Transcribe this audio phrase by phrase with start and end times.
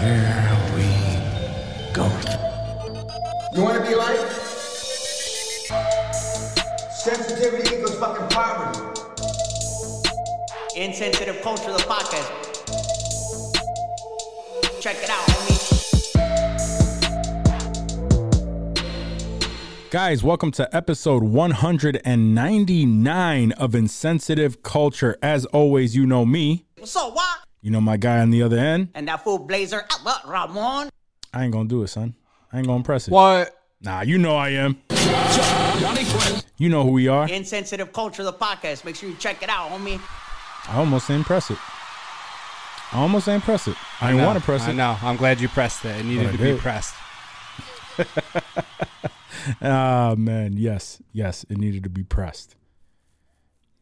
[0.00, 0.84] Here we
[1.94, 2.04] go.
[3.52, 4.18] You want to be like?
[6.92, 8.80] Sensitivity equals fucking poverty.
[10.76, 12.30] Insensitive Culture, the podcast.
[14.82, 15.56] Check it out, homie.
[19.90, 25.16] Guys, welcome to episode 199 of Insensitive Culture.
[25.22, 26.66] As always, you know me.
[26.76, 27.38] What's up, what?
[27.66, 28.90] You know my guy on the other end.
[28.94, 30.88] And that fool blazer, uh, what, Ramon?
[31.34, 32.14] I ain't gonna do it, son.
[32.52, 33.10] I ain't gonna press it.
[33.10, 33.56] What?
[33.80, 34.80] Nah, you know I am.
[36.58, 37.28] You know who we are.
[37.28, 38.84] Insensitive Culture, the podcast.
[38.84, 40.00] Make sure you check it out, homie.
[40.68, 41.58] I almost ain't press it.
[42.92, 43.74] I almost ain't press it.
[44.00, 44.74] I didn't want to press I it.
[44.74, 44.96] know.
[45.02, 45.96] I'm glad you pressed it.
[45.96, 46.60] It needed to be did.
[46.60, 46.94] pressed.
[49.60, 50.52] Ah, man.
[50.56, 51.02] Yes.
[51.12, 51.44] Yes.
[51.48, 52.54] It needed to be pressed.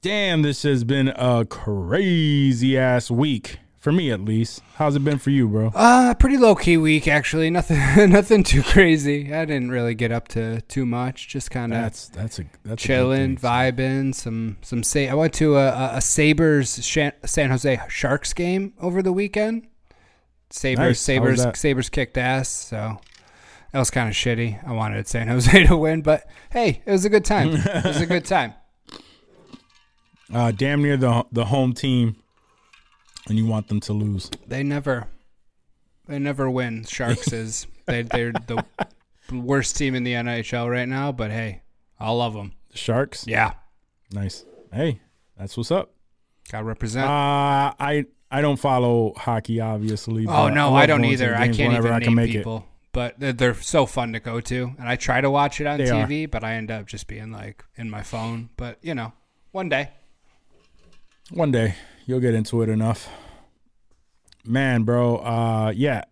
[0.00, 3.58] Damn, this has been a crazy ass week.
[3.84, 4.62] For me, at least.
[4.76, 5.70] How's it been for you, bro?
[5.74, 7.50] Uh, pretty low key week actually.
[7.50, 7.76] Nothing,
[8.10, 9.30] nothing too crazy.
[9.30, 11.28] I didn't really get up to too much.
[11.28, 14.14] Just kind of That's that's a that's a chilling, vibing.
[14.14, 15.10] Some some say.
[15.10, 19.66] I went to a, a, a Sabres San Jose Sharks game over the weekend.
[20.48, 21.00] Sabres Nice.
[21.00, 21.46] Sabres?
[21.54, 22.48] Sabres kicked ass.
[22.48, 22.98] So
[23.72, 24.66] that was kind of shitty.
[24.66, 27.50] I wanted San Jose to win, but hey, it was a good time.
[27.52, 28.54] it was a good time.
[30.32, 32.16] Uh, damn near the the home team,
[33.28, 34.30] and you want them to lose.
[34.46, 35.08] They never,
[36.06, 36.84] they never win.
[36.84, 38.64] Sharks is they they're the
[39.32, 41.12] worst team in the NHL right now.
[41.12, 41.62] But hey,
[41.98, 42.52] I love them.
[42.70, 43.26] The Sharks.
[43.26, 43.52] Yeah,
[44.12, 44.44] Nice.
[44.72, 45.00] Hey,
[45.38, 45.92] that's what's up.
[46.50, 47.06] got represent.
[47.06, 50.26] Uh, I I don't follow hockey, obviously.
[50.26, 51.34] oh no, love I don't either.
[51.34, 52.66] I can't even I name can make people.
[52.92, 55.78] But they're, they're so fun to go to, and I try to watch it on
[55.78, 56.06] They are.
[56.06, 58.50] TV, but I end up just being like in my phone.
[58.56, 59.12] But you know,
[59.50, 59.90] one day.
[61.30, 61.74] One day
[62.06, 63.08] you'll get into it enough.
[64.44, 65.16] Man, bro.
[65.16, 66.02] Uh, yeah,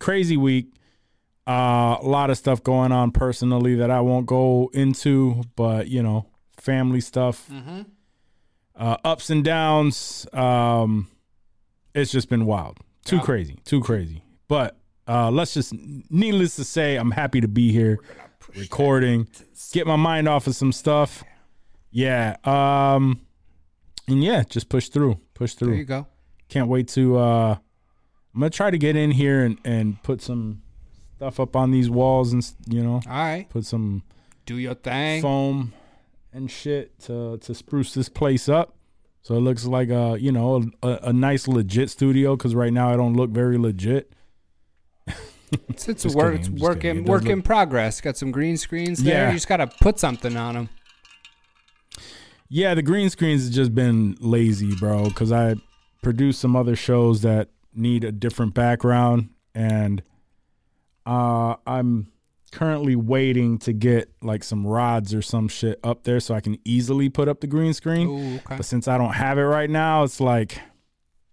[0.00, 0.72] crazy week.
[1.46, 6.02] Uh, a lot of stuff going on personally that I won't go into, but you
[6.02, 6.26] know,
[6.58, 7.50] family stuff,
[8.76, 10.26] uh, ups and downs.
[10.32, 11.08] Um,
[11.94, 14.22] it's just been wild, too crazy, too crazy.
[14.48, 15.74] But uh, let's just,
[16.10, 17.98] needless to say, I'm happy to be here,
[18.56, 19.28] recording,
[19.72, 21.22] get my mind off of some stuff.
[21.90, 23.20] Yeah, um,
[24.08, 25.68] and yeah, just push through, push through.
[25.70, 26.06] There you go.
[26.48, 27.18] Can't wait to.
[27.18, 27.56] uh
[28.34, 30.62] I'm gonna try to get in here and and put some
[31.16, 34.02] stuff up on these walls and you know All right, put some
[34.46, 35.22] do your thing.
[35.22, 35.72] foam
[36.32, 38.76] and shit to to spruce this place up
[39.22, 42.92] so it looks like a you know a, a nice legit studio because right now
[42.92, 44.12] I don't look very legit.
[45.68, 46.98] It's, it's work, kidding, it's work kidding.
[46.98, 48.00] in It work look- in progress.
[48.00, 49.14] Got some green screens there.
[49.14, 49.28] Yeah.
[49.28, 50.68] You just gotta put something on them.
[52.54, 55.04] Yeah, the green screens has just been lazy, bro.
[55.08, 55.56] Because I
[56.02, 60.02] produce some other shows that need a different background, and
[61.04, 62.12] uh, I'm
[62.52, 66.56] currently waiting to get like some rods or some shit up there so I can
[66.64, 68.06] easily put up the green screen.
[68.08, 68.56] Ooh, okay.
[68.58, 70.60] But since I don't have it right now, it's like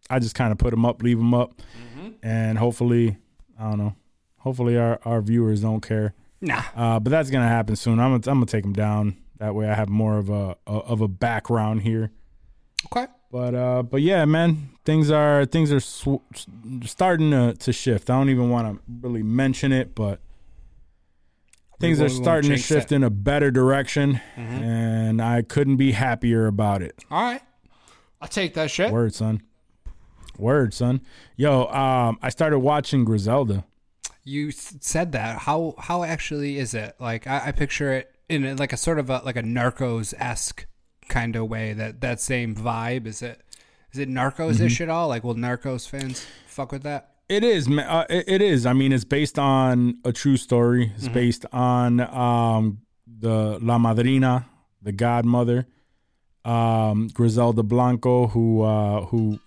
[0.10, 1.54] I just kind of put them up, leave them up,
[1.98, 2.10] Mm-hmm.
[2.24, 3.18] and hopefully,
[3.60, 3.96] I don't know.
[4.38, 6.16] Hopefully, our, our viewers don't care.
[6.42, 6.64] Nah.
[6.76, 8.00] Uh, but that's gonna happen soon.
[8.00, 9.18] I'm gonna, I'm gonna take them down.
[9.42, 12.12] That way, I have more of a, a of a background here.
[12.86, 13.08] Okay.
[13.32, 16.22] But uh, but yeah, man, things are things are sw-
[16.86, 18.12] starting to, to shift.
[18.12, 20.20] I don't even want to really mention it, but
[21.80, 22.96] things We are won't- we won't starting to shift it.
[22.98, 27.04] in a better direction, and I couldn't be happier about it.
[27.10, 27.42] All right.
[28.22, 28.92] I'll take that shit.
[28.92, 29.42] Word, son.
[30.38, 31.02] Word, son.
[31.36, 33.64] Yo, um, I started watching Griselda.
[34.24, 35.40] You said that.
[35.40, 36.96] How how actually is it?
[37.00, 40.14] Like I, I picture it in a, like a sort of a like a Narcos
[40.18, 40.66] esque
[41.10, 41.74] kind of way.
[41.74, 43.06] That that same vibe.
[43.06, 43.42] Is it?
[43.94, 44.84] Is it Narcos Mm-hmm.
[44.84, 45.08] at all?
[45.10, 47.10] Like will Narcos fans fuck with that?
[47.30, 47.68] It is.
[47.70, 48.66] Uh, it, it is.
[48.66, 50.92] I mean, it's based on a true story.
[50.96, 54.46] It's based on um, the La Madrina,
[54.82, 55.66] the godmother,
[56.44, 59.40] um, Griselda Blanco, who uh, who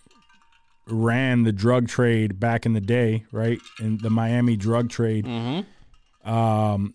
[0.87, 3.59] ran the drug trade back in the day, right?
[3.81, 5.27] In the Miami drug trade.
[6.25, 6.95] Um,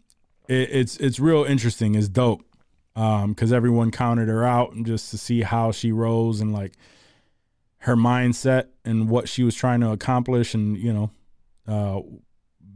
[0.50, 1.96] it, it's it's real interesting.
[1.96, 2.44] It's dope
[2.96, 6.74] because everyone counted her out and just to see how she rose and like
[7.84, 11.12] her mindset and what she was trying to accomplish and you know
[11.66, 12.02] uh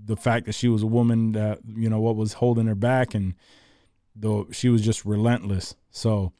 [0.05, 3.13] the fact that she was a woman that you know what was holding her back
[3.13, 3.33] and
[4.15, 6.31] though she was just relentless so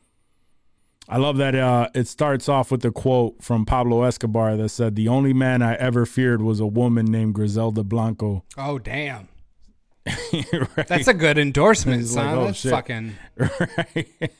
[1.09, 4.95] i love that uh it starts off with a quote from pablo escobar that said
[4.95, 9.27] the only man i ever feared was a woman named griselda blanco Oh damn.
[10.75, 10.88] right?
[10.88, 12.38] That's a good endorsement, It's like, son.
[12.38, 12.71] oh, That's shit.
[12.71, 14.31] fucking right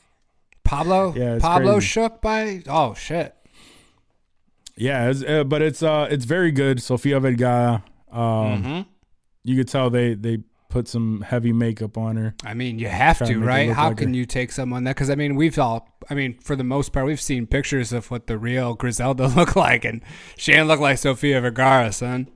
[0.64, 1.14] Pablo.
[1.16, 1.86] Yeah, Pablo crazy.
[1.86, 2.62] shook by.
[2.68, 3.34] Oh shit.
[4.76, 6.82] Yeah, it's, uh, but it's uh it's very good.
[6.82, 7.84] Sofia Vergara.
[8.10, 8.86] Um,
[9.42, 10.38] you could tell they they
[10.70, 12.34] put some heavy makeup on her.
[12.44, 13.70] I mean, you have to, to right?
[13.70, 14.14] How like can her.
[14.14, 14.96] you take someone that?
[14.96, 18.10] Because I mean, we've all, I mean, for the most part, we've seen pictures of
[18.10, 20.02] what the real Griselda look like, and
[20.36, 22.28] she didn't look like Sofia Vergara, son.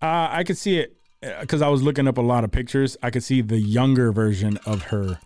[0.00, 0.96] Uh, I could see it
[1.40, 2.96] because I was looking up a lot of pictures.
[3.02, 5.18] I could see the younger version of her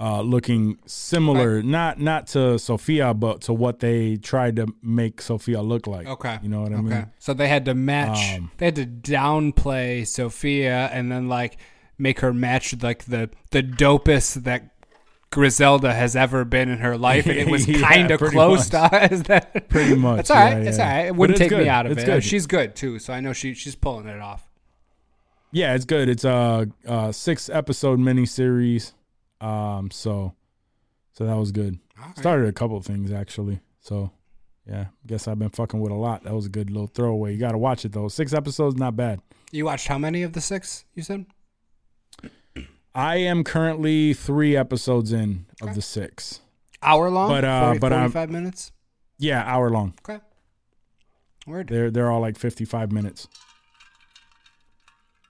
[0.00, 5.62] uh, looking similar, not not to Sophia, but to what they tried to make Sophia
[5.62, 6.06] look like.
[6.08, 6.82] Okay, you know what I okay.
[6.82, 7.06] mean?
[7.20, 8.36] So they had to match.
[8.38, 11.56] Um, they had to downplay Sophia and then like
[11.98, 14.70] make her match like the the dopest that
[15.30, 18.90] Griselda has ever been in her life, and it was Yeah, kind of close much.
[18.90, 20.62] to is that Pretty much, It's all right.
[20.62, 20.84] yeah, It's yeah.
[20.90, 21.06] all right.
[21.06, 22.06] It wouldn't take me out of It's it.
[22.06, 22.24] good.
[22.24, 24.48] She's good too, so I know she she's pulling it off.
[25.52, 26.08] Yeah, it's good.
[26.08, 28.92] It's a, a six episode miniseries.
[29.40, 30.34] Um, so
[31.12, 31.78] so that was good.
[32.16, 33.60] Started a couple of things actually.
[33.80, 34.10] So
[34.66, 36.24] yeah, guess I've been fucking with a lot.
[36.24, 37.32] That was a good little throwaway.
[37.34, 38.08] You got to watch it though.
[38.08, 39.20] Six episodes, not bad.
[39.50, 40.84] You watched how many of the six?
[40.94, 41.26] You said.
[42.94, 46.40] I am currently three episodes in of the six.
[46.82, 48.72] hour long, But, uh, 40, but, um, 45 minutes.
[49.18, 49.94] Yeah, hour long.
[50.08, 50.20] Okay.
[51.46, 51.68] Word.
[51.68, 53.26] They're they're all like fifty five minutes.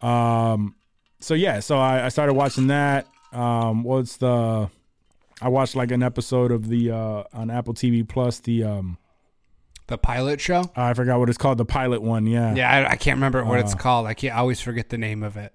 [0.03, 0.75] Um,
[1.21, 3.07] so yeah, so I, I started watching that.
[3.33, 4.69] Um, what's the?
[5.41, 8.41] I watched like an episode of the uh on Apple TV Plus.
[8.41, 8.99] The um,
[9.87, 10.71] The pilot show.
[10.77, 11.59] I forgot what it's called.
[11.59, 12.27] The pilot one.
[12.27, 14.07] Yeah, Yeah, I, I can't remember what it's Uh, called.
[14.07, 14.35] I can't.
[14.35, 15.53] I always forget the name of it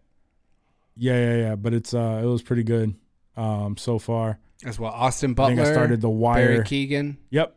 [1.00, 1.56] yeah, yeah, yeah.
[1.56, 2.96] But it's uh, it was pretty good.
[3.36, 4.40] Um, so far.
[4.66, 4.92] as well.
[4.92, 5.56] Austin I Butler.
[5.58, 6.48] think I started The Wire.
[6.48, 7.18] Barry Keoghan.
[7.30, 7.56] Yep,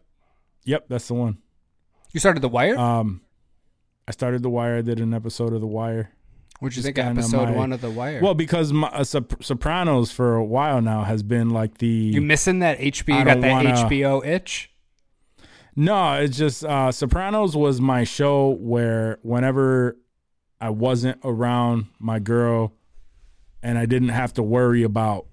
[0.65, 1.39] yep, that's the one.
[2.13, 2.77] You started The Wire.
[2.77, 3.23] Um,
[4.07, 4.77] I started The Wire.
[4.77, 6.11] I did an episode of The Wire.
[6.63, 8.21] You just think episode my- one of The Wire?
[8.23, 12.21] Well, because my, uh, Sop- Sopranos for a while now has been like the you
[12.21, 13.19] missing that HBO?
[13.19, 14.71] You got that wanna- HBO itch.
[15.77, 19.97] No, it's just uh Sopranos was my show where whenever
[20.61, 22.75] I wasn't around my girl
[23.63, 25.27] and I didn't have to worry about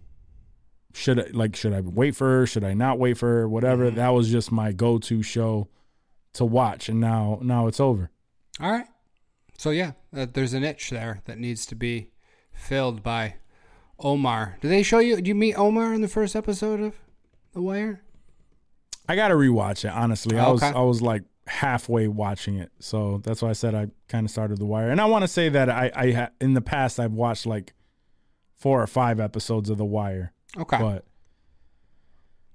[0.94, 3.90] should I like should I wait for her, should I not wait for her, whatever,
[3.92, 5.68] that was just my go-to show
[6.34, 8.10] to watch and now now it's over.
[8.62, 8.88] All right.
[9.58, 12.10] So yeah, uh, there's an itch there that needs to be
[12.54, 13.36] filled by
[14.00, 14.58] Omar.
[14.62, 15.22] Do they show you?
[15.22, 16.96] Do you meet Omar in the first episode of
[17.54, 18.02] The Wire?
[19.10, 20.38] I got to rewatch it honestly.
[20.38, 22.72] I was I was like halfway watching it.
[22.80, 24.90] So that's why I said I kind of started The Wire.
[24.90, 27.74] And I want to say that I I ha- in the past I've watched like
[28.58, 30.34] four or five episodes of The Wire.
[30.58, 30.78] Okay.
[30.78, 31.06] but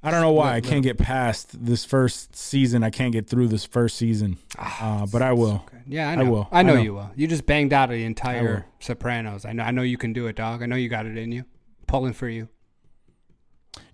[0.04, 2.82] I don't know why I can't get past this first season.
[2.82, 5.64] I can't get through this first season, uh, but I will.
[5.86, 6.22] Yeah, I I know.
[6.22, 6.38] I, will.
[6.40, 6.74] know, I know.
[6.82, 7.10] you will.
[7.14, 8.06] You just banged out the will.
[8.06, 9.44] entire Sopranos.
[9.44, 9.62] I know.
[9.62, 10.60] I know you can do it, dog.
[10.62, 11.44] I know you got it in you.
[11.86, 12.48] Pulling for you.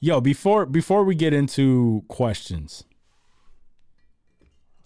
[0.00, 2.84] Yo, before before we get into questions,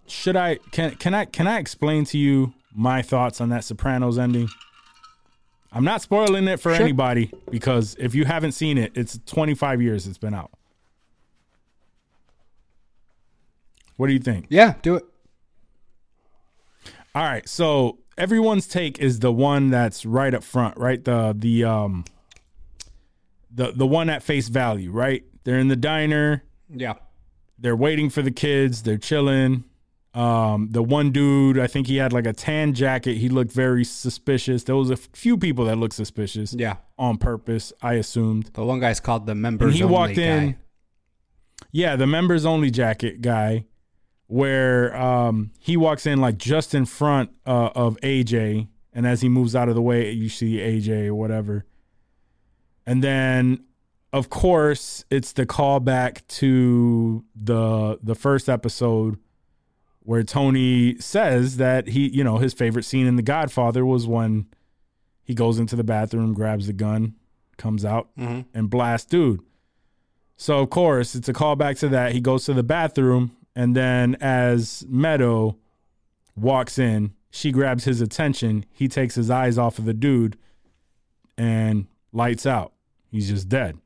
[0.07, 4.19] should I can can I can I explain to you my thoughts on that Sopranos
[4.19, 4.49] ending?
[5.71, 6.83] I'm not spoiling it for Sure.
[6.83, 10.51] anybody because if you haven't seen it, it's 25 years it's been out.
[13.97, 14.47] What do you think?
[14.49, 15.05] Yeah, do it.
[17.15, 21.03] All right, so everyone's take is the one that's right up front, right?
[21.05, 22.05] The the um
[23.51, 25.23] the the one at face value, right?
[25.45, 26.95] They're in the diner, Yeah.
[27.59, 29.65] they're waiting for the kids, they're chilling.
[30.15, 33.15] Um, the one dude, I think he had like a tan jacket.
[33.17, 34.65] He looked very suspicious.
[34.65, 36.77] There was a few people that looked suspicious Yeah.
[36.99, 38.51] on purpose, I assumed.
[38.53, 40.57] The one guy's called the members And he only walked in.
[41.73, 43.65] Yeah, the members only jacket guy,
[44.33, 49.29] where um, he walks in like just in front uh, of AJ, and as he
[49.29, 51.67] moves out of the way, you see AJ or whatever.
[52.87, 53.63] And then,
[54.11, 59.19] of course, it's the callback to the the first episode
[60.01, 64.47] where Tony says that he, you know, his favorite scene in The Godfather was when
[65.23, 67.17] he goes into the bathroom, grabs the gun,
[67.59, 68.09] comes out,
[68.55, 69.41] and blasts dude.
[70.37, 72.13] So of course it's a callback to that.
[72.13, 75.57] He goes to the bathroom, and then as Meadow
[76.37, 78.65] walks in, she grabs his attention.
[78.73, 80.37] He takes his eyes off of the dude
[81.39, 82.73] and lights out.
[83.11, 83.79] He's just dead.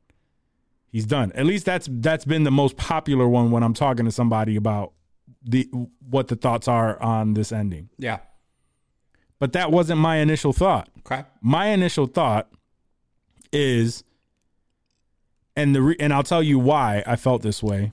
[0.89, 1.31] He's done.
[1.33, 4.93] At least that's that's been the most popular one when I'm talking to somebody about
[5.43, 5.69] the
[6.09, 7.89] what the thoughts are on this ending.
[7.97, 8.19] Yeah.
[9.39, 11.23] But that wasn't my initial thought Okay.
[11.41, 12.49] my initial thought
[13.53, 14.03] is
[15.55, 17.91] and the re- and I'll tell you why I felt this way.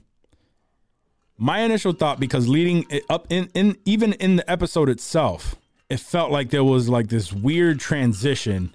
[1.37, 5.55] My initial thought because leading it up in in even in the episode itself,
[5.89, 8.73] it felt like there was like this weird transition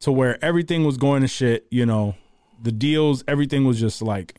[0.00, 2.14] to where everything was going to shit, you know,
[2.60, 4.36] the deals, everything was just like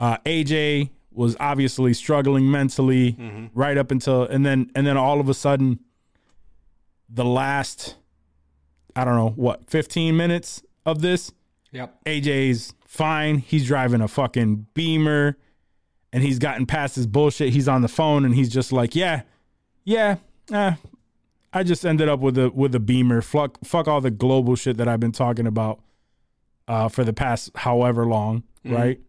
[0.00, 3.16] uh AJ was obviously struggling mentally
[3.54, 5.78] right up until and then and then all of a sudden
[7.08, 7.96] the last
[8.96, 11.32] I don't know what 15 minutes of this
[11.72, 12.04] Yep.
[12.04, 13.38] AJ's fine.
[13.38, 15.36] He's driving a fucking Beamer
[16.12, 17.52] and he's gotten past his bullshit.
[17.52, 19.22] He's on the phone and he's just like, "Yeah.
[19.84, 20.16] Yeah.
[20.52, 20.74] Eh,
[21.52, 23.22] I just ended up with a with a Beamer.
[23.22, 25.80] Fuck fuck all the global shit that I've been talking about
[26.68, 29.00] uh for the past however long, right?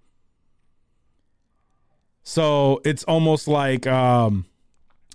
[2.23, 4.45] So, it's almost like um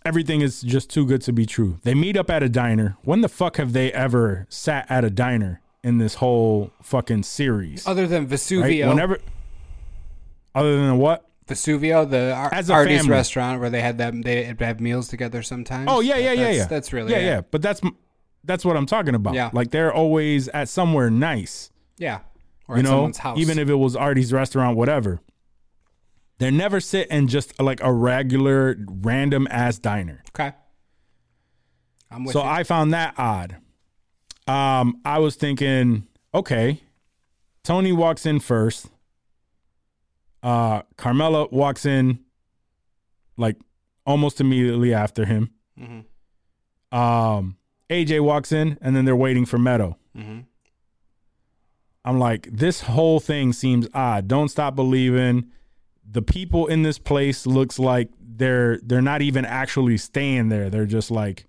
[0.05, 1.79] everything is just too good to be true.
[1.83, 2.97] They meet up at a diner.
[3.03, 7.87] When the fuck have they ever sat at a diner in this whole fucking series?
[7.87, 8.31] Other than right?
[8.31, 9.19] Vesuvio, Whenever,
[10.55, 11.29] other than what?
[11.49, 13.13] Vesuvio, the Ar- As a Artie's family.
[13.13, 15.89] restaurant where they had them, they have meals together sometimes.
[15.91, 16.67] Oh yeah, yeah, yeah, that's, yeah.
[16.67, 17.25] That's really yeah, it.
[17.25, 17.41] yeah.
[17.51, 17.81] But that's
[18.45, 19.35] that's what I'm talking about.
[19.35, 19.51] Yeah.
[19.53, 21.71] like they're always at somewhere nice.
[21.99, 22.21] yeah.
[22.69, 23.39] Or you know, someone's house.
[23.39, 25.21] even if it was Artie's restaurant, whatever.
[26.39, 30.23] They never sit in just like a regular random ass diner.
[30.35, 30.53] okay.
[32.11, 32.49] I'm with So you.
[32.49, 33.57] I found that odd.
[34.49, 36.83] Um, I was thinking, okay,
[37.63, 38.87] Tony walks in first.
[40.43, 42.21] Uh, Carmela walks in
[43.37, 43.57] like
[44.05, 45.51] almost immediately after him.
[45.79, 46.97] Mm-hmm.
[46.97, 47.57] Um,
[47.91, 49.97] AJ walks in, and then they're waiting for Meadow.
[50.17, 50.45] Mhm.
[52.05, 54.29] I'm like, this whole thing seems odd.
[54.29, 55.47] Don't stop believing.
[56.09, 60.71] The people in this place looks like they're they're not even actually staying there.
[60.71, 61.47] They're just like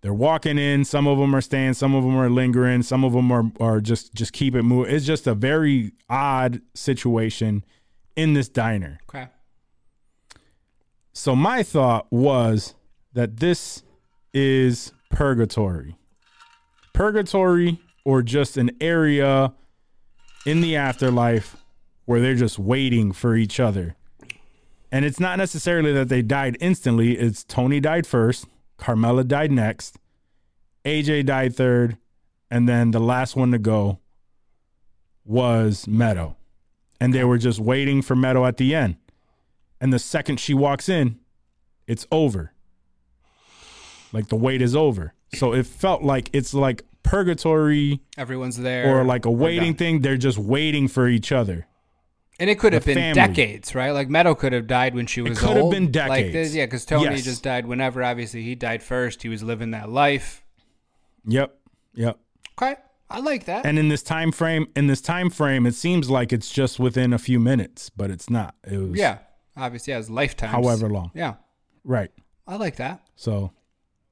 [0.00, 0.84] they're walking in.
[0.86, 1.74] Some of them are staying.
[1.74, 2.82] Some of them are lingering.
[2.82, 4.94] Some of them are are just just keep it moving.
[4.94, 7.62] It's just a very odd situation
[8.16, 8.98] in this diner.
[9.08, 9.28] okay.
[11.12, 12.74] So my thought was
[13.12, 13.82] that this
[14.32, 15.96] is purgatory.
[16.92, 19.52] Purgatory or just an area
[20.44, 21.56] in the afterlife
[22.04, 23.96] where they're just waiting for each other.
[24.90, 29.98] And it's not necessarily that they died instantly, it's Tony died first, Carmela died next,
[30.84, 31.96] AJ died third,
[32.50, 33.98] and then the last one to go
[35.24, 36.36] was Meadow.
[37.04, 38.96] And they were just waiting for Meadow at the end
[39.80, 41.18] and the second she walks in,
[41.86, 42.52] it's over.
[44.12, 45.12] Like the wait is over.
[45.34, 48.96] So it felt like it's like purgatory Everyone's there.
[48.96, 50.00] or like a waiting thing.
[50.00, 51.66] They're just waiting for each other.
[52.40, 53.14] And it could have been family.
[53.34, 53.90] decades, right?
[53.90, 55.72] Like Meadow could have died when she was could have old.
[55.72, 56.32] been Like decades.
[56.32, 57.22] this, yeah, because Tony Yes.
[57.24, 58.02] just died whenever.
[58.02, 59.22] Obviously, he died first.
[59.22, 60.42] He was living that life.
[61.26, 61.54] Yep.
[61.94, 62.18] Yep.
[62.56, 62.76] Okay,
[63.10, 63.66] I like that.
[63.66, 67.12] And in this time frame, in this time frame, it seems like it's just within
[67.12, 68.54] a few minutes, but it's not.
[68.64, 69.18] It was yeah,
[69.56, 70.50] obviously, his lifetime.
[70.50, 71.10] however long.
[71.14, 71.34] Yeah,
[71.84, 72.10] Right.
[72.46, 73.02] I like that.
[73.16, 73.52] So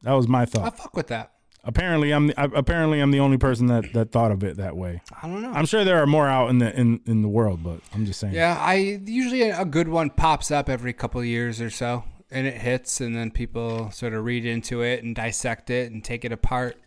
[0.02, 0.64] that was my thought.
[0.66, 1.32] I fuck with that.
[1.64, 5.00] Apparently I'm the, apparently I'm the only person that, that thought of it that way.
[5.22, 5.52] I don't know.
[5.52, 8.18] I'm sure there are more out in the in, in the world, but I'm just
[8.18, 8.34] saying.
[8.34, 12.46] Yeah, I usually a good one pops up every couple of years or so, and
[12.48, 16.24] it hits, and then people sort of read into it and dissect it and take
[16.24, 16.80] it apart.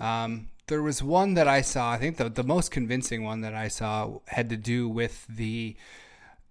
[0.00, 1.92] Um, there was one that I saw.
[1.92, 5.76] I think the the most convincing one that I saw had to do with the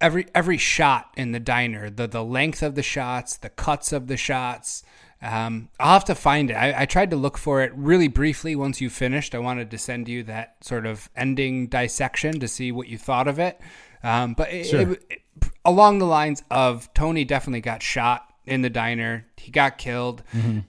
[0.02, 4.08] every every shot in the diner, the the length of the shots, the cuts of
[4.08, 4.84] the shots.
[5.22, 6.56] Um, I'll have to find it.
[6.56, 9.34] I, I tried to look for it really briefly once you finished.
[9.34, 13.28] I wanted to send you that sort of ending dissection to see what you thought
[13.28, 13.60] of it.
[14.04, 14.82] Um, but it, Sure.
[14.92, 15.22] it- it-
[15.64, 19.26] along the lines of Tony definitely got shot in the diner.
[19.38, 20.22] He got killed,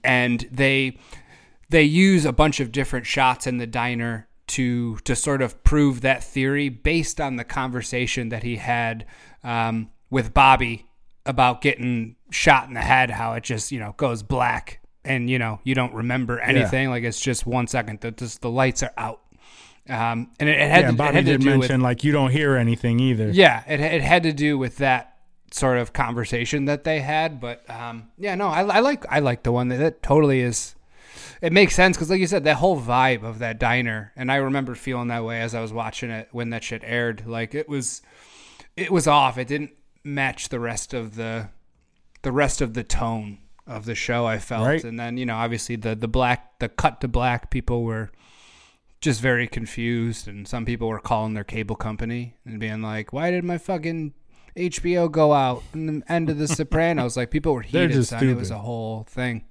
[0.03, 0.97] and they
[1.69, 6.01] they use a bunch of different shots in the diner to to sort of prove
[6.01, 9.05] that theory based on the conversation that he had
[9.43, 10.85] um, with Bobby
[11.25, 13.09] about getting shot in the head.
[13.11, 16.89] How it just you know goes black and you know you don't remember anything.
[16.89, 19.21] Like it's just one second that just the lights are out.
[19.89, 22.03] Um, and it, it had, Yeah, and Bobby had to did do with mention like
[22.03, 23.29] you don't hear anything either.
[23.29, 25.17] yeah, it, it had to do with that
[25.51, 27.39] sort of conversation that they had.
[27.39, 30.75] But um, yeah, no, I, I like I like the one that, that totally is.
[31.41, 34.37] It makes sense because, like you said, that whole vibe of that diner, and I
[34.37, 37.25] remember feeling that way as I was watching it when that shit aired.
[37.27, 38.01] Like it was,
[38.75, 39.37] it was off.
[39.37, 39.71] It didn't
[40.03, 41.49] match the rest of the,
[42.23, 44.25] the rest of the tone of the show.
[44.25, 44.83] I felt, Right.
[44.83, 48.09] and then you know, obviously the the black, the cut to black people were
[48.99, 53.29] just very confused and some people were calling their cable company and being like why
[53.29, 54.11] did my fucking
[54.55, 58.49] hbo go out in the end of the sopranos like people were heated it was
[58.49, 59.45] a whole thing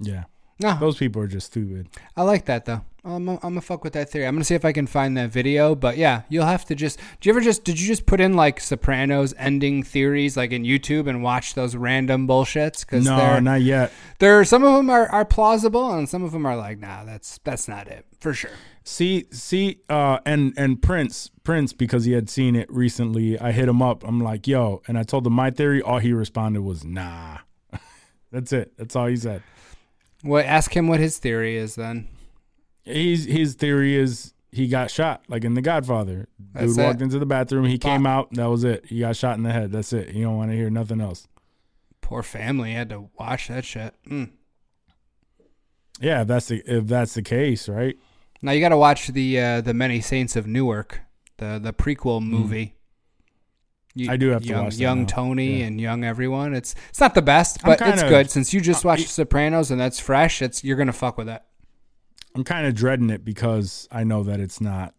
[0.00, 0.24] Yeah.
[0.60, 1.88] no Those people are just stupid.
[2.16, 4.64] i like that though I'm, I'm gonna fuck with that theory i'm gonna see if
[4.64, 7.62] i can find that video but yeah you'll have to just do you ever just
[7.64, 11.76] did you just put in like sopranos ending theories like in youtube and watch those
[11.76, 13.92] random bullshits because No, not yet.
[14.20, 17.38] there some of them are, are plausible and some of them are like nah that's
[17.44, 18.50] that's not it for sure
[18.86, 23.38] See, see, uh, and and Prince, Prince, because he had seen it recently.
[23.40, 24.04] I hit him up.
[24.06, 25.80] I'm like, yo, and I told him my theory.
[25.80, 27.38] All he responded was, nah.
[28.30, 28.76] That's it.
[28.76, 29.42] That's all he said.
[30.24, 30.46] What?
[30.46, 32.08] Ask him what his theory is then.
[32.82, 36.28] He's his theory is he got shot, like in The Godfather.
[36.52, 37.04] That's Dude walked it.
[37.04, 37.66] into the bathroom.
[37.66, 38.30] He came out.
[38.32, 38.86] That was it.
[38.86, 39.70] He got shot in the head.
[39.72, 40.14] That's it.
[40.14, 41.28] You don't want to hear nothing else.
[42.00, 43.94] Poor family had to watch that shit.
[44.08, 44.30] Mm.
[46.00, 47.96] Yeah, if that's the if that's the case, right?
[48.42, 51.00] Now you got to watch the uh, the Many Saints of Newark,
[51.38, 52.74] the the prequel movie.
[53.96, 54.10] You- Mm.
[54.12, 55.06] I do have to young, watch that young now.
[55.06, 55.66] Tony Yeah.
[55.66, 56.52] and young everyone.
[56.54, 58.30] It's it's not the best, but it's kinda- good.
[58.30, 61.28] Since you just uh, watched y- Sopranos and that's fresh, it's you're gonna fuck with
[61.28, 61.42] it.
[62.34, 64.94] I'm kind of dreading it because I know that it's not.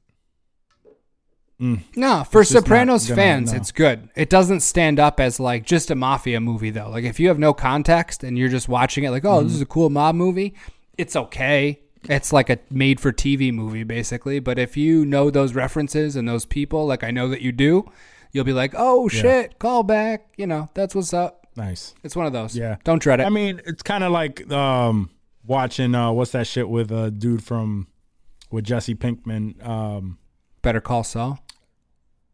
[1.57, 3.57] No, for Sopranos gonna- fans, no.
[3.57, 4.09] it's good.
[4.15, 6.89] It doesn't stand up as like just a mafia movie though.
[6.89, 9.47] Like if you have no context and you're just watching it, like oh, Mm-hmm.
[9.47, 10.53] this is a cool mob movie,
[10.97, 11.79] it's okay.
[12.09, 14.39] It's like a made for TV movie basically.
[14.39, 17.89] But if you know those references and those people, like I know that you do,
[18.35, 20.27] you'll be like, oh shit, call back.
[20.35, 21.47] You know, that's what's up.
[21.55, 21.95] Nice.
[22.03, 22.55] It's one of those.
[22.55, 22.75] Yeah.
[22.83, 23.23] don't dread it.
[23.23, 25.09] I mean, it's kind of like um,
[25.47, 27.87] watching uh, what's that shit with a dude from
[28.51, 29.65] with Jesse Pinkman.
[29.65, 30.17] Um,
[30.61, 31.39] Better call Saul.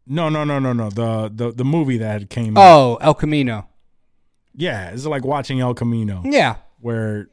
[0.06, 0.90] no, no, no, no, no.
[0.90, 2.58] The the the movie that came.
[2.58, 2.62] out.
[2.64, 3.68] Oh, El Camino.
[4.54, 7.28] Yeah, it's like watching El Camino, Yeah, where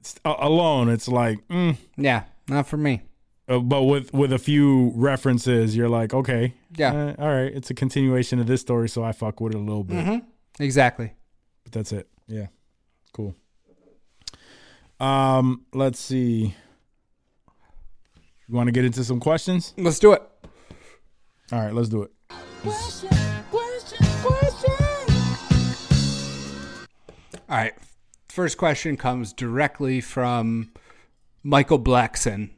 [0.00, 3.02] it's, a- alone it's like, mm, yeah, not for me.
[3.48, 6.92] Uh, but with with a few references, you're like, okay, Yeah.
[6.94, 9.60] uh, all right, it's a continuation of this story, so I fuck with it a
[9.60, 9.96] little bit.
[10.04, 10.62] Mm-hmm.
[10.62, 11.12] Exactly.
[11.64, 12.08] But that's it.
[12.28, 12.46] Yeah.
[13.12, 13.34] Cool.
[15.00, 16.54] Um, let's see.
[18.48, 19.74] You want to get into some questions?
[19.76, 20.22] Let's do it.
[21.50, 22.10] All right, let's do it.
[27.48, 27.74] All right.
[28.28, 30.70] First question comes directly from
[31.42, 32.50] Michael Blackson.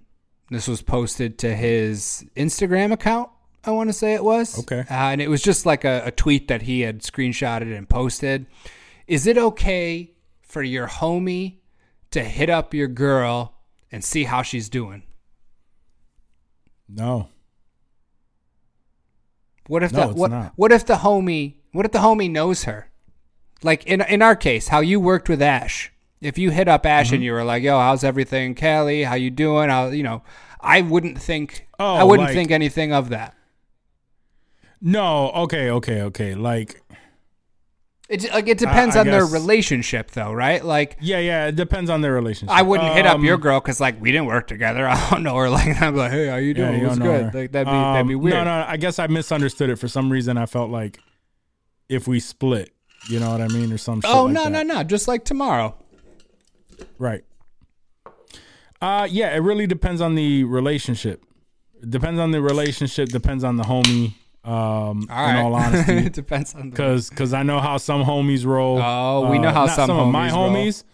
[0.51, 3.31] This was posted to his Instagram account,
[3.65, 4.59] I want to say it was.
[4.59, 4.81] Okay.
[4.81, 8.47] Uh, and it was just like a, a tweet that he had screenshotted and posted.
[9.07, 11.57] Is it okay for your homie
[12.11, 13.55] to hit up your girl
[13.91, 15.03] and see how she's doing?
[16.89, 17.29] No.
[19.67, 20.53] What if No, the what, not.
[20.57, 22.91] what if the homie what if the homie knows her?
[23.63, 25.91] Like in in our case, how you worked with Ash.
[26.25, 27.15] If you hit up Ash Mm-hmm.
[27.17, 29.05] and you were like, "Yo, how's everything, Kelly?
[29.05, 30.23] How you doing?" How you know?
[30.61, 31.67] I wouldn't think.
[31.79, 33.35] Oh, I wouldn't like- think anything of that.
[34.81, 35.31] No.
[35.33, 35.71] Okay.
[35.71, 36.03] Okay.
[36.03, 36.35] Okay.
[36.35, 36.81] Like,
[38.09, 40.63] It like it depends I on their relationship, though, right?
[40.65, 41.47] Like yeah, yeah.
[41.47, 42.55] It depends on their relationship.
[42.55, 44.87] I wouldn't hit up Um, your girl because like we didn't work together.
[44.89, 45.49] I don't know her.
[45.49, 46.81] Like I'm like, "Hey, how you Yeah, doing?
[46.81, 48.35] you What's good?" Like that'd be that'd be Um, weird.
[48.35, 48.65] No, no.
[48.69, 50.37] I guess I misunderstood it for some reason.
[50.37, 50.99] I felt like
[51.89, 52.75] if we split,
[53.09, 54.11] you know what I mean, or some shit.
[54.11, 54.67] oh like no, that.
[54.67, 54.83] no, no!
[54.85, 55.75] Just like tomorrow.
[56.99, 57.25] Right.
[58.81, 61.25] Uh yeah, it really depends on the relationship.
[61.83, 64.15] It depends on the relationship, depends on the homie.
[64.45, 65.31] Um All right.
[65.39, 65.93] in all honesty.
[66.07, 68.79] it depends on Cause cause I know how some homies roll.
[68.83, 70.91] Oh, we know how not some of my homies roll.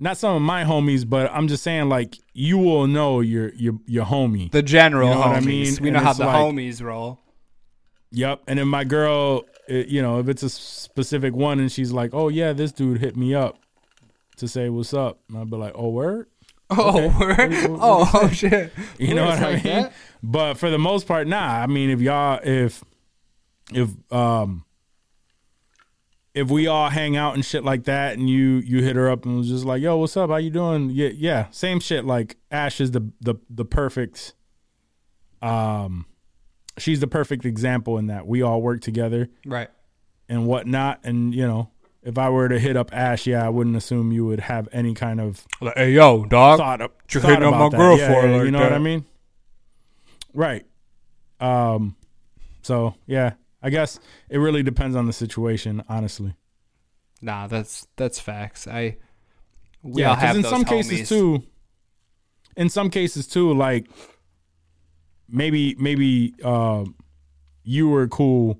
[0.00, 3.74] Not some of my homies, but I'm just saying like you will know your your
[3.86, 4.50] your homie.
[4.50, 5.28] the general You know homies.
[5.28, 5.76] what I mean?
[5.80, 7.18] We And know how the like- homies roll.
[8.10, 8.42] Yep.
[8.48, 12.14] And then my girl, it, you know, if it's a specific one and she's like,
[12.14, 13.58] "Oh yeah, this dude hit me up
[14.38, 16.26] to say what's up," and I'd be like, "Oh word."
[16.70, 17.38] Oh, word?
[17.38, 18.72] what- oh, oh, shit.
[18.98, 19.72] You know what I like mean?
[19.84, 19.92] that?
[20.22, 21.62] But for the most part, nah.
[21.62, 22.84] I mean, if y'all, if,
[23.72, 24.66] if, um,
[26.34, 29.24] if we all hang out and shit like that, and you you hit her up
[29.24, 30.28] and was just like, "Yo, what's up?
[30.30, 32.04] How you doing?" Yeah, yeah, same shit.
[32.04, 34.34] Like Ash is the the the perfect,
[35.42, 36.04] um,
[36.76, 39.68] she's the perfect example in that we all work together Right.
[40.28, 41.00] and whatnot.
[41.02, 41.70] And you know,
[42.08, 44.94] if I were to hit up Ash, yeah, I wouldn't assume you would have any
[44.94, 46.58] kind of Like, hey, yo, dog.
[46.58, 47.84] thought up you thought hitting on about my that.
[47.84, 49.04] girl Yeah, for yeah, like you know what I mean?
[50.32, 50.66] Right.
[51.38, 51.96] Um
[52.62, 56.34] so yeah, I guess it really depends on the situation, honestly.
[57.20, 58.66] Nah, that's that's facts.
[58.66, 58.96] I
[59.82, 60.88] we yeah, all have in those some homies.
[60.88, 61.42] cases too
[62.56, 63.86] in some cases too, like
[65.28, 66.84] maybe maybe uh,
[67.64, 68.58] you were cool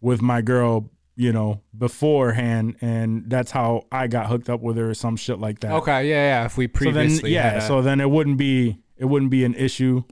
[0.00, 4.90] with my girl, you know, beforehand and that's how I got hooked up with her
[4.90, 5.72] or some shit like that.
[5.72, 6.44] Okay, yeah, yeah.
[6.44, 9.44] If we so then previously yeah a- so then it wouldn't be it wouldn't be
[9.44, 10.02] an issue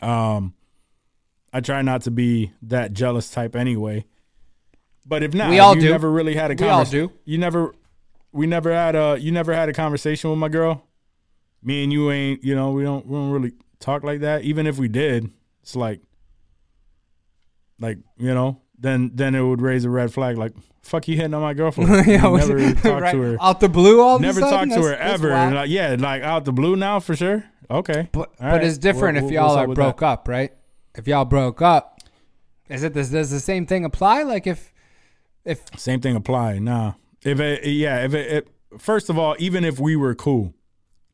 [0.00, 0.54] um
[1.52, 4.02] i try not to be that jealous type anyway
[5.04, 5.90] but if not We all you do.
[5.90, 7.12] never really had a We all conversation do.
[7.26, 7.74] you never
[8.32, 10.86] we never had a you never had a conversation with my girl
[11.62, 14.66] me and you ain't you know we don't we don't really talk like that even
[14.66, 15.30] if we did
[15.62, 16.00] it's like
[17.78, 21.32] like you know then then it would raise a red flag like fuck you hitting
[21.34, 23.12] on my girlfriend Yeah, never talked right.
[23.12, 25.30] to her out the blue all never talked to her That's- ever.
[25.30, 27.44] Like, yeah, like out the blue now for sure.
[27.70, 28.08] Okay.
[28.12, 28.64] But All but right.
[28.64, 30.06] it's different What- if y'all are broke that?
[30.06, 30.52] up, right?
[30.94, 32.00] If y'all broke up,
[32.68, 34.24] is it does, does the same thing apply?
[34.24, 34.72] Like if
[35.44, 36.58] if Same thing apply.
[36.58, 36.94] Nah.
[37.24, 40.54] If it, yeah, if it, it, first of all, even if we were cool,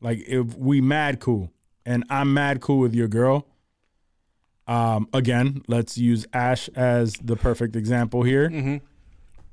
[0.01, 1.51] like if we mad cool,
[1.85, 3.47] and I'm mad cool with your girl.
[4.69, 8.49] Um, again, let's use Ash as the perfect example here.
[8.49, 8.77] Mm-hmm.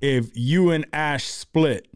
[0.00, 1.88] If you and Ash split,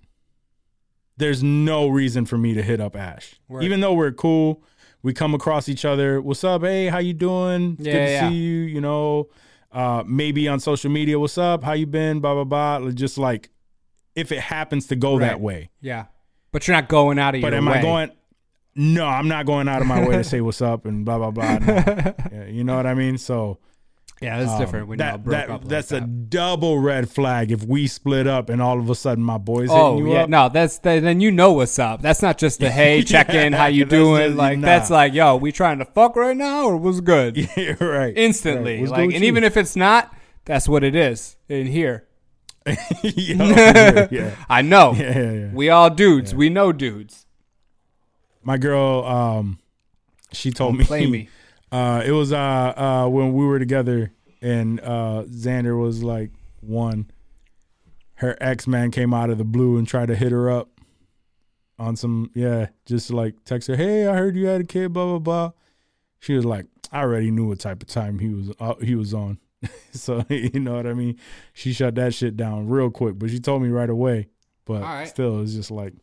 [1.17, 3.63] there's no reason for me to hit up Ash, Word.
[3.63, 4.63] even though we're cool.
[5.03, 6.21] We come across each other.
[6.21, 6.63] What's up?
[6.63, 7.77] Hey, how you doing?
[7.79, 8.29] It's Yeah, good to yeah.
[8.29, 8.59] see you.
[8.65, 9.29] You know,
[9.73, 11.19] uh, maybe on social media.
[11.19, 11.63] What's up?
[11.65, 12.21] How you been?
[12.21, 12.91] Blah blah blah.
[12.91, 13.49] Just like
[14.15, 15.71] if it happens to go that way.
[15.81, 16.07] yeah,
[16.53, 17.79] but you're not going out of But your am way.
[17.79, 18.11] I going?
[18.81, 21.31] No, I'm not going out of my way to say what's up and blah blah
[21.31, 21.59] blah.
[22.33, 23.19] Yeah, you know what I mean?
[23.19, 23.59] So
[24.23, 25.61] Yeah, it's different when Um, that, broke that up.
[25.63, 29.23] Like that's a double red flag if we split up and all of a sudden
[29.25, 30.29] my boys Oh you yeah, up.
[30.31, 32.01] no, that's the, then you know what's up.
[32.01, 34.29] That's not just the hey, check in, how you doing?
[34.29, 34.67] just- like nah.
[34.67, 37.37] that's like, yo, we trying to fuck right now or was good?
[37.57, 38.15] Yeah, right.
[38.17, 38.91] Instantly, Right.
[38.91, 39.29] Like, and you?
[39.29, 40.15] even if it's not,
[40.47, 42.07] that's what it is in here.
[42.67, 44.37] Yo, yeah, yeah.
[44.49, 44.93] I know.
[44.95, 45.51] Yeah, yeah, yeah.
[45.53, 46.35] We all dudes.
[46.35, 47.27] We know dudes.
[48.43, 49.59] My girl, um,
[50.33, 51.29] she told me, Play me.
[51.73, 54.11] Uh, it was uh, uh, when we were together,
[54.43, 57.09] and uh, Xander was like one.
[58.15, 60.69] Her ex man came out of the blue and tried to hit her up
[61.79, 65.07] on some, yeah, just like text her, hey, I heard you had a kid, blah
[65.07, 65.53] blah blah.
[66.19, 69.15] She was like, I already knew what type of time he was uh, he was
[69.15, 69.39] on,
[69.93, 71.19] so you know what I mean.
[71.53, 74.29] She shut that shit down real quick, but she told me right away.
[74.65, 75.09] But right.
[75.09, 75.95] still, it was just like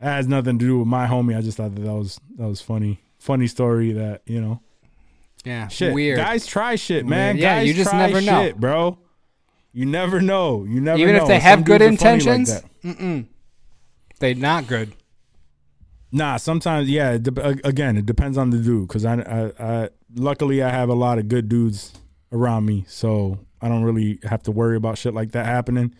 [0.00, 1.36] it has nothing to do with my homie.
[1.36, 4.60] I just thought that that was that was funny, funny story that you know.
[5.44, 6.18] Yeah, Shit, weird.
[6.18, 7.36] guys try shit, man.
[7.36, 7.42] Weird.
[7.42, 8.42] Yeah, guys you just try never know.
[8.42, 8.98] shit, bro.
[9.72, 10.64] You never know.
[10.64, 11.22] You never Even know.
[11.22, 13.26] if they Some have good dudes are funny like intentions, mm-mm.
[14.18, 14.92] they not good.
[16.12, 17.12] Nah, sometimes yeah.
[17.12, 18.88] It a- again, it depends on the dude.
[18.88, 21.92] Because I, I, I, luckily I have a lot of good dudes
[22.32, 25.94] around me, so I don't really have to worry about shit like that happening.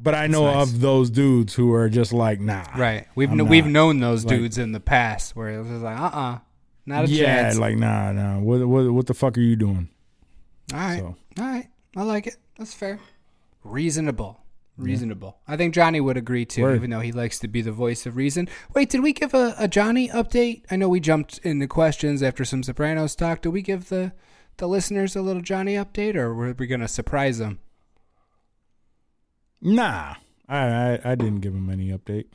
[0.00, 0.68] But I know nice.
[0.68, 3.06] of those dudes who are just like, nah, Right.
[3.16, 5.98] We've kn- we've known those Like- dudes in the past where it was just like,
[5.98, 6.38] uh, uh
[6.86, 7.54] not a yeah, chance.
[7.56, 8.38] Yeah, like nah, nah.
[8.38, 9.88] What, what, what the fuck are you doing?
[10.72, 11.00] All right.
[11.00, 11.16] So.
[11.38, 11.68] All right.
[11.96, 12.36] I like it.
[12.56, 12.98] That's fair.
[13.64, 14.40] Reasonable.
[14.78, 15.36] Reasonable.
[15.48, 16.76] I think Johnny would agree too, Word.
[16.76, 18.48] even though he likes to be the voice of reason.
[18.74, 20.62] Wait, did we give a, a Johnny update?
[20.70, 23.42] I know we jumped into questions after some Sopranos talk.
[23.42, 24.12] Did we give the,
[24.58, 27.58] the listeners a little Johnny update or were we going to surprise them?
[29.60, 30.14] Nah,
[30.48, 32.26] I, I, I didn't give him any update.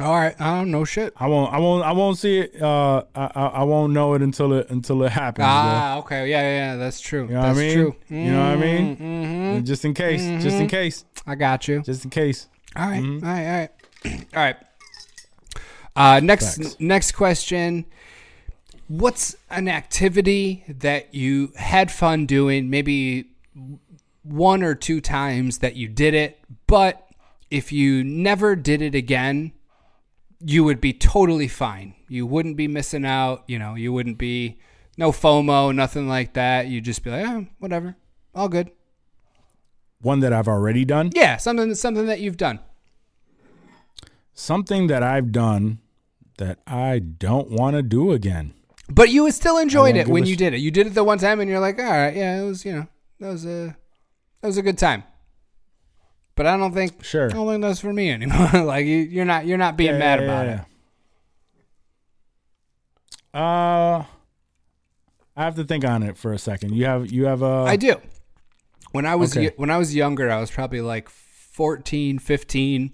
[0.00, 0.40] All right.
[0.40, 1.12] I don't know shit.
[1.16, 1.52] I won't.
[1.52, 1.84] I won't.
[1.84, 2.62] I won't see it.
[2.62, 5.46] Uh, I, I, won't know it until it until it happens.
[5.48, 6.30] Ah, okay.
[6.30, 6.76] Yeah, yeah, yeah.
[6.76, 7.22] That's true.
[7.22, 7.74] You know that's what I mean?
[7.74, 7.96] true.
[8.08, 8.96] You know what I mean?
[8.96, 9.64] Mm-hmm.
[9.64, 10.42] Just in case.
[10.42, 11.04] Just in case.
[11.26, 11.82] I got you.
[11.82, 12.46] Just in case.
[12.76, 13.70] All right, all right, all right,
[14.34, 14.56] all right.
[15.96, 16.76] Uh, next, Facts.
[16.78, 17.86] next question.
[18.86, 22.70] What's an activity that you had fun doing?
[22.70, 23.30] Maybe
[24.28, 27.06] one or two times that you did it, but
[27.50, 29.52] if you never did it again,
[30.40, 31.94] you would be totally fine.
[32.08, 33.44] You wouldn't be missing out.
[33.46, 34.58] You know, you wouldn't be
[34.96, 36.66] no FOMO, nothing like that.
[36.66, 37.96] You'd just be like, oh, whatever,
[38.34, 38.70] all good.
[40.00, 41.10] One that I've already done.
[41.14, 42.60] Yeah, something, something that you've done.
[44.32, 45.80] Something that I've done
[46.38, 48.54] that I don't want to do again.
[48.88, 50.58] But you still enjoyed it when you sh- did it.
[50.60, 52.72] You did it the one time, and you're like, all right, yeah, it was, you
[52.72, 52.86] know,
[53.18, 53.76] that was a,
[54.40, 55.04] that was a good time.
[56.34, 57.26] But I don't think, Sure.
[57.26, 58.48] I don't think that's for me anymore.
[58.64, 60.64] like you, you're not, you're not being Yeah, mad yeah, about yeah, it.
[63.34, 64.04] Uh,
[65.36, 66.74] I have to think on it for a second.
[66.74, 67.64] You have you have a.
[67.66, 67.96] I do.
[68.92, 69.48] When I was Okay.
[69.48, 72.92] y- when I was younger, I was probably like 14, 15.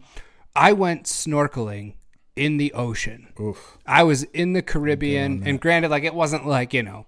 [0.56, 1.94] I went snorkeling
[2.36, 3.28] in the ocean.
[3.40, 3.78] Oof.
[3.86, 7.06] I was in the Caribbean, and granted, like it wasn't like you know,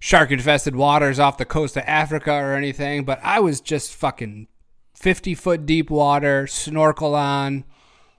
[0.00, 4.48] shark infested waters off the coast of Africa or anything, but I was just fucking
[4.94, 7.64] fifty foot deep water, snorkel on,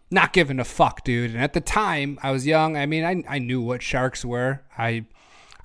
[0.09, 1.31] not giving a fuck, dude.
[1.31, 2.77] And at the time, I was young.
[2.77, 4.61] I mean, I I knew what sharks were.
[4.77, 5.05] I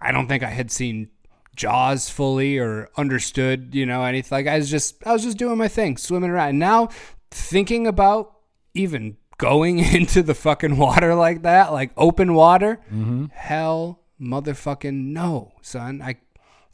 [0.00, 1.10] I don't think I had seen
[1.54, 4.36] Jaws fully or understood, you know, anything.
[4.36, 6.50] Like I was just I was just doing my thing, swimming around.
[6.50, 6.88] And now
[7.30, 8.32] thinking about
[8.74, 13.26] even going into the fucking water like that, like open water, mm-hmm.
[13.32, 16.00] hell motherfucking no, son.
[16.02, 16.16] I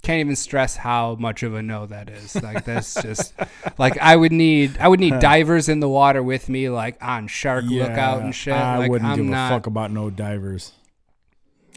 [0.03, 2.35] can't even stress how much of a no that is.
[2.41, 3.35] Like that's just
[3.79, 7.29] like I would need I would need divers in the water with me, like on
[7.29, 8.55] shark lookout and shit.
[8.55, 9.53] I like wouldn't I'm give not.
[9.53, 10.73] a fuck about no divers.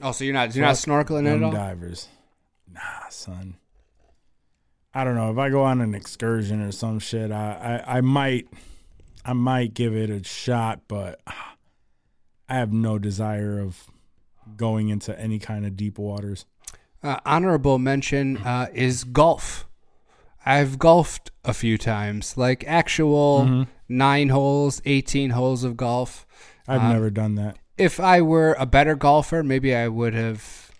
[0.01, 1.51] Oh, so you're not you're not snorkeling at all?
[1.51, 2.07] divers.
[2.71, 3.57] Nah, son.
[4.93, 7.31] I don't know if I go on an excursion or some shit.
[7.31, 8.47] I, I I might
[9.23, 13.87] I might give it a shot, but I have no desire of
[14.57, 16.45] going into any kind of deep waters.
[17.03, 19.67] Uh, honorable mention uh, is golf.
[20.45, 23.63] I've golfed a few times, like actual Mm-hmm.
[23.89, 26.25] nine holes, 18 holes of golf.
[26.67, 27.57] I've Um, never done that.
[27.77, 30.71] If I were a better golfer, maybe I would have.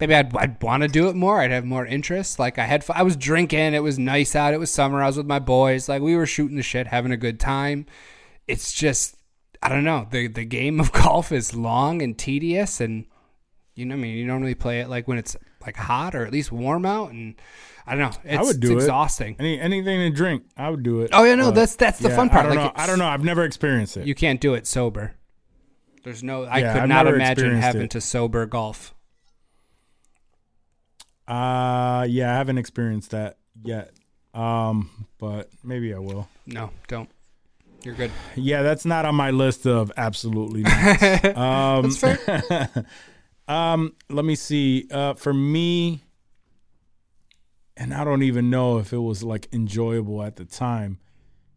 [0.00, 1.40] Maybe I'd, I'd want to do it more.
[1.40, 2.38] I'd have more interest.
[2.40, 3.74] Like I had, I was drinking.
[3.74, 4.52] It was nice out.
[4.52, 5.00] It was summer.
[5.00, 5.88] I was with my boys.
[5.88, 7.86] Like we were shooting the shit, having a good time.
[8.48, 9.13] It's just,
[9.64, 10.06] I don't know.
[10.10, 13.06] The the game of golf is long and tedious, and
[13.74, 16.32] you know, I mean, you normally play it like when it's like hot or at
[16.32, 17.34] least warm out, and
[17.86, 18.20] I don't know.
[18.30, 18.84] It's, I would do it's it.
[18.84, 19.36] exhausting.
[19.38, 21.10] Any anything to drink, I would do it.
[21.14, 22.44] Oh yeah, no, But, that's that's the yeah, fun part.
[22.46, 22.82] I don't like know.
[22.82, 23.06] I don't know.
[23.08, 24.06] I've never experienced it.
[24.06, 25.14] You can't do it sober.
[26.02, 26.44] There's no.
[26.44, 27.90] I Yeah, could I've not imagine having it.
[27.92, 28.94] to sober golf.
[31.26, 33.92] Uh yeah, I haven't experienced that yet.
[34.34, 36.28] Um, but maybe I will.
[36.44, 37.08] No, don't.
[37.84, 38.10] You're good.
[38.34, 41.24] Yeah, that's not on my list of absolutely not.
[41.36, 42.86] um, That's fair.
[43.48, 44.88] um, let me see.
[44.90, 46.02] Uh, for me,
[47.76, 50.98] and I don't even know if it was like enjoyable at the time,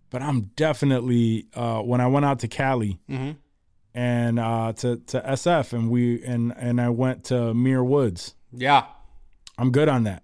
[0.10, 3.32] but I'm definitely uh, when I went out to Cali Mm-hmm.
[3.94, 8.36] and uh, to to SF and we and and I went to Muir Woods.
[8.52, 8.86] yeah.
[9.60, 10.22] I'm good on that.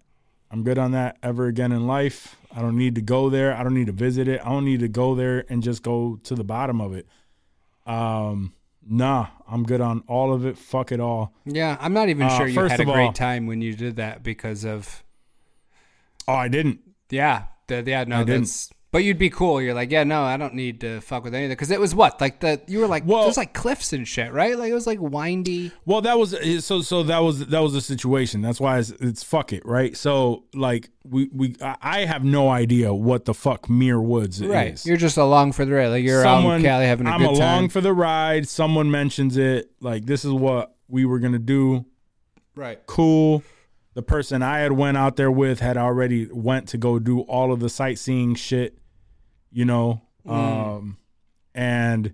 [0.51, 2.35] I'm good on that ever again in life.
[2.55, 3.55] I don't need to go there.
[3.55, 4.39] I don't need to visit it.
[4.41, 7.07] I don't need to go there and just go to the bottom of it.
[7.87, 8.53] Um,
[8.87, 10.57] nah, I'm good on all of it.
[10.57, 11.33] Fuck it all.
[11.45, 11.77] Yeah.
[11.81, 13.95] I'm not even Uh, sure you first had a great all- time when you did
[13.95, 15.03] that because of
[16.27, 16.79] Oh, I didn't.
[17.09, 17.45] yeah.
[17.67, 18.03] The, yeah.
[18.05, 18.69] No, I didn't.
[18.93, 19.59] But you'd be cool.
[19.59, 22.21] You're like, yeah, no, I don't need to fuck with anything because it was what
[22.21, 24.55] like the you were like Well- there's like cliffs and shit, right?
[24.55, 25.71] Like it was like windy.
[25.83, 26.81] Well, that was eh, so.
[26.83, 28.41] So that was that was the situation.
[28.43, 29.97] That's why it's, it's fuck it, right?
[29.97, 34.47] So like we we I have no idea what the fuck Muir Woods is.
[34.47, 34.73] Right.
[34.73, 34.85] is.
[34.85, 35.87] You're just along for the ride.
[35.87, 37.35] Like you're out in Cali having a I'm good time.
[37.35, 38.47] I'm along for the ride.
[38.47, 39.71] Someone mentions it.
[39.81, 41.85] Like this is what we were gonna do.
[42.55, 42.79] right.
[42.85, 43.41] cool.
[43.95, 47.51] The person I had went out there with had already went to go do all
[47.51, 48.79] of the sightseeing shit,
[49.53, 50.31] you know, Mm.
[50.31, 50.97] um,
[51.53, 52.13] and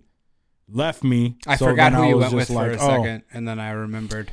[0.68, 1.38] left me.
[1.48, 2.88] I So forgot who I you went with just for a like, oh.
[3.04, 4.32] second, and then I remembered.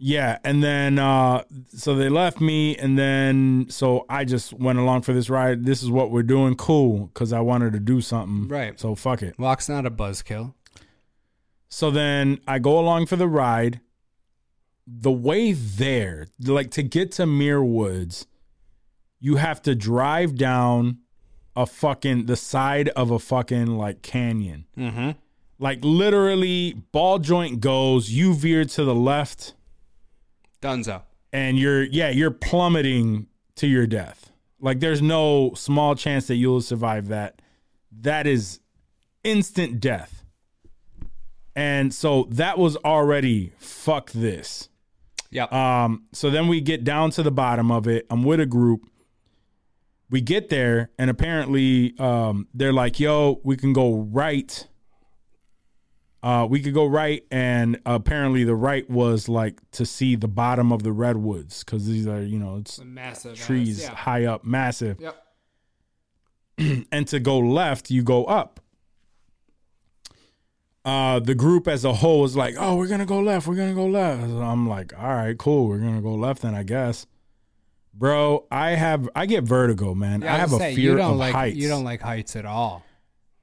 [0.00, 5.02] Yeah, and then uh, so they left me, and then so I just went along
[5.02, 5.64] for this ride.
[5.64, 8.46] This is what we're doing, cool, because I wanted to do something.
[8.48, 8.78] Right.
[8.78, 9.36] So fuck it.
[9.38, 10.54] Walk's not a buzzkill.
[11.68, 13.80] So then I go along for the ride.
[14.86, 18.26] The way there, like to get to Muir Woods,
[19.20, 20.98] you have to drive down
[21.58, 24.64] a fucking the side of a fucking like canyon.
[24.78, 25.10] Mm-hmm.
[25.58, 29.54] Like literally, ball joint goes, you veer to the left,
[30.62, 31.02] Dunzo.
[31.32, 34.30] and you're yeah, you're plummeting to your death.
[34.60, 37.42] Like there's no small chance that you'll survive that.
[37.90, 38.60] That is
[39.24, 40.24] instant death.
[41.56, 44.68] And so that was already fuck this.
[45.32, 45.46] Yeah.
[45.50, 48.06] Um, so then we get down to the bottom of it.
[48.10, 48.88] I'm with a group.
[50.10, 54.66] We get there, and apparently, um, they're like, "Yo, we can go right."
[56.20, 60.72] Uh, we could go right, and apparently, the right was like to see the bottom
[60.72, 65.00] of the redwoods because these are, you know, it's massive trees high up, massive.
[65.00, 65.24] Yep.
[66.92, 68.60] and to go left, you go up.
[70.84, 73.46] Uh, the group as a whole was like, "Oh, we're gonna go left.
[73.46, 75.68] We're gonna go left." So I'm like, "All right, cool.
[75.68, 77.06] We're gonna go left then, I guess."
[77.98, 80.22] Bro, I have I get vertigo, man.
[80.22, 81.56] Yeah, I have a fear you don't of like, heights.
[81.56, 82.84] You don't like heights at all.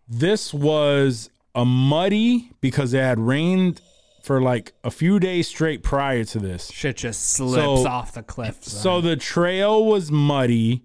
[0.08, 3.82] this was a muddy because it had rained
[4.24, 6.72] for like a few days straight prior to this.
[6.72, 8.64] Shit just slips So- off the cliff.
[8.64, 8.82] son.
[8.82, 10.84] So the trail was muddy.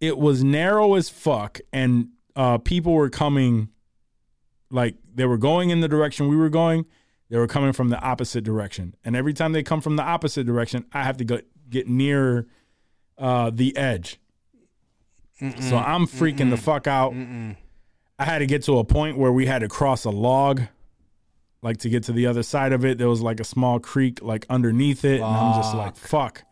[0.00, 3.68] It was narrow as fuck, and uh, people were coming,
[4.70, 6.84] like they were going in the direction we were going.
[7.30, 10.44] They were coming from the opposite direction, and every time they come from the opposite
[10.46, 11.40] direction, I have to go
[11.70, 12.46] get near
[13.18, 14.18] uh, the edge.
[15.40, 17.12] so I'm freaking the fuck out.
[18.18, 20.62] I had to get to a point where we had to cross a log,
[21.62, 22.98] like to get to the other side of it.
[22.98, 26.42] There was like a small creek like underneath it, and I'm just like, fuck.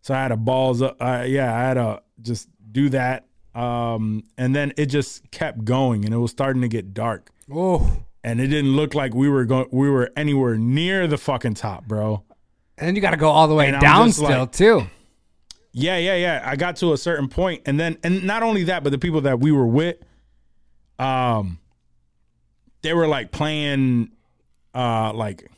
[0.00, 0.96] So I had to balls up.
[1.00, 3.24] Uh, yeah, I had to just do that.
[3.54, 8.02] Um, and then it just kept going, and it was starting to get dark, oh,
[8.22, 9.68] and it didn't look like we were going.
[9.72, 12.22] We were anywhere near the fucking top, bro.
[12.76, 14.86] and then you got to go all the way And down still like- too.
[15.78, 16.42] Yeah, yeah, yeah.
[16.42, 19.20] I got to a certain point, and then, and not only that, but the people
[19.20, 19.98] that we were with,
[20.98, 21.58] um,
[22.80, 24.10] they were like playing,
[24.74, 25.50] uh, like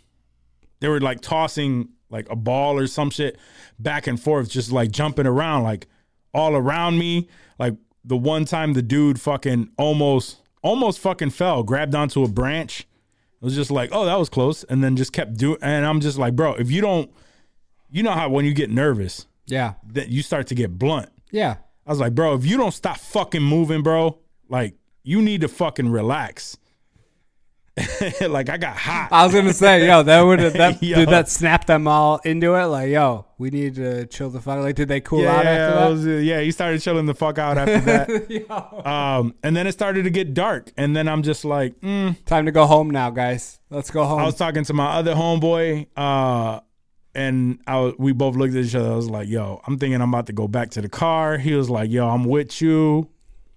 [0.80, 3.38] they were like tossing like a ball or some shit
[3.78, 5.86] back and forth, just like jumping around, like
[6.34, 7.28] all around me.
[7.60, 12.80] Like the one time the dude fucking almost, almost fucking fell, grabbed onto a branch,
[13.40, 15.58] It was just like, oh, that was close, and then just kept doing.
[15.62, 17.08] And I'm just like, bro, if you don't,
[17.88, 19.74] you know how when you get nervous, Yeah.
[19.88, 21.10] that you start to get blunt.
[21.30, 21.56] Yeah.
[21.86, 25.48] I was like, bro, if you don't stop fucking moving, bro, like you need to
[25.48, 26.56] fucking relax.
[28.20, 29.08] like I got hot.
[29.12, 30.96] I was gonna say, yo, that would that Yo.
[30.96, 32.66] did that snap them all into it?
[32.66, 34.58] Like, yo, we need to chill the fuck.
[34.58, 34.62] Out.
[34.62, 35.90] Like, did they cool out yeah, after I that?
[35.90, 38.08] was, yeah, he started chilling the fuck out after that.
[38.88, 42.16] Um, and then it started to get dark, and then I'm just like, mm.
[42.24, 43.60] Time to go home now, guys.
[43.70, 44.20] Let's go home.
[44.20, 46.60] I was talking to my other homeboy, uh,
[47.14, 48.92] and I was, we both looked at each other.
[48.92, 51.54] I was like, "Yo, I'm thinking I'm about to go back to the car." He
[51.54, 53.08] was like, "Yo, I'm with you."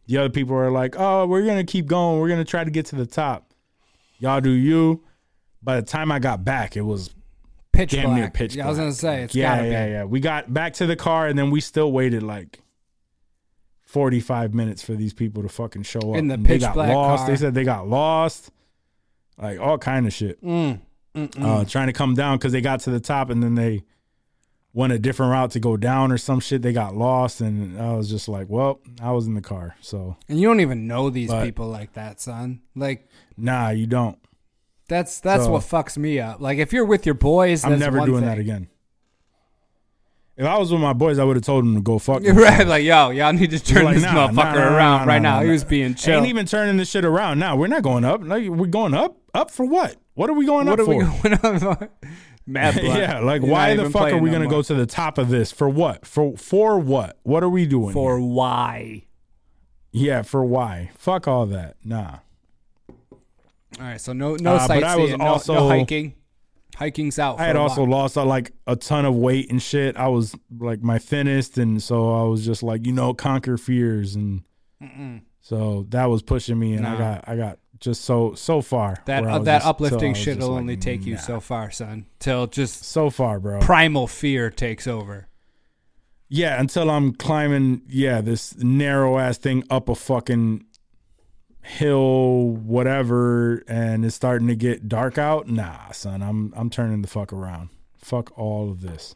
[0.08, 2.20] The other people were like, "Oh, we're gonna keep going.
[2.20, 3.54] We're gonna try to get to the top.
[4.20, 5.04] Y'all do you."
[5.64, 7.12] By the time I got back, it was
[7.72, 8.16] pitch damn black.
[8.18, 8.56] near pitch.
[8.56, 9.92] Yeah, I was gonna say it's yeah, yeah, be.
[9.92, 10.04] yeah.
[10.06, 12.60] We got back to the car, and then we still waited like.
[13.86, 16.16] 45 minutes for these people to fucking show up.
[16.16, 17.22] In the And they pitch got black lost.
[17.24, 17.28] car.
[17.30, 18.50] They said they got lost.
[19.38, 20.80] Like all kind of shit Mm.
[21.16, 23.84] Uh, trying to come down because they got to the top and then they
[24.74, 26.62] went a different route to go down or some shit.
[26.62, 30.16] They got lost and I was just like, well, I was in the car, so
[30.30, 32.62] And you don't even know these But- people like that, son.
[32.76, 34.18] Like nah, you don't.
[34.88, 36.40] that's that's So- what fucks me up.
[36.40, 38.30] Like if you're with your boys, I'm never doing thing.
[38.30, 38.68] that again.
[40.38, 42.24] If I was with my boys, I would have told them to go fuck.
[42.26, 42.66] Right.
[42.66, 45.42] Like yo, y'all need to turn like, this nah, motherfucker nah, nah, around right now.
[45.44, 46.18] He was being chill.
[46.18, 47.38] Ain't even turning this shit around.
[47.40, 48.22] Now we're not going up.
[48.24, 49.18] Like we're going up.
[49.34, 49.98] Up for what?
[50.14, 51.30] What are we going what up are we for?
[51.38, 51.90] going for?
[52.46, 52.98] Mad blood.
[52.98, 54.52] yeah, like You're why the fuck are we no gonna more.
[54.60, 56.06] go to the top of this for what?
[56.06, 57.18] For for what?
[57.24, 57.94] What are we doing?
[57.94, 58.28] for here?
[58.28, 59.04] why?
[59.92, 60.92] yeah, for why?
[60.98, 61.76] Fuck all that.
[61.84, 62.18] Nah.
[63.80, 66.16] All right, so no no Uh, but I was sightseeing, no, also- no hiking.
[66.76, 67.40] Hiking's out.
[67.40, 69.96] I had also lost uh, like a ton of weight and shit.
[69.98, 74.16] I was like my thinnest, and so I was just like, you know, conquer fears,
[74.16, 74.42] and
[75.42, 78.98] so that was pushing me, and I got, I got just so so far.
[79.06, 81.20] that uh, that just- uplifting shit will like, only take you nah.
[81.20, 82.06] so far, son.
[82.20, 83.60] Till just so far, bro.
[83.60, 85.28] primal fear takes over.
[86.30, 90.64] yeah, until I'm climbing, yeah, this narrow ass thing up a fucking
[91.64, 95.48] hill, whatever, and it's starting to get dark out.
[95.48, 97.70] Nah, son, I'm I'm turning the fuck around.
[97.98, 99.16] Fuck all of this.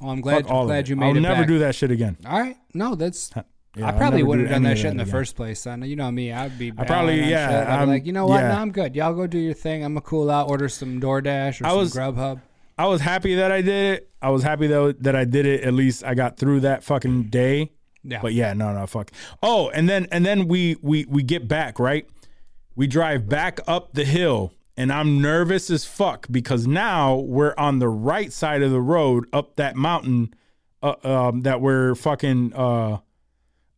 [0.00, 0.88] Well, I'm glad fuck all glad of it.
[0.90, 1.48] you made I'll it never back.
[1.48, 2.16] do that shit again.
[2.26, 3.30] All right, no, that's.
[3.76, 5.12] Yeah, I probably would do have done that shit in the again.
[5.12, 5.82] first place, son.
[5.82, 6.72] You know me, I'd be.
[6.78, 7.56] I probably- yeah, shit.
[7.56, 8.40] I'd be I'm- like, you know what?
[8.40, 8.48] yeah.
[8.48, 8.96] No, I'm good.
[8.96, 9.84] Y'all go do your thing.
[9.84, 12.40] I'm gonna cool out, order some DoorDash or I some was- Grubhub.
[12.78, 14.10] I was happy that I did it.
[14.20, 15.62] I was happy though that I did it.
[15.62, 17.72] At least I got through that fucking day.
[18.02, 19.10] Yeah, But yeah, no, no, fuck.
[19.42, 22.06] Oh, and then and then we we we get back right.
[22.76, 27.78] We drive back up the hill, and I'm nervous as fuck because now we're on
[27.78, 30.34] the right side of the road up that mountain,
[30.82, 32.98] uh, um, that we're fucking uh,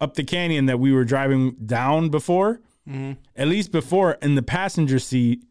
[0.01, 2.61] up the canyon that we were driving down before.
[3.37, 5.45] At least before in the passenger seat,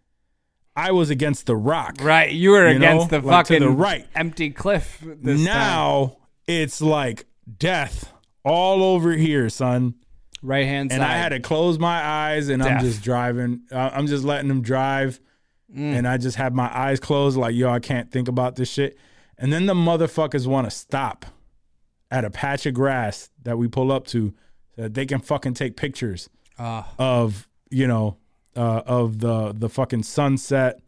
[0.75, 1.97] I was against the rock.
[2.01, 2.31] right.
[2.31, 4.07] You were You know, against the like fucking the right.
[4.15, 4.99] empty cliff.
[5.03, 7.25] This now it's like
[7.59, 8.11] death
[8.43, 9.95] all over here, son.
[10.41, 10.95] right hand side.
[10.95, 13.61] And I had to close my eyes and I'm just driving.
[13.71, 15.19] Uh, I'm just letting them drive.
[15.75, 15.97] Mm.
[15.97, 18.97] And I just have my eyes closed, like, yo, I can't think about this shit.
[19.37, 21.25] And then the motherfuckers want to stop
[22.11, 24.33] at a patch of grass that we pull up to
[24.75, 26.91] so that they can fucking take pictures Ah.
[26.97, 28.17] of, you know,
[28.55, 30.79] uh, of the the fucking sunset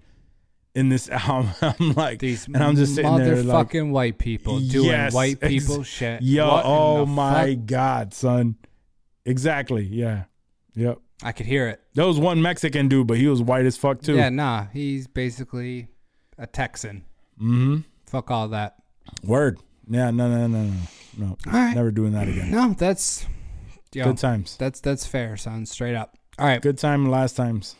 [0.73, 1.51] in this album.
[1.62, 5.38] I'm like, These and I'm just sitting there like, motherfucking white people doing Yes, white
[5.41, 6.21] ex- people shit.
[6.21, 7.65] Yo, What oh my fuck?
[7.65, 8.55] god, son.
[9.25, 9.84] Exactly.
[9.86, 10.23] Yeah.
[10.75, 10.99] Yep.
[11.21, 11.82] I could hear it.
[11.95, 14.15] There was one Mexican dude, but he was white as fuck too.
[14.15, 14.67] Yeah, nah.
[14.71, 15.88] He's basically
[16.38, 17.03] a Texan.
[17.39, 17.79] Mm-hmm.
[18.05, 18.75] Fuck all that.
[19.23, 19.60] Word.
[19.89, 20.12] Yeah.
[20.12, 20.29] No.
[20.29, 20.47] No.
[20.47, 20.63] No.
[20.63, 20.73] No.
[21.17, 21.38] No.
[21.48, 21.76] All right.
[21.76, 22.52] Never doing that again.
[22.52, 23.26] No, that's
[23.93, 24.56] yo, Good times.
[24.58, 25.65] that's that's fair, son.
[25.65, 26.15] Straight up.
[26.38, 26.62] All right.
[26.62, 27.10] Good time.
[27.10, 27.76] Last times.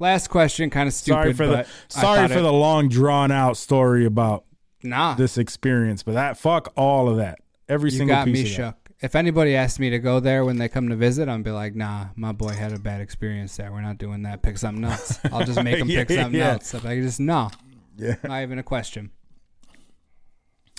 [0.00, 1.14] Last question, kind of stupid.
[1.16, 4.44] sorry for the sorry for it- the long drawn out story about
[4.82, 5.14] nah.
[5.14, 7.40] this experience, but that fuck all of that.
[7.68, 8.76] Every you single got piece me shook.
[9.00, 11.76] If anybody asked me to go there when they come to visit, I'd be like,
[11.76, 13.70] nah, my boy had a bad experience there.
[13.70, 14.42] We're not doing that.
[14.42, 15.20] Pick something else.
[15.32, 16.52] I'll just make him pick something yeah.
[16.52, 16.74] else.
[16.74, 17.50] I'm like, just no,
[17.96, 18.16] Yeah.
[18.24, 19.10] not even a question.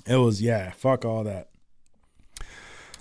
[0.06, 0.72] It was yeah.
[0.72, 1.49] Fuck all that.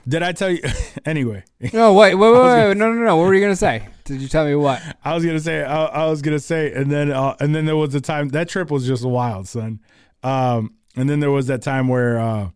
[0.09, 0.62] Did I tell you?
[1.04, 1.44] anyway,
[1.74, 3.16] No, wait, wait, wait, wait, no, no, no.
[3.16, 3.86] What were you gonna say?
[4.04, 4.80] Did you tell me what?
[5.04, 7.76] I was gonna say, I, I was gonna say, and then, uh, and then there
[7.76, 9.80] was a time that trip was just wild, son.
[10.22, 12.48] Um, and then there was that time where, uh,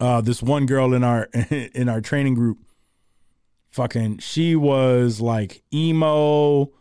[0.00, 2.58] uh, this one girl in our in our training group,
[3.70, 6.72] fucking, she was like emo,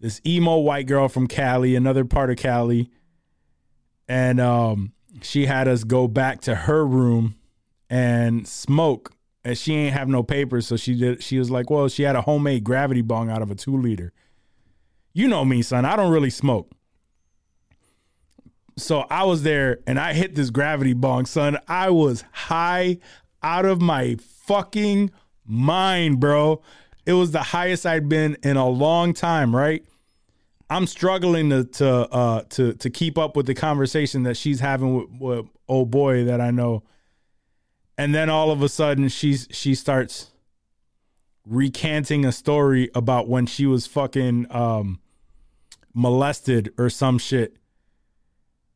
[0.00, 2.90] this emo white girl from Cali, another part of Cali,
[4.08, 7.34] and um, she had us go back to her room
[7.90, 9.12] and smoke
[9.44, 12.16] and she ain't have no papers so she did she was like well she had
[12.16, 14.12] a homemade gravity bong out of a two liter
[15.18, 15.84] you know me, son.
[15.84, 16.70] I don't really smoke.
[18.76, 21.58] So I was there and I hit this gravity bong, son.
[21.66, 22.98] I was high
[23.42, 24.16] out of my
[24.46, 25.10] fucking
[25.44, 26.62] mind, bro.
[27.04, 29.84] It was the highest I'd been in a long time, right?
[30.70, 34.94] I'm struggling to to uh to to keep up with the conversation that she's having
[34.94, 36.84] with, with old boy that I know.
[37.98, 40.30] And then all of a sudden she's she starts
[41.44, 45.00] recanting a story about when she was fucking um
[45.94, 47.56] molested or some shit.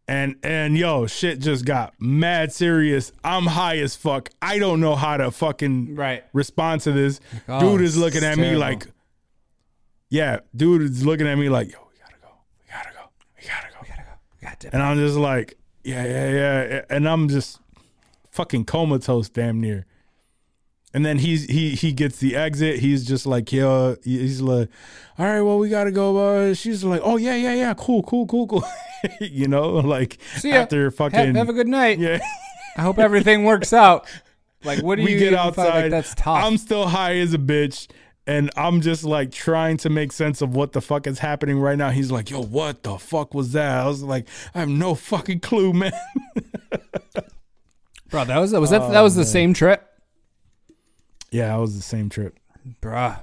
[0.08, 3.12] And and yo, shit just got mad serious.
[3.22, 4.30] I'm high as fuck.
[4.42, 6.24] I don't know how to fucking Right.
[6.32, 7.20] respond to this.
[7.48, 8.86] oh, dude is looking it's at me like
[10.10, 13.04] Yeah, dude is looking at me like, yo, we gotta go we gotta go.
[13.40, 13.78] We gotta go.
[13.82, 14.12] We gotta go.
[14.42, 14.70] God damn.
[14.72, 16.82] And I'm just like, yeah, yeah, yeah.
[16.90, 17.60] And I'm just
[18.32, 19.86] fucking comatose damn near.
[20.94, 22.80] And then he's he he gets the exit.
[22.80, 24.68] He's just like, yo, he's like,
[25.18, 26.16] all right, well, we gotta go.
[26.18, 28.64] Uh, she's like, oh yeah, yeah, yeah, cool, cool, cool, cool.
[29.20, 31.98] you know, like after Have, fucking have a good night.
[31.98, 32.18] yeah,
[32.76, 34.06] I hope everything works out.
[34.64, 35.82] Like, what do we you get outside.
[35.82, 36.44] Like, that's tough.
[36.44, 37.88] I'm still high as a bitch.
[38.24, 41.76] And I'm just like trying to make sense of what the fuck is happening right
[41.76, 41.90] now.
[41.90, 43.80] He's like, yo, what the fuck was that?
[43.80, 45.92] I was like, I have no fucking clue, man.
[48.12, 49.82] Bro, that was was that oh, that was the same trip,
[51.32, 52.38] Yeah, that was the same trip.
[52.80, 53.18] bruh.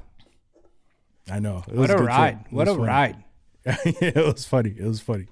[1.32, 1.64] I know.
[1.68, 2.40] It was What a good ride!
[2.48, 2.84] It What a funny.
[2.88, 3.24] ride!
[3.66, 4.74] it was funny.
[4.78, 5.28] It was funny.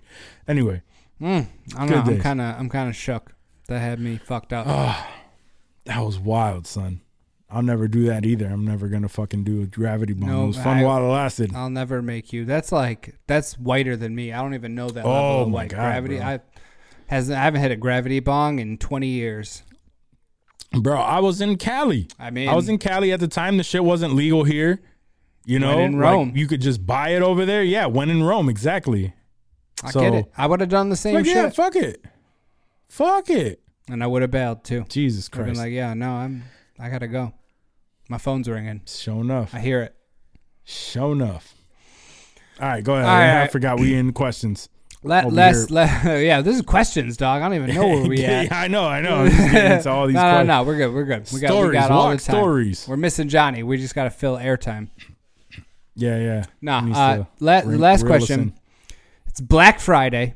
[0.48, 0.84] Anyway,
[1.20, 2.02] mm, I don't Good know.
[2.02, 2.22] I'm days.
[2.24, 3.34] kind of I'm kind of shook.
[3.68, 4.66] That had me fucked up.
[4.68, 5.12] Ah,
[5.86, 7.02] that was wild, son.
[7.50, 8.46] I'll never do that either.
[8.46, 10.30] I'm never gonna fucking do a gravity bong.
[10.30, 11.56] No, it was fun I- while it lasted.
[11.56, 12.46] I'll never make you.
[12.46, 14.32] That's like that's whiter than me.
[14.32, 16.18] I don't even know that Oh level of my like God, gravity.
[16.18, 16.26] bro.
[16.28, 16.40] I
[17.08, 19.64] has I haven't hit a gravity bong in 20 years.
[20.72, 22.08] Bro, I was in Cali.
[22.20, 23.58] I mean, I was in Cali at the time.
[23.58, 24.82] The shit wasn't legal here.
[25.46, 26.34] You know, in Like, Rome.
[26.36, 27.64] you could just buy it over there.
[27.64, 29.14] Yeah, when in Rome, exactly.
[29.82, 30.32] I so- get it.
[30.38, 32.04] I would have done the same Like, shit, yeah, fuck it,
[32.90, 33.62] fuck it.
[33.88, 34.84] and I would have bailed too.
[34.90, 35.48] Jesus Christ!
[35.50, 36.44] I've been like, yeah, no, I'm.
[36.80, 37.34] I gotta go.
[38.10, 38.82] My phone's ringing.
[38.86, 39.96] show enough, I hear it.
[40.66, 41.54] show enough.
[42.60, 43.06] All right, go ahead.
[43.06, 43.52] All I right.
[43.52, 44.68] forgot we in questions.
[45.04, 45.76] Let, Over less, here.
[45.76, 47.42] le- yeah, this is questions, dog.
[47.42, 48.52] I don't even know where we yeah, at.
[48.52, 49.16] I know, I know.
[49.22, 50.48] I'm just getting into all these no, no, questions.
[50.48, 50.94] no, we're good.
[50.94, 51.32] We're good.
[51.32, 52.36] We got, we Stories, got all the time.
[52.36, 52.88] stories.
[52.88, 53.64] We're missing Johnny.
[53.64, 54.90] We just got to fill airtime.
[55.96, 56.44] Yeah, yeah.
[56.62, 58.40] Nah, uh, to la- re- last question.
[58.40, 58.54] in.
[59.28, 60.34] It's Black Friday.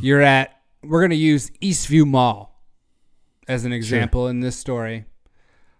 [0.00, 0.54] You're at.
[0.84, 2.54] We're gonna use Eastview Mall
[3.48, 5.06] as an example in this story.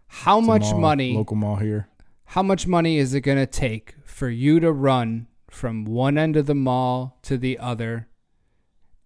[0.09, 1.14] How It's much mall, money?
[1.14, 1.89] Local mall here.
[2.24, 6.46] How much money is it gonna take for you to run from one end of
[6.46, 8.09] the mall to the other,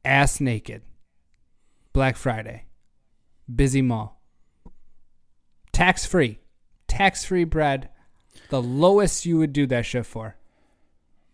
[0.05, 0.83] ass naked?
[1.93, 2.65] Black Friday,
[3.55, 4.23] busy mall,
[5.73, 6.39] tax free,
[6.89, 7.91] tax free bread,
[8.49, 10.37] the lowest you would do that shit for.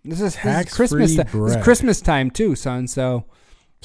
[0.05, 1.11] This is, this is Christmas.
[1.17, 1.63] ti- This is.
[1.63, 2.87] Christmas time too, son.
[2.89, 3.25] So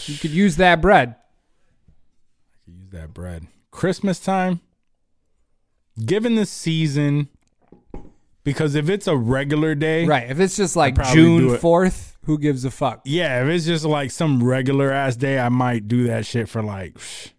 [0.05, 1.09] you could use that bread.
[1.09, 3.47] I could use that bread.
[3.71, 4.61] Christmas time.
[6.03, 7.29] Given the season,
[8.43, 10.29] because if it's a regular day, Right.
[10.29, 13.01] If it's just like June fourth, who gives a fuck?
[13.05, 16.61] Yeah, if it's just like some regular ass day, I might do that shit for
[16.63, 16.93] like.
[16.95, 17.31] psh,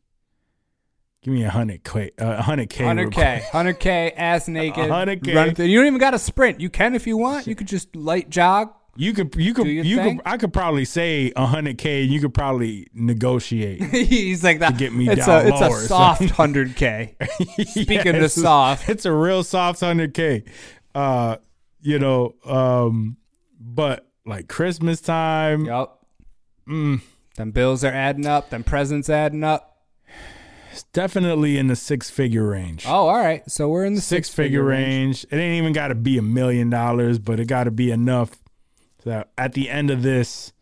[1.22, 5.68] give me a hundred k, a hundred k, Hundred k, hundred k, ass naked, 100K.
[5.68, 6.60] You don't even got to sprint.
[6.60, 7.46] You can if you want.
[7.46, 8.72] You could just light jog.
[8.96, 10.18] You could, you could, you thing.
[10.18, 10.22] could.
[10.24, 12.02] I could probably say a hundred k.
[12.04, 13.82] And you could probably negotiate.
[13.90, 14.78] He's like that.
[14.78, 17.16] get me it's down a it's a soft hundred k.
[17.66, 18.88] Speaking of it's a- soft.
[18.88, 20.44] it's a real soft hundred k.
[20.94, 21.36] Uh,
[21.80, 23.16] you know, um,
[23.60, 25.90] but like Christmas time, Yep.
[26.68, 27.00] mm,
[27.36, 28.50] Them bills are adding up.
[28.50, 29.70] Them presents adding up.
[30.72, 32.84] it's definitely in the six figure range.
[32.86, 33.48] Oh, all right.
[33.50, 35.24] So we're in the six six figure range.
[35.30, 38.30] It ain't even got to be a million dollars, but it got to be enough
[39.02, 40.52] so that at the end of this,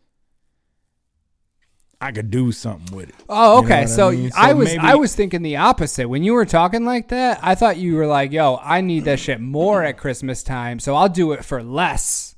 [2.03, 3.15] I could do something with it.
[3.29, 3.81] Oh, You know okay.
[3.81, 4.31] I so mean?
[4.31, 6.07] So I was maybe- I was thinking the opposite.
[6.09, 9.19] When you were talking like that, I thought you were like, "Yo, I need that
[9.19, 12.35] shit more at Christmas time, so I'll do it for less."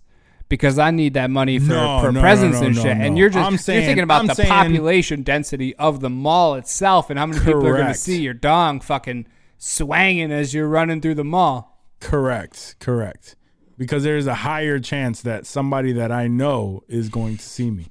[0.47, 3.29] Because I need that money for, No, for no, presents no, and shit, and you're
[3.29, 7.17] just I'm you're thinking about I'm the saying- population density of the mall itself, and
[7.17, 9.25] how many people are going to see your dong fucking
[9.57, 11.79] swanging as you're running through the mall.
[11.99, 13.35] Correct, correct.
[13.77, 17.87] Because there's a higher chance that somebody that I know is going to see me.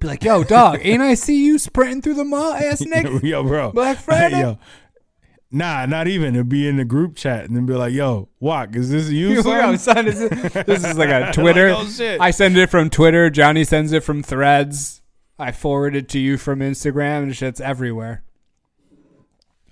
[0.00, 3.42] Be like, "Yo, dog, ain't I see you sprinting through the mall, ass nigga?" yo,
[3.42, 3.72] bro.
[3.72, 4.40] Black Friday?
[4.40, 4.58] yo.
[5.54, 6.34] Nah, not even.
[6.34, 9.32] It'd be in the group chat and then be like, yo, Walk, is this you?
[9.34, 9.76] Yo, son?
[9.78, 10.30] son, is it-
[10.66, 11.68] this is like a Twitter.
[11.76, 12.18] oh, shit.
[12.22, 13.28] I send it from Twitter.
[13.28, 15.02] Johnny sends it from Threads.
[15.38, 18.22] I forward it to you from Instagram, and shit's everywhere.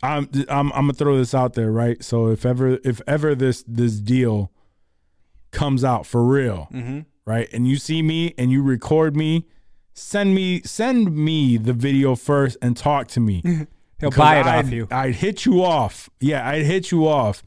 [0.02, 2.02] I'm I'm I'm gonna throw this out there, right?
[2.02, 4.50] So if ever if ever this this deal
[5.50, 7.00] comes out for real, Mm-hmm.
[7.26, 7.48] right?
[7.52, 9.46] And you see me and you record me,
[10.01, 13.42] send me send me the video first and talk to me.
[14.01, 14.88] He'll buy it I'd, off you.
[14.90, 16.09] I'd hit you off.
[16.20, 17.42] Yeah, I'd hit you off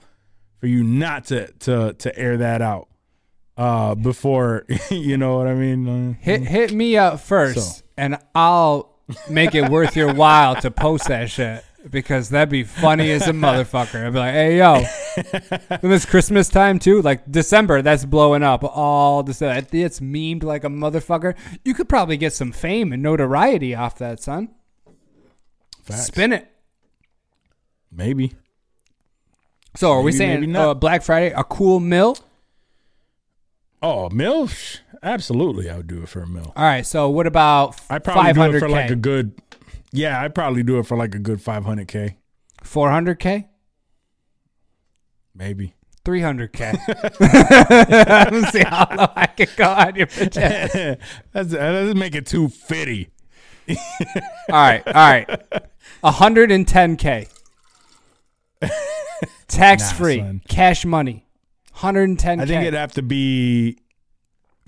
[0.60, 2.88] for you not to to to air that out
[3.58, 5.88] uh before you know what I mean.
[5.88, 7.84] Uh, Hit hit me up first, So.
[7.98, 8.94] and I'll
[9.30, 13.32] make it worth your while to post that shit because that'd be funny as a
[13.32, 14.06] motherfucker.
[14.06, 14.84] I'd be like, hey yo,
[15.70, 19.68] and it's Christmas time too, like December, that's blowing up all December.
[19.72, 21.36] It's memed like a motherfucker.
[21.64, 24.50] You could probably get some fame and notoriety off that, son.
[25.84, 26.06] facts.
[26.08, 26.48] Spin it.
[27.92, 28.34] Maybe.
[29.76, 32.18] So are we Maybe, saying uh, Black Friday a cool mill?
[33.82, 34.50] Oh, mill?
[35.02, 36.54] Absolutely, I would do it for a mill.
[36.56, 36.86] All right.
[36.86, 39.34] So what about I probably do it 500k, for like a good.
[39.94, 42.16] Yeah, I'd probably do it for like a good 500k,
[42.64, 43.46] 400k,
[45.36, 45.76] maybe.
[46.04, 46.78] 300k?
[48.32, 50.28] Let's see how low I can go on your ass.
[50.34, 53.10] That's, uh, that doesn't make it too fitty.
[53.70, 53.76] All
[54.50, 55.30] right, all right.
[56.04, 57.30] 110k.
[59.48, 60.42] Tax free, son.
[60.50, 61.26] cash money.
[61.78, 62.42] 110k.
[62.42, 63.78] I think it'd have to be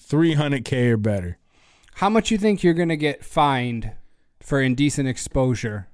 [0.02, 1.38] 300k or better.
[1.96, 3.92] How much you think you're gonna get fined
[4.46, 5.88] for indecent exposure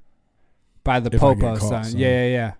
[0.83, 1.97] by the If popo, son?
[1.97, 2.53] Yeah, yeah, yeah.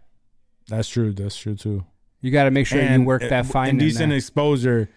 [0.67, 1.11] That's true.
[1.11, 1.85] That's true too.
[2.21, 4.89] You got to make sure you work uh, that fine in Indecent exposure.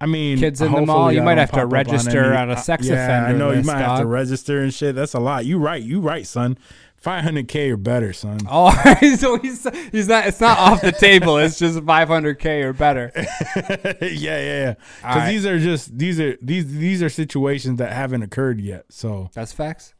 [0.00, 2.54] I mean, Kids in the mall, you might have to on register any- on a
[2.54, 4.96] uh, sex yeah, offender I know list, you might have to register and shit.
[4.96, 5.46] That's a lot.
[5.46, 5.82] You right.
[5.82, 6.58] You right, son.
[7.04, 8.38] 500k or better, son.
[8.48, 8.70] Oh,
[9.16, 10.26] so he's he's not.
[10.26, 11.36] It's not off the table.
[11.38, 13.12] It's just 500k or better.
[13.16, 14.74] yeah, yeah, yeah.
[14.74, 15.30] Because right.
[15.30, 18.86] these are just these are these these are situations that haven't occurred yet.
[18.88, 19.94] So That's facts.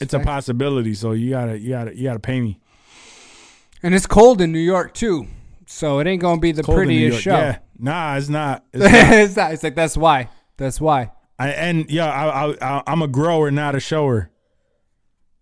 [0.00, 0.94] It's a possibility.
[0.94, 2.58] So you gotta you gotta you gotta pay me.
[3.82, 5.26] And it's cold in New York too,
[5.66, 7.36] so it ain't gonna be the Cold in New prettiest York.
[7.36, 7.40] show.
[7.40, 8.64] Yeah, nah, it's not.
[8.72, 9.12] It's not.
[9.12, 9.52] it's not.
[9.52, 10.28] It's like that's why.
[10.56, 11.12] That's why.
[11.38, 14.30] I, and yeah, I, I, I, I'm a grower, not a shower.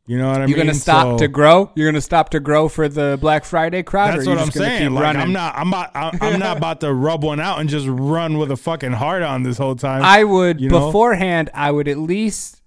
[0.08, 0.50] You know what I mean?
[0.50, 1.72] You're gonna stop So- to grow.
[1.74, 4.14] You're gonna stop to grow for the Black Friday crowd.
[4.14, 4.82] That's what I'm just gonna saying.
[4.90, 5.22] Keep Like, running?
[5.22, 5.54] I'm not.
[5.56, 5.90] I'm not.
[5.94, 9.22] I'm I'm not about to rub one out and just run with a fucking heart
[9.22, 10.02] on this whole time.
[10.04, 10.86] I would You know?
[10.86, 11.48] beforehand.
[11.54, 12.60] I would at least.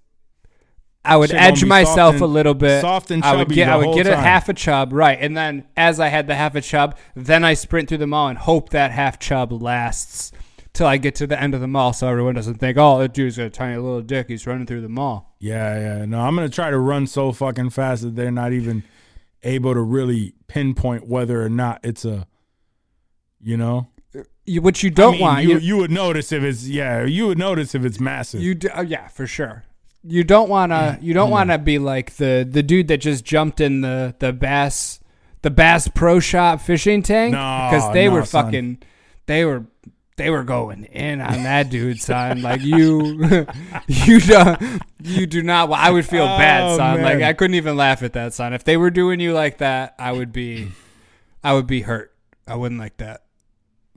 [1.06, 2.82] I would Shit edge myself soft a little bit.
[2.82, 3.70] soft and I would chubby get.
[3.70, 4.24] I would get a time.
[4.24, 7.54] half a chub right, and then as I had the half a chub, then I
[7.54, 10.32] sprint through the mall and hope that half chub lasts
[10.74, 13.14] till I get to the end of the mall, so everyone doesn't think, "Oh, that
[13.14, 14.28] dude's got a tiny little dick.
[14.28, 16.06] He's running through the mall." yeah, yeah.
[16.06, 18.84] No, I'm gonna try to run so fucking fast that they're not even
[19.44, 22.28] able to really pinpoint whether or not it's a.
[23.42, 23.88] You know,
[24.46, 27.06] You, what you don't I mean, want, you, you, you would notice if it's yeah,
[27.06, 28.42] you would notice if it's massive.
[28.42, 29.64] You do, oh, yeah, for sure.
[30.04, 30.98] You don't want to.
[31.02, 34.32] You don't want to be like the the dude that just jumped in the the
[34.34, 35.00] bass
[35.42, 38.46] the Bass Pro Shop fishing tank No, because they no, were son.
[38.46, 38.84] fucking
[39.26, 39.66] they were
[40.18, 42.42] they were going in on that dude, son.
[42.42, 43.46] Like you,
[43.88, 45.72] you don't, you do not.
[45.72, 47.02] I would feel bad, Oh, son.
[47.02, 47.22] Like.
[47.22, 48.52] I couldn't even laugh at that, son.
[48.54, 50.72] If they were doing you like that, I would be,
[51.42, 52.14] I would be hurt.
[52.46, 53.22] I wouldn't like that.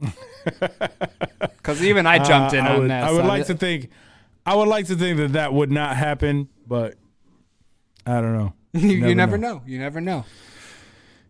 [1.41, 3.05] Because even I jumped Uh, in I on would, that.
[3.05, 3.29] I would son.
[3.29, 3.91] like to think,
[4.45, 6.95] I would like to think that that would not happen, but
[8.07, 8.53] I don't know.
[8.73, 9.55] you, you never never know.
[9.55, 9.63] know.
[9.67, 10.25] You never know.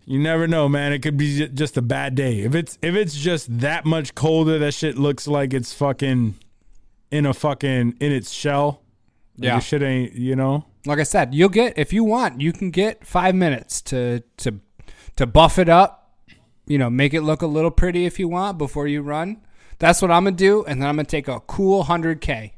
[0.04, 0.92] You never know, man.
[0.92, 2.40] It could be just a bad day.
[2.40, 6.34] If it's if it's just that much colder, that shit looks like it's fucking
[7.10, 8.82] in a fucking in its shell.
[9.38, 9.58] Like Yeah.
[9.60, 10.14] shit ain't.
[10.14, 10.64] You know.
[10.86, 14.58] like I said, you'll get if you want, you can get five minutes to to
[15.16, 15.98] to buff it up.
[16.66, 19.42] You know, make it look a little pretty if you want before you run.
[19.78, 22.54] That's what I'm gonna do, and then I'm gonna take a cool hundred k,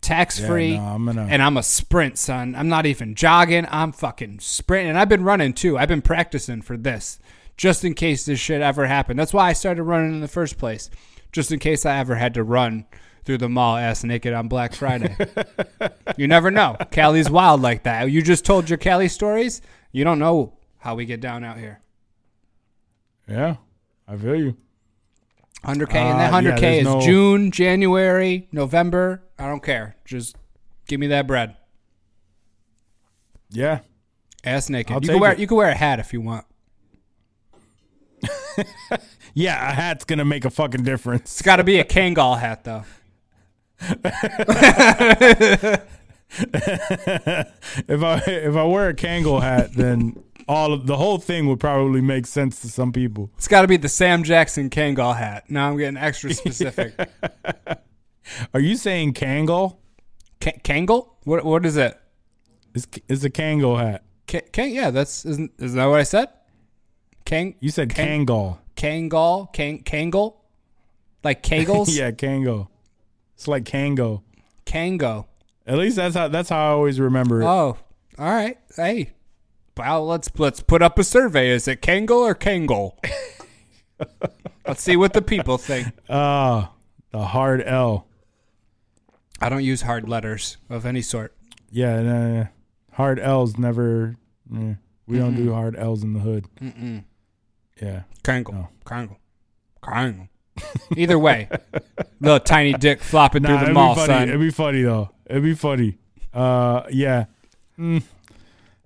[0.00, 2.54] tax free, no, I'm gonna- and I'm a sprint, son.
[2.54, 3.66] I'm not even jogging.
[3.70, 5.76] I'm fucking sprinting, and I've been running too.
[5.78, 7.18] I've been practicing for this,
[7.56, 9.18] just in case this shit ever happened.
[9.18, 10.88] That's why I started running in the first place,
[11.32, 12.86] just in case I ever had to run
[13.24, 15.14] through the mall ass naked on Black Friday.
[16.16, 16.76] You never know.
[16.90, 18.10] Cali's wild like that.
[18.10, 19.62] You just told your Cali stories.
[19.92, 21.80] You don't know how we get down out here.
[23.28, 23.56] Yeah,
[24.08, 24.56] I feel you.
[25.64, 29.22] 100K, and that Uh, 100K there's is no- June, January, November.
[29.38, 29.96] I don't care.
[30.04, 30.36] Just
[30.86, 31.56] give me that bread.
[33.50, 33.80] Yeah,
[34.44, 34.92] Ass naked.
[34.94, 35.38] I'll you can wear it.
[35.38, 36.44] you can wear a hat if you want.
[39.34, 39.70] yeah.
[39.70, 41.22] A hat's gonna make a fucking difference.
[41.32, 42.84] It's got to be a Kangol hat though.
[46.30, 51.60] if I if I wear a Kangol hat, then all of the whole thing would
[51.60, 53.30] probably make sense to some people.
[53.36, 55.48] It's got to be the Sam Jackson Kangol hat.
[55.48, 56.92] Now I'm getting extra specific.
[58.52, 59.76] Are you saying Kangol?
[60.40, 61.10] Ka- Kangol?
[61.22, 61.96] What what is it?
[62.74, 64.02] It's, it's a Kangol hat.
[64.26, 64.74] Ka- Kang?
[64.74, 66.28] Yeah, that's isn't isn't that what I said?
[67.24, 68.58] Kang You said Kang- Kangol.
[68.74, 69.52] Kangol?
[69.52, 70.34] Kang Kangol?
[71.22, 71.86] Like Kegels?
[71.96, 72.68] yeah, Kango.
[73.36, 74.22] It's like Kango.
[74.66, 75.26] Kango.
[75.66, 77.44] At least that's how that's how I always remember it.
[77.44, 77.76] Oh,
[78.18, 78.58] all right.
[78.74, 79.12] Hey,
[79.80, 81.50] well, let's let's put up a survey.
[81.50, 82.92] Is it Kangle or Kangle?
[84.66, 85.88] let's see what the people think.
[86.08, 86.72] Ah,
[87.10, 88.06] the hard L.
[89.40, 91.34] I don't use hard letters of any sort.
[91.70, 92.44] Yeah, nah,
[92.92, 94.16] hard L's never.
[94.50, 96.46] we don't do hard L's in the hood.
[96.60, 97.04] Mm-mm.
[97.80, 98.02] Yeah.
[98.22, 98.52] Kangle.
[98.52, 98.68] No.
[98.84, 99.16] Kangle.
[99.82, 100.28] Kangle.
[100.96, 101.48] Either way,
[102.20, 104.06] little tiny dick flopping Nah, through the mall, funny.
[104.06, 104.28] son.
[104.28, 105.10] It'd be funny though.
[105.28, 105.96] It'd be funny.
[106.34, 107.26] Uh, yeah.
[107.78, 108.02] Mm,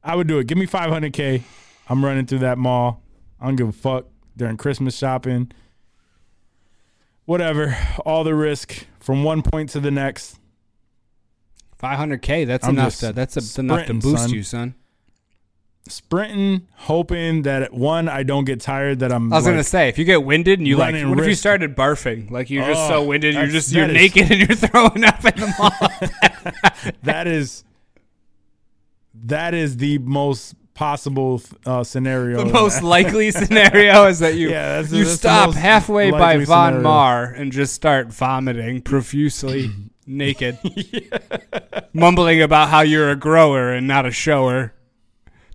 [0.05, 0.47] I would do it.
[0.47, 1.43] Give me 500k.
[1.89, 3.03] I'm running through that mall.
[3.41, 5.51] I don't give a fuck during Christmas shopping.
[7.25, 7.77] Whatever.
[8.05, 10.39] All the risk from one point to the next.
[11.83, 12.47] 500k.
[12.47, 12.97] That's I'm enough.
[12.99, 14.31] To, that's enough to boost son.
[14.31, 14.75] you, son.
[15.87, 19.01] Sprinting, hoping that at one, I don't get tired.
[19.01, 19.31] That I'm.
[19.31, 21.35] I was like, gonna say, if you get winded and you like, what if you
[21.35, 22.31] started barfing?
[22.31, 25.23] Like you're just so Oh, winded, you're just you're is- naked and you're throwing up
[25.27, 26.93] in the mall.
[27.03, 27.65] that is.
[29.25, 32.39] That is the most possible uh, scenario.
[32.45, 36.47] the most likely scenario is that you Yeah, that's- you that's stop halfway by Von
[36.47, 36.83] scenario.
[36.83, 39.71] Mar and just start vomiting profusely
[40.07, 40.59] naked,
[41.93, 44.75] mumbling about how you're a grower and not a shower.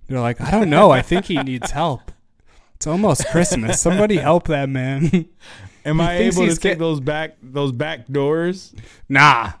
[0.08, 0.90] They're like, I don't know.
[0.90, 2.10] I think he needs help.
[2.74, 3.80] It's almost Christmas.
[3.80, 5.26] Somebody help that man.
[5.84, 8.74] Am I able to he's take get- those back those back doors
[9.08, 9.52] nah,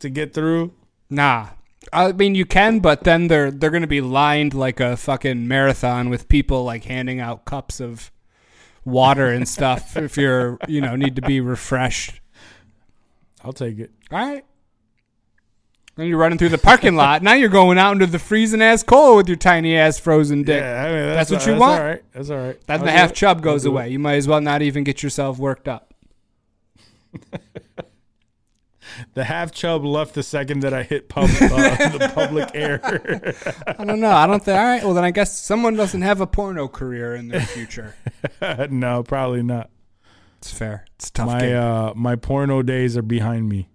[0.00, 0.72] to get through?
[1.10, 1.48] nah.
[1.92, 6.08] I mean, you can, but then they're they're gonna be lined like a fucking marathon
[6.08, 8.10] with people like handing out cups of
[8.84, 12.20] water and stuff if you're you know need to be refreshed.
[13.44, 13.90] I'll take it.
[14.10, 14.44] All right.
[15.96, 17.22] Then you're running through the parking lot.
[17.22, 20.62] Now you're going out into the freezing ass cold with your tiny ass frozen dick.
[20.62, 21.60] Yeah, I mean, That's that's, what you want?
[21.60, 21.80] that's want?
[21.80, 22.02] All right.
[22.12, 22.66] That's all right.
[22.66, 23.16] Then the half it.
[23.16, 23.90] chub goes away.
[23.90, 25.92] You might as well not even get yourself worked up.
[29.14, 32.80] The half chub left the second that I hit pub, uh, the public air.
[33.66, 34.10] I don't know.
[34.10, 34.58] I don't think.
[34.58, 34.82] All right.
[34.82, 37.94] Well, then I guess someone doesn't have a porno career in their future.
[38.70, 39.70] no, probably not.
[40.38, 40.86] It's fair.
[40.96, 41.26] It's tough.
[41.26, 43.68] My uh, my porno days are behind me.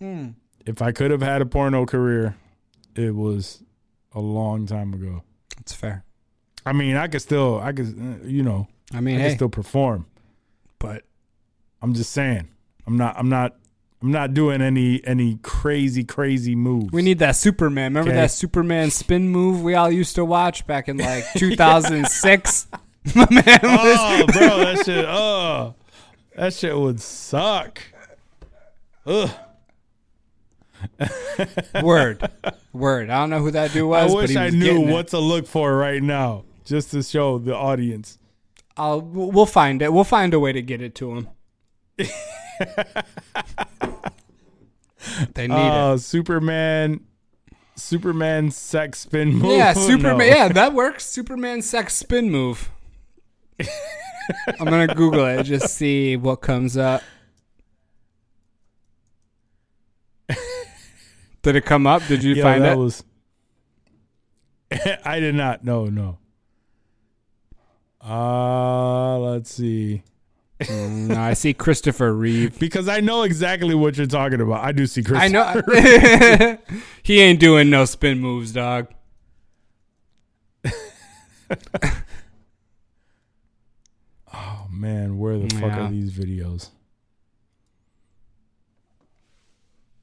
[0.00, 0.30] Hmm.
[0.66, 2.36] If I could have had a porno career,
[2.94, 3.62] it was
[4.12, 5.22] a long time ago.
[5.58, 6.04] it's fair.
[6.64, 9.36] I mean, I could still, I could, uh, you know, I mean, I hey, could
[9.38, 10.06] still perform.
[10.80, 11.04] but
[11.80, 12.48] I'm just saying,
[12.86, 13.56] I'm not, I'm not,
[14.02, 16.92] I'm not doing any any crazy crazy moves.
[16.92, 17.92] we need that Superman.
[17.92, 18.20] Remember Okay.
[18.20, 22.66] that Superman spin move we all used to watch back in like 2006?
[23.14, 25.04] My man oh, was Oh, bro, that shit.
[25.08, 25.74] Oh,
[26.34, 27.80] that shit would suck.
[29.06, 29.30] Ugh.
[31.82, 32.28] word,
[32.72, 33.10] word.
[33.10, 34.92] I don't know who that dude I was, but wish I knew getting it.
[34.92, 38.18] what to look for right now, just to show the audience.
[38.76, 39.92] I'll we'll find it.
[39.92, 41.28] We'll find a way to get it to him.
[45.34, 47.00] They need Uh, Superman,
[47.76, 49.56] Superman sex spin move.
[49.56, 49.80] Yeah, No.
[49.86, 50.26] Superman.
[50.28, 51.04] Yeah, that works.
[51.06, 52.70] Superman sex spin move.
[53.60, 55.44] I'm gonna Google it.
[55.44, 57.02] Just see what comes up.
[61.42, 62.04] Did it come up?
[62.08, 62.76] Did you Yo, find that it?
[62.78, 63.04] was.
[65.04, 65.62] I did not.
[65.64, 66.18] No, no.
[68.04, 70.02] Uh, let's see.
[70.60, 72.58] Mm, no, I see Christopher Reeve.
[72.58, 74.64] Because I know exactly what you're talking about.
[74.64, 75.20] I do see Chris.
[75.20, 75.62] I know
[77.02, 78.88] he ain't doing no spin moves, dog.
[84.32, 85.86] Oh man, where the fuck Yeah.
[85.86, 86.70] are these videos?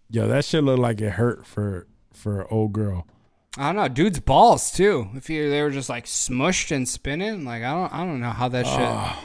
[0.09, 3.07] Yo, that shit looked like it hurt for for an old girl.
[3.57, 5.09] I don't know, dude's balls too.
[5.13, 8.31] If you, they were just like smushed and spinning, like I don't, I don't know
[8.31, 9.23] how that shit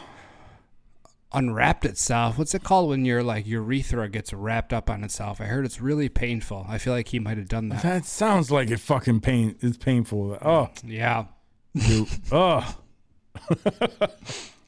[1.32, 2.38] unwrapped itself.
[2.38, 5.40] What's it called when your like urethra gets wrapped up on itself?
[5.40, 6.66] I heard it's really painful.
[6.68, 7.82] I feel like he might have done that.
[7.82, 9.56] That sounds like it fucking pain.
[9.60, 10.38] It's painful.
[10.42, 11.26] Oh, Yeah.
[11.74, 12.08] dude.
[12.32, 12.76] oh,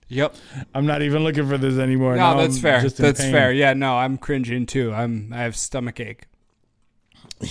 [0.09, 0.35] Yep.
[0.75, 2.17] I'm not even looking for this anymore.
[2.17, 2.81] No, Now that's I'm fair.
[2.89, 3.33] That's pain.
[3.33, 3.53] fair.
[3.53, 3.75] Yeah.
[3.75, 4.93] No, I'm cringing too.
[4.93, 5.33] I'm.
[5.33, 6.27] I have stomach ache.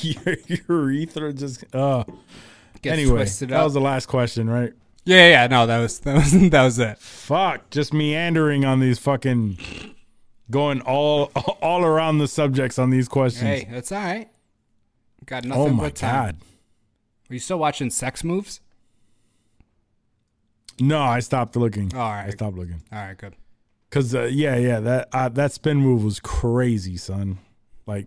[0.00, 1.64] your urethra just.
[1.74, 2.04] Uh.
[2.80, 4.72] Gets Anyway, twisted that was the last question, right?
[5.16, 5.28] Yeah.
[5.28, 5.46] Yeah.
[5.46, 6.98] No, that was that was that was it.
[6.98, 9.58] Fuck, just meandering on these fucking,
[10.50, 11.26] going all
[11.62, 13.44] all around the subjects on these questions.
[13.44, 14.28] Hey, that's all right.
[15.26, 16.10] Got nothing oh my but time.
[16.10, 16.36] god.
[17.30, 18.60] Are you still watching Sex Moves?
[20.80, 21.94] No, I stopped looking.
[21.94, 22.26] All right.
[22.26, 22.82] I stopped looking.
[22.92, 23.16] All right.
[23.16, 23.34] Good.
[23.90, 27.38] Cause uh, yeah, yeah, that uh, that spin move was crazy, son.
[27.86, 28.06] Like,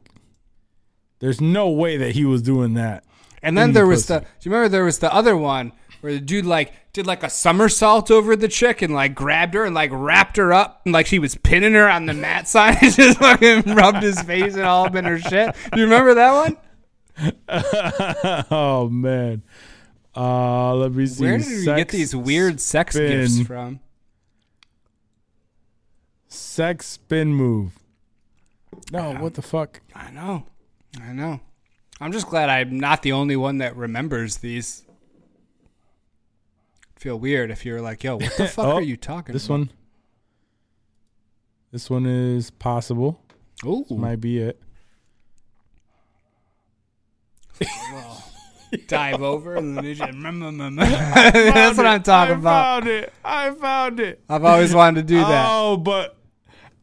[1.20, 3.04] there's no way that he was doing that.
[3.42, 4.20] And then there the was the.
[4.20, 5.72] Do you remember there was the other one
[6.02, 9.64] where the dude like did like a somersault over the chick and like grabbed her
[9.64, 12.78] and like wrapped her up and like she was pinning her on the mat side
[12.82, 15.56] and just fucking rubbed his face and all up in her shit.
[15.72, 16.58] Do you remember that one?
[18.52, 19.44] oh man.
[20.16, 21.24] Uh let me see.
[21.24, 23.22] Where did you get these weird sex spin.
[23.22, 23.80] gifts from?
[26.28, 27.74] Sex spin move.
[28.92, 29.82] No, what the fuck?
[29.96, 30.46] I know.
[31.02, 31.40] I know.
[32.00, 34.84] I'm just glad I'm not the only one that remembers these.
[37.02, 39.58] Feel weird if you're like, yo, what the fuck Oh, are you talking This about?
[39.58, 39.70] one.
[41.72, 43.20] This one is possible.
[43.66, 43.88] Ooh.
[43.90, 44.62] Might be it.
[48.88, 50.80] dive over and then just mmm, mmm, mmm,
[51.34, 52.84] That's what I'm talking I about.
[52.84, 53.14] I found it.
[53.26, 54.24] I found it.
[54.30, 55.48] I've always wanted to do that.
[55.50, 56.16] Oh, but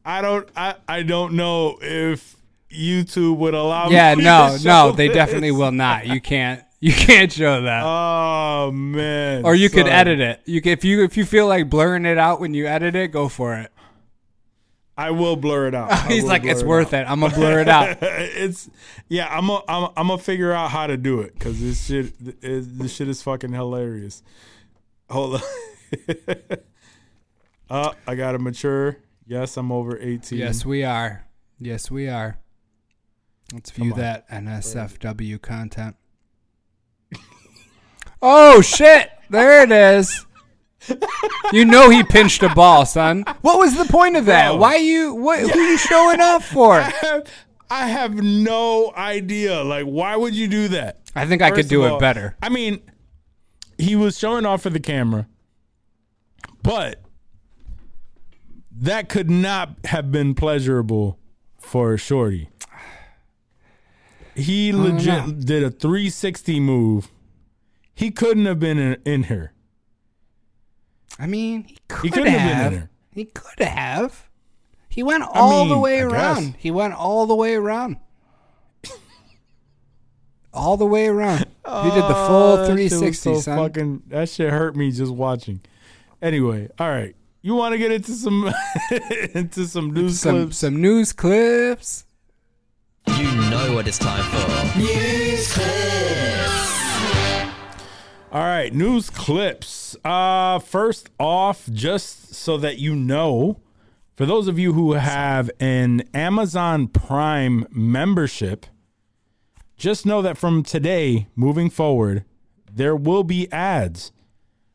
[0.04, 0.48] I don't.
[0.56, 2.34] I I don't know if
[2.72, 3.88] YouTube would allow.
[3.88, 6.08] yeah, no, no, show they definitely will not.
[6.08, 7.82] You can't you can't show that.
[7.84, 9.44] Oh man.
[9.44, 10.40] or you could edit it.
[10.44, 13.08] You can, if you if you feel like blurring it out when you edit it,
[13.08, 13.72] go for it.
[14.98, 16.06] I will blur it out.
[16.10, 17.08] He's like, it's worth it.
[17.08, 17.98] I'm gonna blur it out.
[18.02, 18.68] it's
[19.08, 19.28] yeah.
[19.30, 22.94] I'm a, I'm gonna figure out how to do it because this shit is, this
[22.94, 24.24] shit is fucking hilarious.
[25.08, 25.40] Hold on.
[27.70, 28.96] uh, I gotta mature.
[29.24, 30.36] Yes, I'm over 18.
[30.36, 31.26] Yes, we are.
[31.60, 32.38] Yes, we are.
[33.52, 35.96] Let's view that NSFW content.
[38.22, 39.10] Oh shit!
[39.30, 40.24] There it is.
[41.52, 43.24] You know he pinched a ball, son.
[43.42, 44.50] What was the point of that?
[44.50, 44.56] Bro.
[44.58, 45.14] Why you?
[45.14, 45.40] What?
[45.40, 46.74] Who you showing up for?
[46.80, 47.30] I have,
[47.70, 49.62] I have no idea.
[49.62, 51.00] Like, why would you do that?
[51.14, 52.36] I think I could do of it better.
[52.42, 52.80] I mean,
[53.76, 55.26] he was showing off for the camera,
[56.62, 57.00] but
[58.72, 61.18] that could not have been pleasurable
[61.58, 62.48] for Shorty.
[64.34, 67.08] He legit did a 360 move.
[67.98, 69.52] He couldn't have been in, in her.
[71.18, 72.72] I mean, he could He couldn't have been in have.
[72.72, 72.90] there.
[73.12, 74.28] He could have.
[74.88, 76.44] He went all the mean, way I around.
[76.52, 76.54] guess.
[76.60, 77.96] He went all the way around.
[80.54, 81.38] all the way around.
[81.40, 81.44] He
[81.90, 83.58] did the Oh, full that shit 360, so son.
[83.58, 85.60] Fucking, that shit hurt me just watching.
[86.22, 87.16] Anyway, all right.
[87.42, 88.52] You want to get into some
[89.34, 90.56] into some news some clips?
[90.58, 92.04] some news clips.
[93.16, 94.78] You know what it's time for.
[98.30, 99.96] All right, news clips.
[100.04, 103.58] Uh first off, just so that you know,
[104.16, 108.66] for those of you who have an Amazon Prime membership,
[109.78, 112.26] just know that from today moving forward,
[112.70, 114.12] there will be ads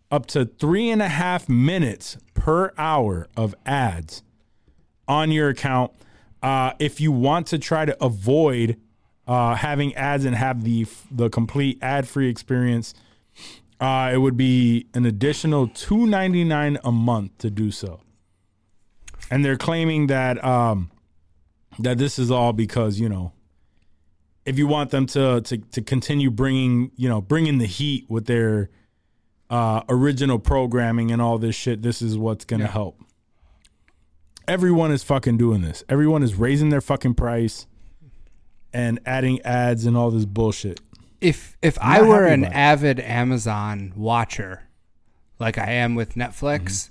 [0.10, 4.24] up to three and a half minutes per hour of ads
[5.08, 5.92] on your account.
[6.42, 8.78] Uh, if you want to try to avoid
[9.28, 12.96] uh, having ads and have the the complete ad free experience,
[13.84, 18.00] uh, it would be an additional two ninety nine a month to do so.
[19.30, 20.90] And they're claiming that um,
[21.80, 23.34] that this is all because you know
[24.46, 28.26] if you want them to to to continue bringing you know bringing the heat with
[28.26, 28.70] their
[29.50, 33.02] uh, original programming and all this shit, this is what's gonna help.
[34.48, 35.84] Everyone is fucking doing this.
[35.90, 37.68] Everyone is raising their fucking price
[38.72, 40.80] and adding ads and all this bullshit.
[41.24, 44.64] If if I were an avid Amazon watcher,
[45.40, 46.90] like I am with Netflix, Mm-hmm.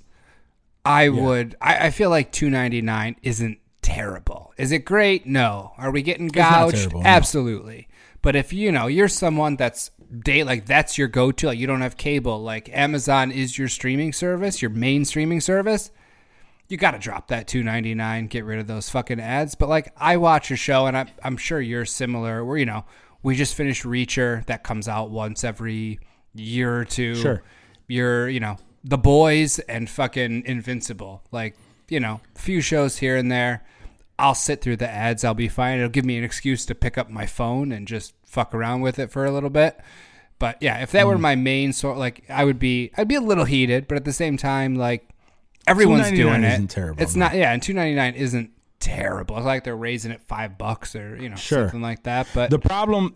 [0.85, 1.55] I would.
[1.61, 4.53] I, I feel like two ninety nine isn't terrible.
[4.57, 5.25] Is it great?
[5.25, 5.71] No.
[5.77, 6.75] Are we getting gouged?
[6.75, 7.07] terrible, no.
[7.07, 7.87] Absolutely.
[8.21, 11.67] But if you know you're someone that's day like that's your go to, like you
[11.67, 15.91] don't have cable, like Amazon is your streaming service, your main streaming service.
[16.67, 18.27] You got to drop that two ninety nine.
[18.27, 19.55] Get rid of those fucking ads.
[19.55, 22.43] But like, I watch a show, and I, I'm sure you're similar.
[22.43, 22.85] Where you know,
[23.23, 25.99] we just finished Reacher that comes out once every
[26.35, 27.15] year or two.
[27.15, 27.41] Sure.
[27.87, 31.23] You're, you know, The Boys and fucking Invincible.
[31.31, 31.55] Like,
[31.89, 33.63] you know, a few shows here and there.
[34.19, 35.23] I'll sit through the ads.
[35.23, 35.79] I'll be fine.
[35.79, 38.99] It'll give me an excuse to pick up my phone and just fuck around with
[38.99, 39.79] it for a little bit.
[40.37, 41.21] But yeah, if that were mm.
[41.21, 44.13] my main sort, like I would be, I'd be a little heated, but at the
[44.13, 45.07] same time, like
[45.67, 46.69] everyone's doing $2.99 it.
[46.69, 47.25] terrible, It's no.
[47.25, 48.51] not, yeah, and two ninety nine isn't
[48.83, 49.37] terrible.
[49.37, 51.63] It's like they're raising it five bucks or you know Sure.
[51.65, 52.27] something like that.
[52.33, 53.15] But the problem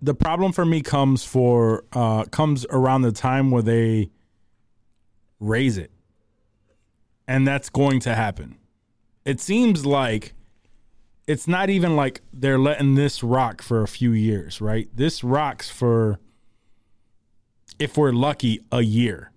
[0.00, 4.10] the problem for me comes for uh comes around the time where they
[5.40, 5.90] raise it
[7.26, 8.56] and that's going to happen
[9.24, 10.34] it seems like
[11.26, 15.68] it's not even like they're letting this rock for a few years right this rocks
[15.68, 16.18] for
[17.80, 19.32] if we're lucky a year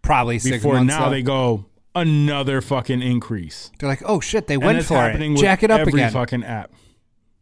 [0.00, 1.10] probably six before now though.
[1.10, 1.65] they go
[1.96, 5.36] another fucking increase They're like, oh shit, they went for it.
[5.36, 6.12] Jack it up every again.
[6.12, 6.70] fucking app.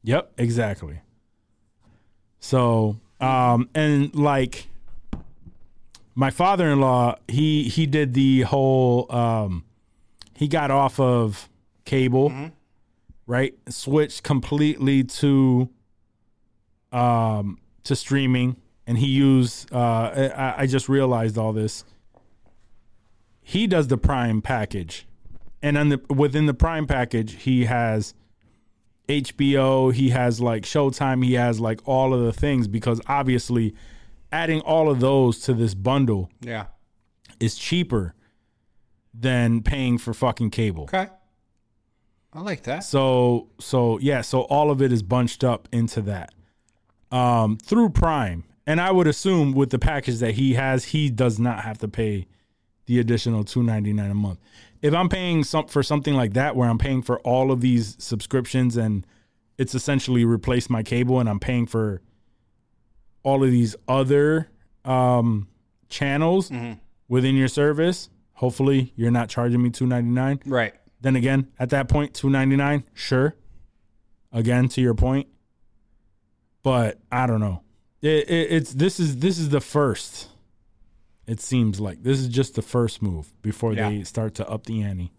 [0.04, 1.00] Yep, exactly.
[2.40, 4.68] So, um, and like
[6.14, 9.64] my father-in-law he he did the whole um
[10.36, 11.48] he got off of
[11.84, 12.32] cable
[13.26, 15.68] right switched completely to
[16.92, 21.84] um to streaming and he used uh I, I just realized all this
[23.46, 25.06] he does the prime package
[25.62, 28.14] and on the within the prime package he has
[29.08, 33.74] HBO, he has like Showtime, he has like all of the things because obviously
[34.32, 36.66] adding all of those to this bundle Yeah.
[37.38, 38.14] is cheaper
[39.12, 40.84] than paying for fucking cable.
[40.84, 41.08] Okay.
[42.32, 42.80] I like that.
[42.82, 46.32] So so yeah, so all of it is bunched up into that.
[47.12, 48.44] Um through Prime.
[48.66, 51.88] And I would assume with the package that he has, he does not have to
[51.88, 52.26] pay
[52.86, 54.38] the additional 2.99 a month.
[54.82, 57.96] If I'm paying some for something like that where I'm paying for all of these
[57.98, 59.06] subscriptions and
[59.56, 62.02] it's essentially replaced my cable and I'm paying for
[63.22, 64.50] all of these other
[64.84, 65.48] um
[65.88, 66.50] channels
[67.08, 70.42] within your service, hopefully you're not charging me 2.99.
[70.44, 70.74] Right.
[71.04, 73.34] Then again, at that point, two ninety nine, sure.
[74.32, 75.28] Again, to your point,
[76.62, 77.60] but I don't know.
[78.00, 80.28] It, it, it's this is this is the first.
[81.26, 84.82] It seems like this is just the first move before they start to up the
[84.82, 85.10] ante.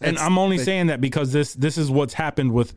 [0.00, 2.74] And It's- I'm only they- saying that because this this is what's happened with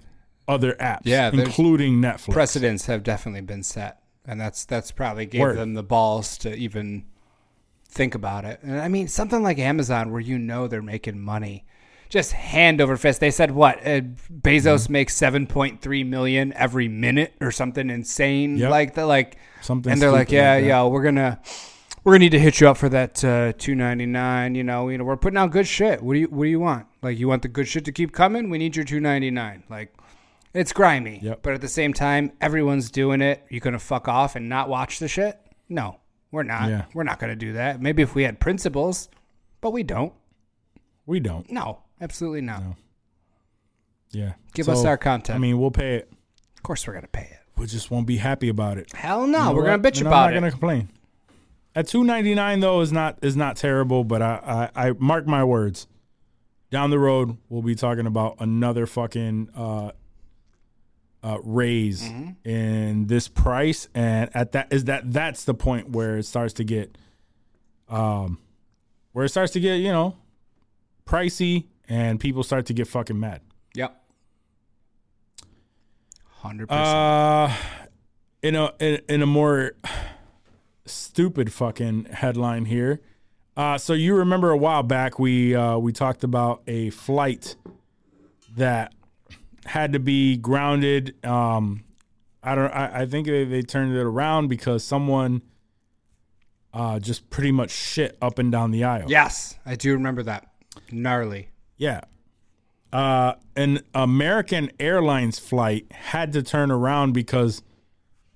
[0.47, 2.31] other apps, Yeah, including Netflix.
[2.33, 5.57] Precedents have definitely been set, and that's that's probably gave Word.
[5.57, 7.03] them the balls to even
[7.85, 8.59] think about it.
[8.63, 11.65] And I mean, something like Amazon, where you know they're making money,
[12.09, 13.19] just hand over fist.
[13.19, 14.01] They said what uh,
[14.31, 14.93] Bezos Mm-hmm.
[14.93, 18.69] makes seven point three million every minute or something insane Yep.
[18.71, 19.05] like that.
[19.05, 21.39] Like Something and they're like, yeah, like yeah, we're gonna.
[22.05, 24.55] We're gonna need to hit you up for that uh, two ninety nine.
[24.55, 26.01] You know, you know, we're putting out good shit.
[26.01, 26.87] What do you What do you want?
[27.01, 28.49] Like, you want the good shit to keep coming?
[28.49, 29.63] We need your two ninety nine.
[29.69, 29.93] Like,
[30.53, 31.39] it's grimy, Yep.
[31.43, 33.43] but at the same time, everyone's doing it.
[33.49, 35.37] You gonna fuck off and not watch the shit?
[35.67, 35.99] No,
[36.31, 36.69] we're not.
[36.69, 36.85] Yeah.
[36.93, 37.81] We're not gonna do that.
[37.81, 39.09] Maybe if we had principles,
[39.59, 40.13] but we don't.
[41.05, 41.51] We don't.
[41.51, 42.63] No, absolutely not.
[44.11, 44.33] Yeah.
[44.53, 45.35] Give us our content.
[45.35, 46.11] I mean, we'll pay it.
[46.57, 47.37] Of course, we're gonna pay it.
[47.57, 48.91] We just won't be happy about it.
[48.93, 49.81] Hell no, You know we're what?
[49.81, 50.33] gonna bitch And about I'm it.
[50.35, 50.89] not gonna complain.
[51.75, 55.27] At two ninety nine though is not is not terrible, but I, I I mark
[55.27, 55.87] my words.
[56.71, 59.91] Down the road, we'll be talking about another fucking uh,
[61.23, 62.47] uh, raise Mm-hmm.
[62.49, 66.63] in this price, and at that is that that's the point where it starts to
[66.63, 66.97] get,
[67.89, 68.39] um,
[69.13, 70.15] where it starts to get you know,
[71.05, 73.41] pricey, and people start to get fucking mad.
[73.73, 74.01] Yep.
[76.25, 76.87] Hundred percent.
[76.87, 77.53] Uh,
[78.41, 79.73] in a in, in a more
[80.85, 83.01] stupid fucking headline here.
[83.57, 87.57] Uh, so you remember a while back we uh, we talked about a flight
[88.55, 88.93] that
[89.65, 91.13] had to be grounded.
[91.25, 91.83] Um,
[92.41, 92.71] I don't.
[92.71, 95.41] I, I think they, they turned it around because someone
[96.73, 99.09] uh, just pretty much shit up and down the aisle.
[99.09, 100.47] Yes, I do remember that.
[100.91, 101.48] Gnarly.
[101.79, 102.01] Yeah.
[102.93, 107.63] Uh, an American Airlines flight had to turn around because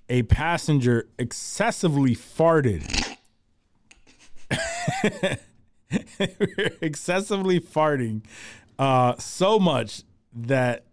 [0.08, 3.16] a passenger excessively farted.
[6.80, 8.22] excessively farting
[8.78, 10.84] uh, so much that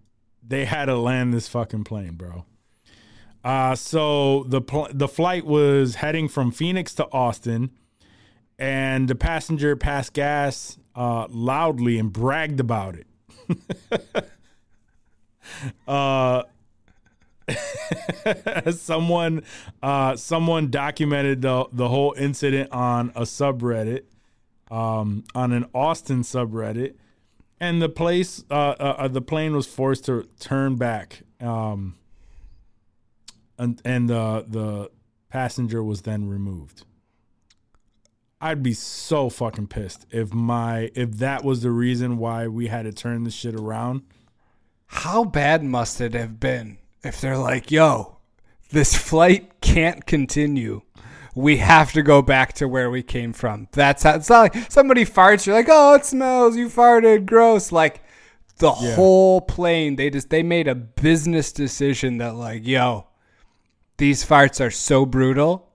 [0.45, 2.45] they had to land this fucking plane, bro.
[3.43, 7.71] Uh, so the pl- the flight was heading from Phoenix to Austin,
[8.59, 13.07] and the passenger passed gas uh, loudly and bragged about it.
[15.87, 16.43] uh,
[18.71, 19.43] someone
[19.81, 24.03] uh, someone documented the the whole incident on a subreddit,
[24.69, 26.95] um, on an Austin subreddit,
[27.59, 31.23] and the place uh, uh, uh, the plane was forced to turn back.
[31.39, 31.95] Um,
[33.57, 34.91] and and the the
[35.29, 36.83] passenger was then removed.
[38.43, 42.83] I'd be so fucking pissed if my if that was the reason why we had
[42.83, 44.01] to turn this shit around.
[44.87, 48.17] How bad must it have been if they're like, yo,
[48.71, 50.81] this flight can't continue.
[51.35, 53.67] We have to go back to where we came from.
[53.71, 57.71] That's how it's not like somebody farts, you're like, oh, it smells, you farted, gross.
[57.71, 58.01] Like
[58.57, 58.95] the Yeah.
[58.95, 63.07] whole plane, they just they made a business decision that like, yo,
[63.97, 65.70] these farts are so brutal.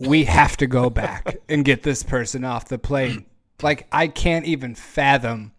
[0.00, 3.26] We have to go back and get this person off the plane.
[3.62, 5.52] Like I can't even fathom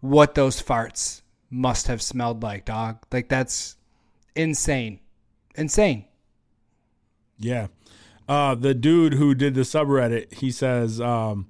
[0.00, 2.98] what those farts must have smelled like, dog.
[3.10, 3.76] Like that's
[4.34, 5.00] insane.
[5.54, 6.04] Insane.
[7.38, 7.68] Yeah.
[8.28, 11.48] Uh, the dude who did the subreddit, he says, um,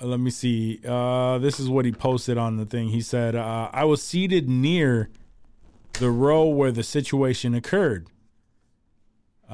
[0.00, 0.80] uh, let me see.
[0.86, 2.88] Uh, this is what he posted on the thing.
[2.88, 5.10] He said, uh, I was seated near
[5.94, 8.08] the row where the situation occurred.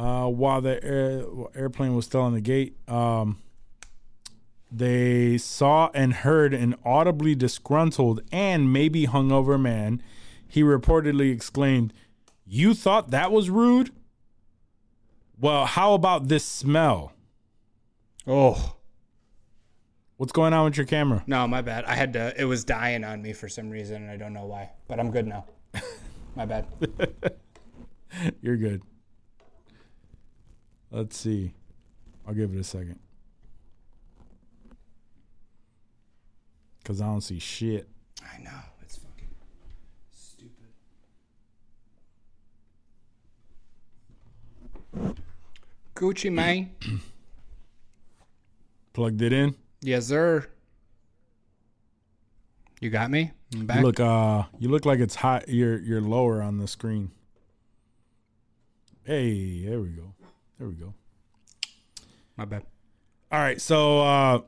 [0.01, 1.25] Uh, while the air,
[1.55, 3.39] airplane was still on the gate, um,
[4.73, 10.03] they saw and heard an audibly disgruntled and maybe hungover man.
[10.49, 11.93] He reportedly exclaimed,
[12.47, 13.91] You thought that was rude?
[15.39, 17.13] Well, how about this smell?
[18.27, 18.77] Oh
[20.17, 21.25] What's going on with your camera?
[21.27, 21.85] no, my bad.
[21.85, 22.35] I had to.
[22.41, 24.71] It was dying on me for some reason, and I don't know why.
[24.89, 25.47] But I'm good now.
[26.37, 26.67] my bad.
[28.43, 28.83] You're good.
[30.91, 31.53] Let's see.
[32.27, 32.99] I'll give it a second.
[36.83, 37.89] Because I don't see shit.
[38.23, 38.51] I know
[38.83, 39.29] it's fucking
[40.13, 40.67] stupid.
[45.95, 46.71] Gucci man.
[48.93, 49.55] Plugged it in.
[49.81, 50.47] Yes, sir.
[52.81, 53.31] You got me.
[53.55, 53.77] I'm back.
[53.79, 57.13] You look uh you look like it's hot you're you're lower on the screen.
[59.05, 60.15] Hey, there we go.
[60.61, 60.93] There we go.
[62.37, 62.65] My bad.
[63.33, 64.41] All right, so uh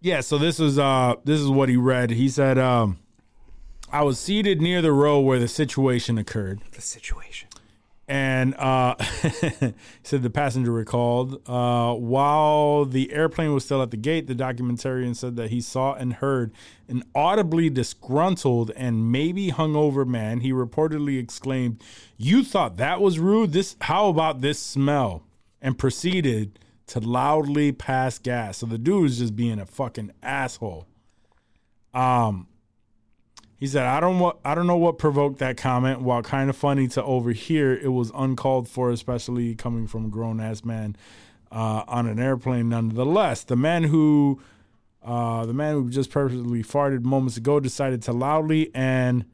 [0.00, 2.12] yeah, so this is uh this is what he read.
[2.12, 2.98] He said um
[3.92, 6.62] I was seated near the row where the situation occurred.
[6.72, 7.49] The situation.
[8.10, 8.96] And uh,
[10.02, 15.14] said the passenger recalled uh, while the airplane was still at the gate the documentarian
[15.14, 16.52] said that he saw and heard
[16.88, 20.40] an audibly disgruntled and maybe hungover man.
[20.40, 21.80] He reportedly exclaimed
[22.16, 23.52] you thought that was rude?
[23.52, 25.22] This how about this smell
[25.62, 26.58] and proceeded
[26.88, 28.58] to loudly pass gas.
[28.58, 30.88] So the dude was just being a fucking asshole.
[31.94, 32.48] Um
[33.60, 36.00] he said, "I don't what I don't know what provoked that comment.
[36.00, 40.40] While kind of funny to overhear, it was uncalled for, especially coming from a grown
[40.40, 40.96] ass man
[41.52, 42.70] uh, on an airplane.
[42.70, 44.40] Nonetheless, the man who
[45.02, 49.26] uh, the man who just purposely farted moments ago decided to loudly and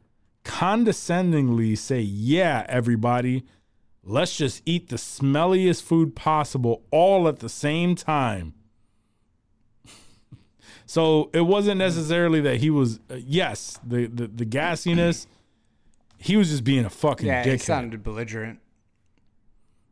[0.43, 3.45] condescendingly say, "Yeah, everybody,
[4.03, 8.55] let's just eat the smelliest food possible all at the same time."
[10.87, 13.01] So it wasn't necessarily that he was.
[13.11, 15.27] Uh, yes, the, the the gassiness.
[16.19, 17.61] He was just being a fucking Yeah, it dickhead.
[17.61, 18.61] sounded belligerent.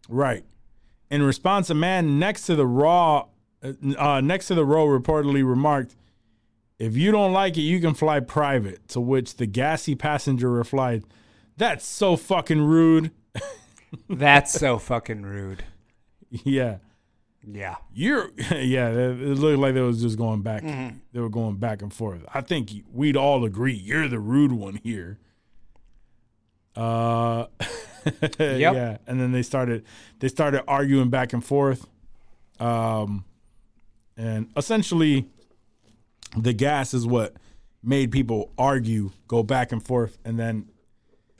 [0.09, 0.45] Right.
[1.11, 3.27] In response, a man next to the raw,
[3.63, 5.97] uh, uh, next to the row, reportedly remarked,
[6.79, 11.05] "If you don't like it, you can fly private." To which the gassy passenger replied,
[11.57, 13.11] "That's so fucking rude."
[14.09, 15.65] That's so fucking rude.
[16.31, 16.79] yeah,
[17.47, 17.77] Yeah.
[17.93, 18.31] you're.
[18.51, 20.63] Yeah, it it looked like they was just going back.
[20.63, 22.25] They were going back and forth.
[22.33, 25.19] I think we'd all agree you're the rude one here.
[26.77, 27.47] Uh,
[28.39, 29.85] yeah, and then they started
[30.19, 31.87] they started arguing back and forth,
[32.59, 33.25] um,
[34.17, 35.27] and essentially,
[36.37, 37.35] the gas is what
[37.83, 40.67] made people argue, go back and forth, and then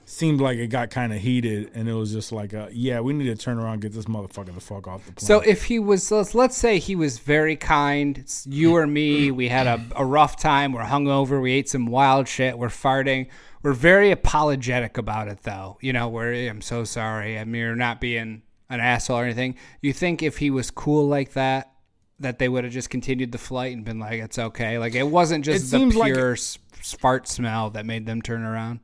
[0.05, 3.13] seemed like it got kind of heated, and it was just like, uh, yeah, we
[3.13, 5.25] need to turn around, and get this motherfucker the fuck off the plane.
[5.27, 8.17] So if he was, let's, let's say he was very kind.
[8.17, 9.31] It's you or me.
[9.31, 10.71] We had a, a rough time.
[10.73, 11.41] We're hungover.
[11.41, 12.57] We ate some wild shit.
[12.57, 13.27] We're farting.
[13.63, 15.77] We're very apologetic about it, though.
[15.81, 17.39] You know, we're I'm so sorry.
[17.39, 19.55] I mean, you're not being an asshole or anything.
[19.81, 21.71] You think if he was cool like that,
[22.19, 24.77] that they would have just continued the flight and been like, it's okay.
[24.77, 26.37] Like it wasn't just It the seems like- pure
[26.81, 28.79] fart smell that made them turn around.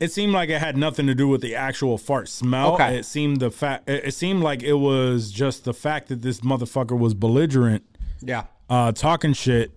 [0.00, 2.74] It seemed like it had nothing to do with the actual fart smell.
[2.74, 2.96] Okay.
[2.98, 3.88] It seemed the fact.
[3.88, 7.84] It it seemed like it was just the fact that this motherfucker was belligerent,
[8.20, 8.44] Yeah.
[8.70, 9.72] uh, talking shit,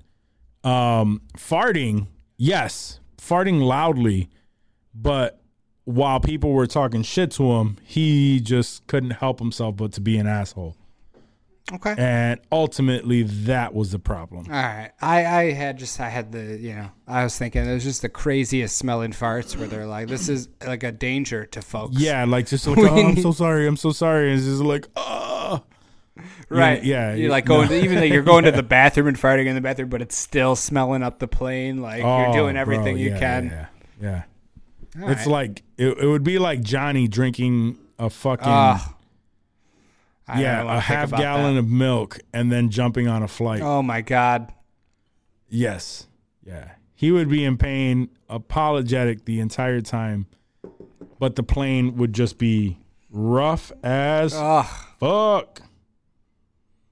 [0.64, 2.08] um, farting.
[2.38, 4.30] Yes, farting loudly,
[4.96, 5.42] but
[5.86, 10.18] while people were talking shit to him, he just couldn't help himself but to be
[10.18, 10.76] an asshole.
[11.74, 11.96] Okay.
[11.98, 14.46] And ultimately, that was the problem.
[14.48, 14.92] All right.
[15.02, 18.02] I, I had just I had the you know I was thinking it was just
[18.02, 21.98] the craziest smelling farts where they're like this is like a danger to folks.
[22.00, 24.30] Yeah, like just like, oh, I'm so sorry, I'm so sorry.
[24.32, 25.64] And it's just like, oh.
[26.50, 26.84] Right.
[26.84, 27.80] yeah, You're like going no.
[27.80, 30.18] to even though you're going to the bathroom and farting in the bathroom, but it's
[30.18, 31.82] still smelling up the plane.
[31.82, 33.46] Like you're Oh, doing bro, everything you yeah, can.
[34.02, 34.24] Yeah,
[34.98, 35.04] yeah.
[35.04, 35.28] All It's right.
[35.28, 38.82] like it, it would be like Johnny drinking a fucking Ugh.
[40.28, 41.60] I yeah a half gallon that.
[41.62, 43.62] of milk and then jumping on a flight.
[43.62, 44.54] Oh my god.
[45.50, 46.08] Yes,
[46.44, 46.72] yeah.
[46.96, 50.28] He would be in pain, apologetic the entire time,
[51.20, 52.78] but the plane would just be
[53.10, 54.66] rough as Ugh.
[55.00, 55.62] fuck.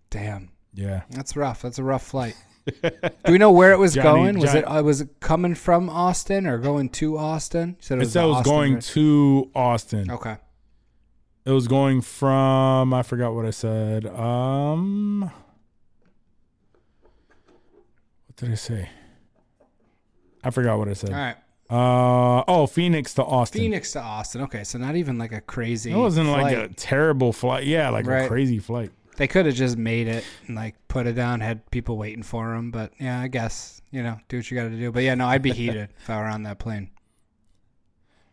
[0.10, 0.50] Damn.
[0.74, 1.04] Yeah.
[1.12, 1.62] That's rough.
[1.62, 2.36] That's a rough flight.
[2.82, 4.40] Do we know where it was Johnny- going?
[4.40, 7.70] Was Johnny- it uh, was it coming from Austin or going to Austin?
[7.70, 10.12] You said it It was, said it was Austin going to Austin.
[10.12, 10.38] Okay.
[11.46, 14.06] It was going from I forgot what I said.
[14.06, 15.32] Um
[18.28, 18.90] what did I say?
[20.44, 21.10] I forgot what I said.
[21.12, 21.36] All right.
[21.70, 23.62] Uh oh, Phoenix to Austin.
[23.62, 24.42] Phoenix to Austin.
[24.42, 25.92] Okay, so not even like a crazy.
[25.92, 27.66] It wasn't like a terrible flight.
[27.66, 28.92] Yeah, like a crazy flight.
[29.18, 32.56] They could have just made it and like put it down, had people waiting for
[32.56, 32.72] them.
[32.72, 34.92] But yeah, I guess you know, do what you got to do.
[34.92, 36.90] But yeah, no, I'd be heated if I were on that plane.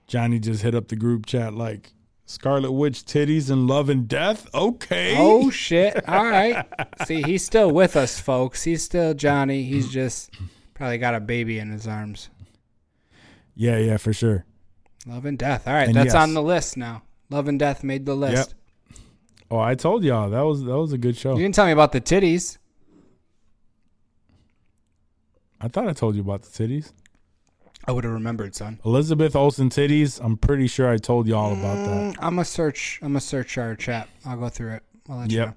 [0.06, 1.92] Johnny just hit up the group chat like
[2.28, 4.52] Scarlet Witch titties and love and death.
[4.52, 5.14] Okay.
[5.16, 6.08] Oh shit!
[6.08, 6.66] All right.
[7.06, 8.64] See, he's still with us, folks.
[8.64, 9.62] He's still Johnny.
[9.62, 10.34] He's just
[10.74, 12.28] probably got a baby in his arms.
[13.54, 14.44] Yeah, yeah, for sure.
[15.06, 15.68] Love and death.
[15.68, 16.14] All right, And that's yes.
[16.16, 17.02] on the list now.
[17.30, 18.54] Love and death made the list.
[19.50, 21.36] Oh, I told y'all that was that was a good show.
[21.36, 22.58] You didn't tell me about the titties.
[25.60, 26.92] I thought I told you about the titties.
[27.88, 28.80] I would have remembered, son.
[28.84, 30.20] Elizabeth Olsen titties.
[30.22, 32.14] I'm pretty sure I told y'all about that.
[32.14, 32.98] Mm, I'm gonna search.
[33.02, 34.08] I'm gonna search our chat.
[34.24, 34.82] I'll go through it.
[35.08, 35.48] I'll let you Yep.
[35.48, 35.54] know.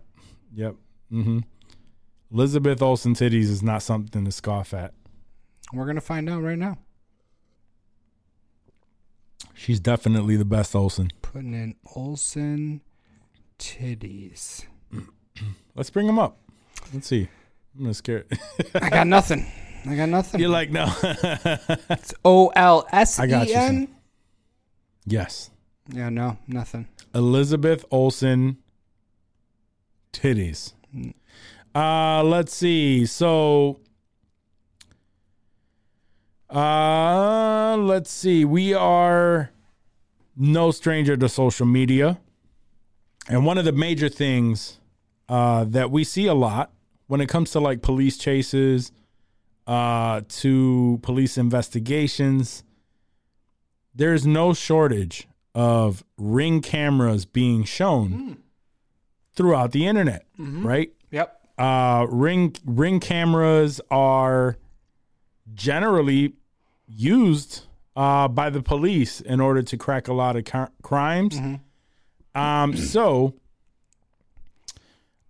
[0.53, 0.75] Yep.
[1.11, 1.39] Mm-hmm.
[2.31, 4.93] Elizabeth Olsen titties is not something to scoff at.
[5.73, 6.77] We're gonna find out right now.
[9.55, 11.09] She's definitely the best Olsen.
[11.21, 12.81] Putting in Olsen
[13.57, 14.65] titties.
[15.75, 16.37] Let's bring them up.
[16.93, 17.27] Let's see.
[17.75, 18.25] I'm gonna scare.
[18.75, 19.45] I got nothing.
[19.85, 20.39] I got nothing.
[20.41, 20.87] You're like no.
[21.03, 23.87] It's O L S E N.
[25.05, 25.49] yes.
[25.91, 26.87] Yeah, no, nothing.
[27.15, 28.57] Elizabeth Olsen
[30.13, 30.73] titties.
[31.73, 33.05] Uh let's see.
[33.05, 33.79] So
[36.49, 38.45] uh let's see.
[38.45, 39.51] We are
[40.35, 42.19] no stranger to social media.
[43.27, 44.79] And one of the major things
[45.27, 46.71] uh that we see a lot
[47.07, 48.91] when it comes to like police chases
[49.69, 52.63] uh to police investigations
[53.93, 58.37] there's no shortage of ring cameras being shown
[59.33, 60.91] throughout the internet, right?
[61.11, 61.47] Yep.
[61.57, 64.57] Uh, ring ring cameras are
[65.53, 66.33] generally
[66.87, 67.63] used
[67.95, 71.37] uh, by the police in order to crack a lot of cr- crimes.
[72.35, 73.33] Um, so.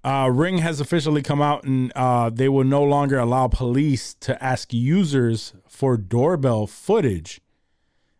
[0.03, 4.41] Uh, Ring has officially come out and uh, they will no longer allow police to
[4.41, 7.41] ask users for doorbell footage.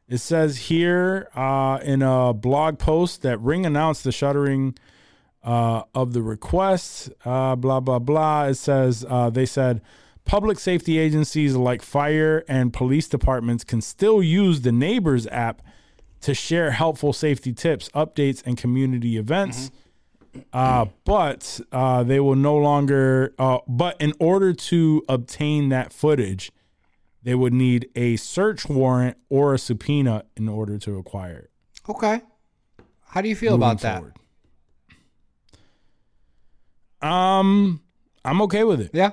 [0.07, 4.75] It says here uh, in a blog post that Ring announced the shuttering
[5.43, 7.09] uh, of the requests.
[7.23, 8.45] Uh, blah blah blah.
[8.45, 9.81] It says uh, they said
[10.25, 15.61] public safety agencies like fire and police departments can still use the Neighbors app
[16.21, 19.71] to share helpful safety tips, updates, and community events.
[20.53, 23.33] Uh, but uh, they will no longer.
[23.39, 26.51] Uh, but in order to obtain that footage,
[27.23, 31.51] they would need a search warrant or a subpoena in order to acquire it.
[31.89, 32.21] Okay.
[33.07, 33.97] How do you feel moving about that?
[33.97, 34.15] forward.
[37.01, 37.81] Um,
[38.23, 38.91] I'm okay with it.
[38.93, 39.11] Yeah.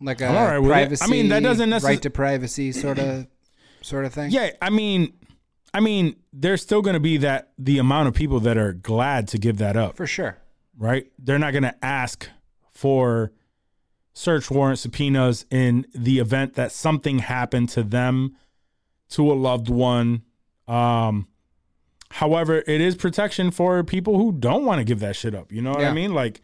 [0.00, 1.04] Like a I'm all right privacy.
[1.04, 3.26] I mean, that doesn't necess- right to privacy sort of
[3.82, 4.30] sort of thing.
[4.30, 5.12] Yeah, I mean,
[5.72, 9.28] I mean, there's still going to be that the amount of people that are glad
[9.28, 10.36] to give that up, for sure.
[10.76, 11.06] right?
[11.18, 12.28] They're not going to ask
[12.72, 13.32] for
[14.12, 18.36] search warrant subpoenas in the event that something happened to them,
[19.10, 20.22] to a loved one.
[20.66, 21.28] Um,
[22.10, 25.52] however, it is protection for people who don't want to give that shit up.
[25.52, 25.90] You know what Yeah.
[25.90, 26.12] I mean?
[26.14, 26.40] Like,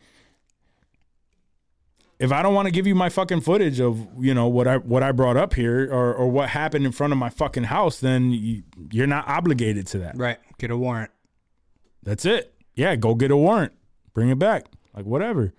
[2.18, 4.78] if I don't want to give you my fucking footage of you know what I
[4.78, 8.00] what I brought up here or or what happened in front of my fucking house,
[8.00, 10.16] then you, you're not obligated to that.
[10.16, 10.38] Right.
[10.58, 11.10] Get a warrant.
[12.02, 12.54] That's it.
[12.74, 13.72] Yeah, go get a warrant,
[14.14, 15.52] bring it back, like whatever.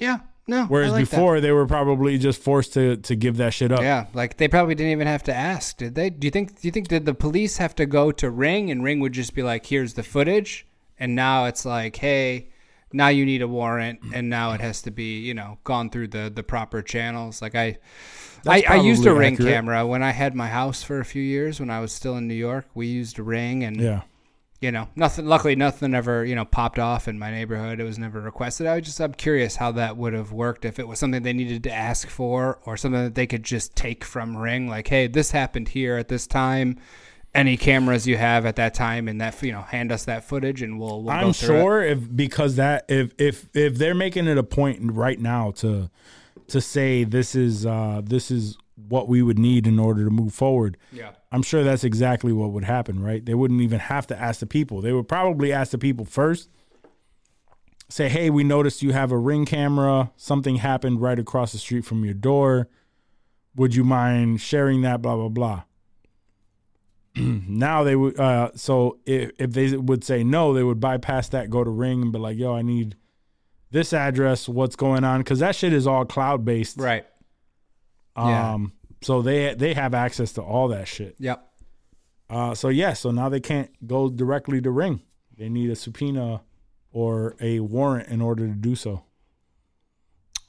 [0.00, 0.20] Yeah.
[0.46, 0.64] No.
[0.64, 1.10] Whereas like that.
[1.10, 3.80] before they were probably just forced to to give that shit up.
[3.80, 6.08] Yeah, like they probably didn't even have to ask, did they?
[6.08, 6.60] Do you think?
[6.60, 9.34] Do you think did the police have to go to Ring and Ring would just
[9.34, 10.66] be like, "Here's the footage,"
[10.98, 12.48] and now it's like, "Hey,
[12.92, 16.08] now you need a warrant," and now it has to be, you know, gone through
[16.08, 17.42] the the proper channels.
[17.42, 17.78] Like I,
[18.46, 19.52] I, I used a Ring accurate.
[19.52, 22.28] camera when I had my house for a few years when I was still in
[22.28, 22.66] New York.
[22.74, 24.02] We used a Ring, and Yeah.
[24.60, 25.26] you know, nothing.
[25.26, 27.78] Luckily, nothing ever you know popped off in my neighborhood.
[27.80, 28.66] It was never requested.
[28.66, 31.32] I was just I'm curious how that would have worked if it was something they
[31.32, 34.68] needed to ask for or something that they could just take from Ring.
[34.68, 36.78] Like, hey, this happened here at this time.
[37.34, 40.62] Any cameras you have at that time, and that you know, hand us that footage,
[40.62, 41.02] and we'll.
[41.02, 41.60] we'll I'm go through it.
[41.60, 45.90] sure if because that if if if they're making it a point right now to
[46.48, 48.56] to say this is uh this is
[48.88, 50.76] what we would need in order to move forward.
[50.92, 51.10] Yeah.
[51.30, 53.24] I'm sure that's exactly what would happen, right?
[53.24, 54.80] They wouldn't even have to ask the people.
[54.80, 56.48] They would probably ask the people first.
[57.90, 60.12] Say, "Hey, we noticed you have a ring camera.
[60.16, 62.68] Something happened right across the street from your door.
[63.56, 65.62] Would you mind sharing that blah blah blah?"
[67.48, 71.50] now they would uh so if if they would say no, they would bypass that,
[71.50, 72.96] go to ring and be like, "Yo, I need
[73.70, 74.48] this address.
[74.48, 76.78] What's going on?" cuz that shit is all cloud based.
[76.78, 77.04] Right.
[78.16, 78.52] Yeah.
[78.54, 78.72] Um
[79.02, 81.14] so they they have access to all that shit.
[81.18, 81.44] Yep.
[82.30, 85.00] Uh, so yeah, so now they can't go directly to ring.
[85.38, 86.42] They need a subpoena
[86.92, 89.04] or a warrant in order to do so.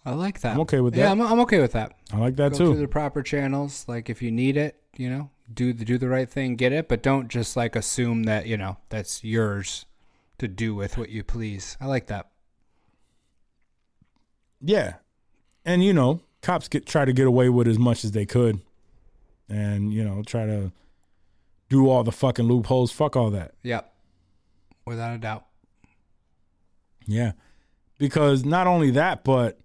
[0.04, 0.56] I like that.
[0.56, 1.12] I'm okay with Yeah, that.
[1.12, 1.94] I'm, I'm okay with that.
[2.12, 2.66] I like that Go too.
[2.74, 3.86] through the proper channels.
[3.88, 6.90] Like if you need it, you know, do the do the right thing, get it,
[6.90, 9.86] but don't just like assume that you know that's yours
[10.38, 11.78] to do with what you please.
[11.80, 12.28] I like that.
[14.60, 14.96] Yeah,
[15.64, 18.60] and you know, cops get try to get away with as much as they could,
[19.48, 20.74] and you know, try to
[21.70, 22.92] do all the fucking loopholes.
[22.92, 23.54] Fuck all that.
[23.64, 23.94] Yep.
[24.86, 25.46] Without a doubt.
[27.08, 27.32] Yeah,
[27.98, 29.60] because not only that, but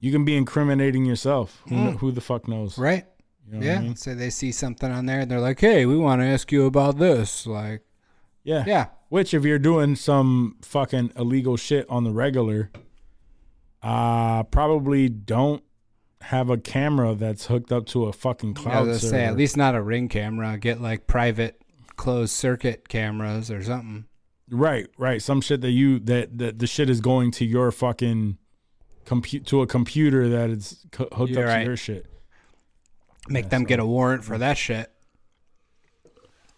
[0.00, 1.62] you can be incriminating yourself.
[1.68, 1.84] Who, hmm.
[1.84, 2.76] kn- who the fuck knows?
[2.76, 3.06] Right?
[3.50, 3.78] You know yeah.
[3.78, 3.96] I mean?
[3.96, 6.66] So they see something on there and they're like, "Hey, we want to ask you
[6.66, 7.82] about this." Like,
[8.44, 8.64] Yeah.
[8.66, 12.70] yeah, Which, if you're doing some fucking illegal shit on the regular,
[13.82, 15.62] uh, probably don't
[16.22, 18.98] have a camera that's hooked up to a fucking I cloud server.
[18.98, 20.58] say at least not a ring camera.
[20.58, 21.60] Get like private
[21.96, 24.04] closed circuit cameras or something.
[24.50, 25.22] Right, right.
[25.22, 28.36] Some shit that you that that the shit is going to your fucking
[29.06, 31.58] compute to a computer that is co- hooked You're up right.
[31.60, 32.06] to your shit.
[33.30, 34.90] Make them get a warrant for that shit.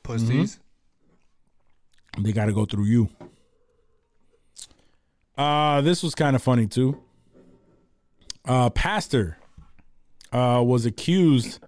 [0.03, 0.59] Pussies.
[2.19, 3.09] They got to go through you.
[5.37, 7.01] Uh this was kind of funny too.
[8.45, 9.39] Uh pastor
[10.33, 11.59] uh was accused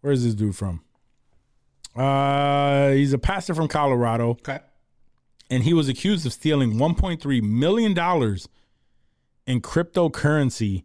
[0.00, 0.82] Where's this dude from?
[1.96, 4.30] Uh he's a pastor from Colorado.
[4.30, 4.60] Okay.
[5.50, 8.48] and he was accused of stealing 1.3 million dollars
[9.46, 10.84] in cryptocurrency.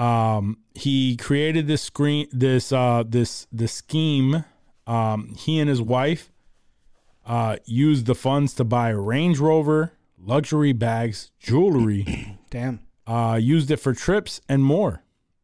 [0.00, 4.44] Um, he created this screen, this uh, this this scheme.
[4.86, 6.32] Um, he and his wife
[7.26, 12.38] uh, used the funds to buy a Range Rover, luxury bags, jewelry.
[12.50, 12.80] Damn.
[13.06, 15.02] uh, used it for trips and more.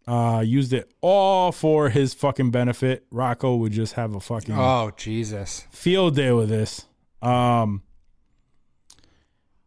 [0.08, 3.04] Uh, used it all for his fucking benefit.
[3.10, 5.66] Rocco would just have a fucking Oh Jesus.
[5.70, 6.86] field day with this.
[7.20, 7.82] Um,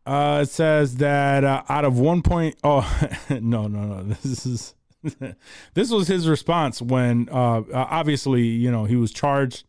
[0.06, 2.82] uh, it says that uh, out of one point, oh
[3.30, 4.74] no, no, no, this is
[5.74, 9.64] this was his response when uh, uh, obviously you know he was charged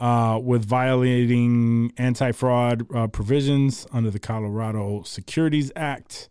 [0.00, 6.28] uh, with violating anti-fraud uh, provisions under the Colorado Securities Act,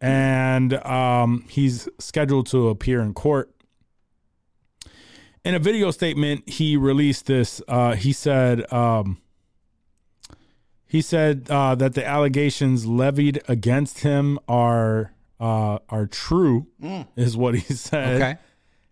[0.00, 3.52] and um, he's scheduled to appear in court.
[5.44, 9.18] In a video statement he released this uh, he said um,
[10.88, 16.66] he said uh, that the allegations levied against him are uh, are true
[17.16, 18.36] is what he said Okay.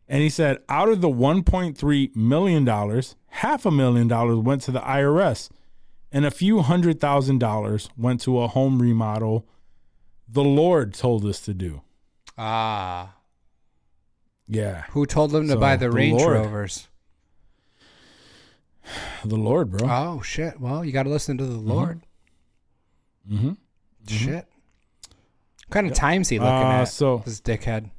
[0.08, 4.70] and he said out of the 1.3 million dollars half a million dollars went to
[4.70, 5.48] the irs
[6.12, 9.46] and a few hundred thousand dollars went to a home remodel
[10.28, 11.80] the lord told us to do
[12.36, 13.14] Ah.
[14.46, 16.36] yeah Who told them to So, buy the the Range Lord.
[16.36, 16.88] Rovers?
[19.24, 20.60] the lord bro Oh shit.
[20.60, 22.00] Well, you got to listen to the Lord.
[23.30, 23.52] mm-hmm.
[24.06, 24.46] Shit.
[25.68, 26.84] What kind of times he looking Uh, at?
[26.84, 27.90] so- this dickhead.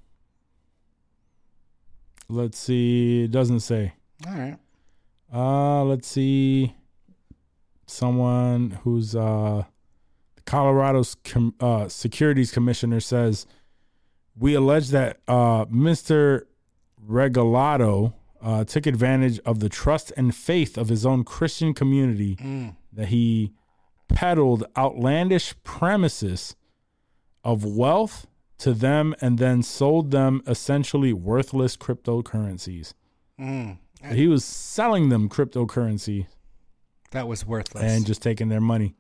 [2.30, 3.94] let's see it doesn't say
[4.28, 4.58] All right.
[5.34, 6.74] Uh, let's see.
[7.88, 9.64] Someone who's uh,
[10.46, 13.46] Colorado's com- uh, securities commissioner says
[14.38, 16.44] we allege that uh, Mr.
[17.06, 22.38] Regalado uh, took advantage of the trust and faith of his own Christian community
[22.94, 23.52] that he
[24.08, 26.56] peddled outlandish premises
[27.46, 28.28] of wealth
[28.58, 32.94] to them and then sold them essentially worthless cryptocurrencies.
[33.40, 33.78] Mm.
[34.12, 36.28] He was selling them cryptocurrency
[37.12, 37.84] That was worthless.
[37.84, 38.96] and just taking their money.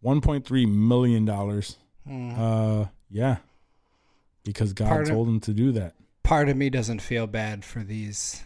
[0.00, 1.78] One point three million dollars.
[2.08, 3.36] Uh, yeah,
[4.44, 5.94] because God Part of- told him to do that.
[6.22, 8.42] part of me doesn't feel bad for these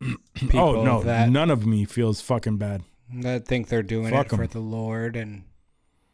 [0.34, 2.82] people oh no, none of me feels fucking bad,
[3.12, 5.42] that think they're doing Fuck it for the Lord and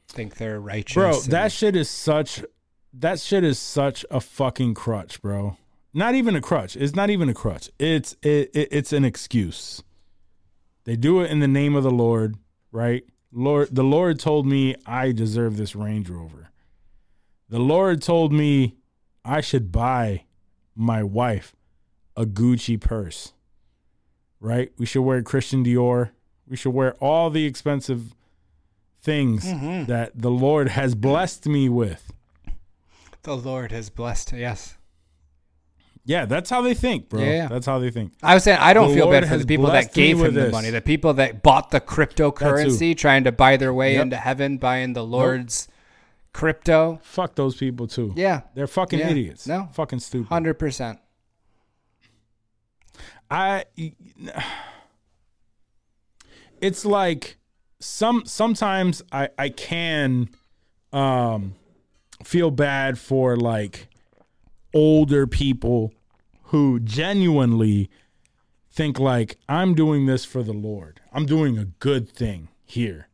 [0.08, 0.94] think they're righteous.
[0.94, 1.14] bro.
[1.20, 2.44] and- That shit is such.
[2.92, 5.56] That shit is such a fucking crutch, bro.
[5.94, 6.76] Not even a crutch.
[6.76, 7.70] It's not even a crutch.
[7.78, 9.82] It's it, it it's an excuse.
[10.84, 12.36] They do it in the name of the Lord,
[12.72, 13.04] right?
[13.30, 16.48] Lord, the Lord told me I deserve this Range Rover.
[17.50, 18.76] The Lord told me
[19.24, 20.24] I should buy
[20.74, 21.54] my wife
[22.16, 23.32] a Gucci purse.
[24.40, 24.72] Right?
[24.78, 26.10] We should wear Christian Dior.
[26.48, 28.14] We should wear all the expensive
[29.08, 29.84] things mm-hmm.
[29.86, 32.12] that the Lord has blessed me with.
[33.22, 34.32] the Lord has blessed.
[34.32, 34.76] Yes.
[36.04, 37.22] Yeah, that's how they think, bro.
[37.22, 37.48] Yeah.
[37.48, 38.12] That's how they think.
[38.22, 40.34] I was saying I don't The feel Lord bad for the people that gave him
[40.34, 40.52] the this.
[40.52, 44.02] money, the people that bought the cryptocurrency, trying to buy their way Yep.
[44.02, 45.68] into heaven, buying the Lord's
[46.32, 47.00] crypto.
[47.02, 48.12] Fuck those people too.
[48.16, 49.10] Yeah, They're fucking Yeah.
[49.10, 49.46] idiots.
[49.46, 49.68] No.
[49.72, 50.28] Fucking stupid.
[50.28, 50.98] hundred percent.
[53.30, 53.64] I
[56.60, 57.37] it's like
[57.80, 60.28] some sometimes I I can
[60.92, 61.54] um
[62.24, 63.88] feel bad for like
[64.74, 65.92] older people
[66.44, 67.90] who genuinely
[68.70, 71.00] think like I'm doing this for the Lord.
[71.12, 73.08] I'm doing a good thing here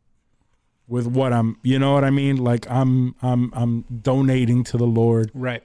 [0.87, 2.37] with what I'm, you know what I mean?
[2.37, 5.31] Like I'm I'm I'm donating to the Lord.
[5.33, 5.63] Right.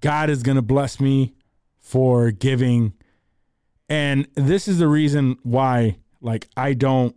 [0.00, 1.34] God is going to bless me
[1.80, 2.92] for giving.
[3.88, 7.16] And this is the reason why like I don't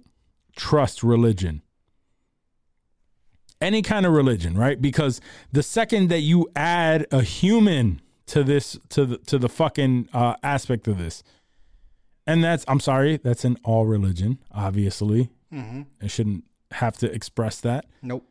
[0.60, 1.62] trust religion.
[3.62, 4.80] Any kind of religion, right?
[4.80, 5.20] Because
[5.52, 10.36] the second that you add a human to this to the to the fucking uh,
[10.44, 11.24] aspect of this,
[12.28, 15.30] and that's I'm sorry, that's in all religion, obviously.
[16.02, 17.86] I shouldn't have to express that.
[18.04, 18.24] Nope.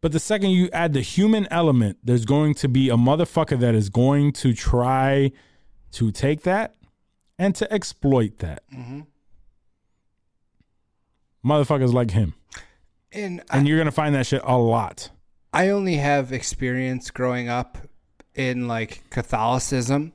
[0.00, 3.74] But the second you add the human element, there's going to be a motherfucker that
[3.74, 5.30] is going to try
[5.92, 6.74] to take that
[7.38, 8.62] and to exploit that.
[11.44, 12.34] Motherfuckers like him.
[13.12, 15.10] And And you're going to find that shit a lot.
[15.52, 17.78] I only have experience growing up
[18.34, 20.14] in like Catholicism,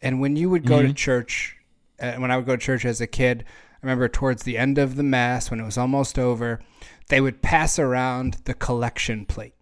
[0.00, 1.56] and when you would go to church,
[2.00, 4.78] uh, when I would go to church as a kid, I remember towards the end
[4.78, 6.60] of the mass when it was almost over,
[7.08, 9.54] they would pass around the collection plate,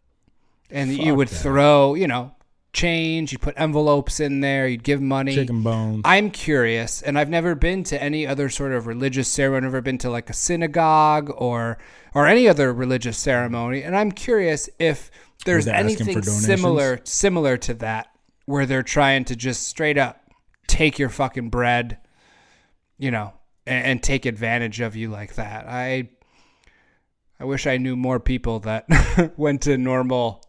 [0.70, 1.36] and you would that.
[1.36, 2.34] throw, you know,
[2.74, 3.32] change.
[3.32, 4.66] You'd put envelopes in there.
[4.68, 5.34] You'd give money.
[5.34, 6.02] Chicken bones.
[6.04, 9.58] I'm curious, and I've never been to any other sort of religious ceremony.
[9.58, 11.78] I've never been to like a synagogue or
[12.14, 15.10] or any other religious ceremony, and I'm curious if
[15.46, 18.08] there's anything similar similar to that,
[18.44, 20.20] where they're trying to just straight up
[20.66, 21.98] take your fucking bread,
[22.98, 23.32] you know,
[23.66, 25.66] and, and take advantage of you like that.
[25.66, 26.08] I
[27.38, 30.42] I wish I knew more people that went to normal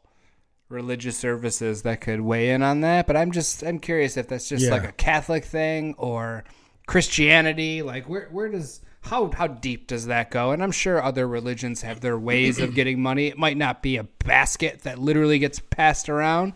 [0.69, 4.49] religious services that could weigh in on that but i'm just i'm curious if that's
[4.49, 4.71] just Yeah.
[4.71, 6.43] like a catholic thing or
[6.87, 11.27] christianity like where where does how how deep does that go and i'm sure other
[11.27, 15.37] religions have their ways of getting money it might not be a basket that literally
[15.37, 16.53] gets passed around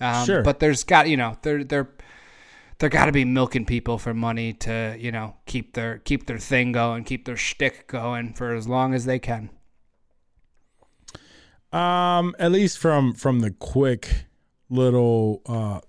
[0.00, 0.42] um, Sure.
[0.42, 1.88] but there's got you know there there
[2.78, 6.38] there got to be milking people for money to you know keep their keep their
[6.38, 9.50] thing going keep their shtick going for as long as they can
[11.72, 14.24] Um, at least from from the quick
[14.70, 15.80] little uh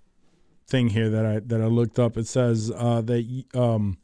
[0.68, 3.98] thing here that I that I looked up, it says uh that um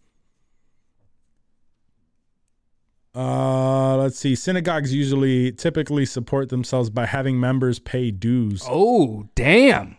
[3.14, 8.64] uh let's see, synagogues usually typically support themselves by having members pay dues.
[8.68, 9.98] Oh damn.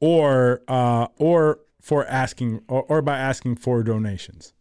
[0.00, 4.54] Or uh or for asking or, or by asking for donations.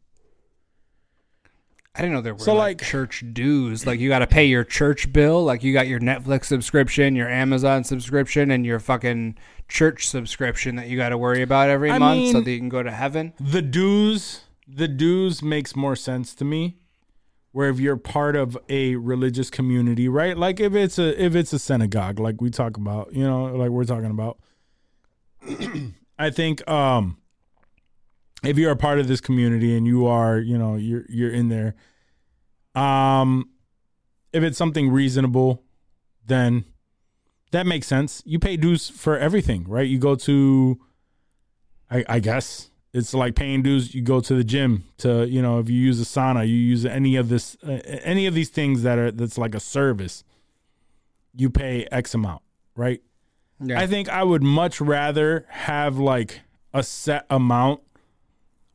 [1.96, 3.86] I didn't know there were So, like, like- church dues.
[3.86, 5.44] Like you got to pay your church bill.
[5.44, 9.38] Like you got your Netflix subscription, your Amazon subscription, and your fucking
[9.68, 12.70] church subscription that you got to worry about every I month so that you can
[12.70, 13.34] go to heaven.
[13.40, 16.78] The dues, the dues makes more sense to me.
[17.52, 20.36] Where if you're part of a religious community, right?
[20.36, 23.70] Like if it's a if it's a synagogue, like we talk about, you know, like
[23.70, 24.40] we're talking about.
[26.18, 27.18] I think um
[28.44, 31.50] if you're a part of this community and you are, you know, you're you're in
[31.50, 31.76] there,
[32.76, 33.50] um
[34.32, 35.64] if it's something reasonable,
[36.26, 36.66] then
[37.52, 38.24] that makes sense.
[38.26, 39.88] You pay dues for everything, right?
[39.88, 40.80] You go to
[41.90, 43.94] I, I guess it's like paying dues.
[43.94, 46.86] You go to the gym to, you know, if you use a sauna, you use
[46.86, 50.24] any of this, uh, any of these things that are that's like a service.
[51.36, 52.42] You pay X amount,
[52.76, 53.02] right?
[53.60, 53.80] Yeah.
[53.80, 56.42] I think I would much rather have like
[56.74, 57.82] a set amount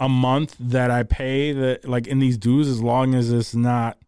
[0.01, 3.99] a month that I pay that like in these dues, as long as it's not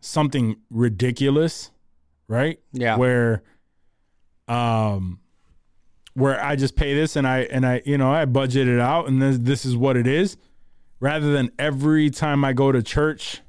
[0.00, 1.70] something ridiculous,
[2.28, 2.58] right?
[2.72, 2.96] Yeah.
[2.96, 3.42] Where,
[4.48, 5.20] um,
[6.14, 9.06] where I just pay this and I and I you know I budget it out
[9.06, 10.36] and this this is what it is,
[10.98, 13.40] rather than every time I go to church,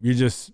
[0.00, 0.52] you're just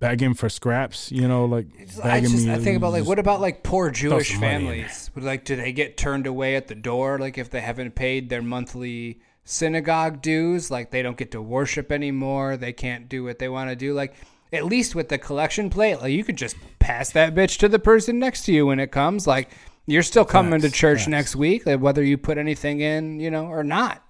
[0.00, 1.66] begging for scraps, you know, like
[2.02, 2.52] I just me.
[2.52, 5.10] I think about like what about like poor Jewish some money in families?
[5.14, 8.28] Would like do they get turned away at the door like if they haven't paid
[8.28, 10.70] their monthly synagogue dues?
[10.70, 12.56] Like they don't get to worship anymore.
[12.56, 13.92] They can't do what they want to do.
[13.94, 14.14] Like
[14.52, 17.78] at least with the collection plate, like you could just pass that bitch to the
[17.78, 19.26] person next to you when it comes.
[19.26, 19.50] Like
[19.86, 21.08] you're still coming to church facts.
[21.08, 24.02] next week, like whether you put anything in, you know, or not.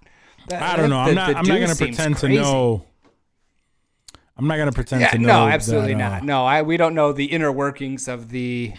[0.49, 1.05] That- I don't know.
[1.05, 1.29] the- I'm not.
[1.29, 2.85] I'm not gonna seems pretend to know.
[4.39, 5.47] I'm not gonna pretend Yeah, to know.
[5.47, 6.25] no, absolutely that, uh, not.
[6.25, 8.73] No, I we don't know the inner workings of the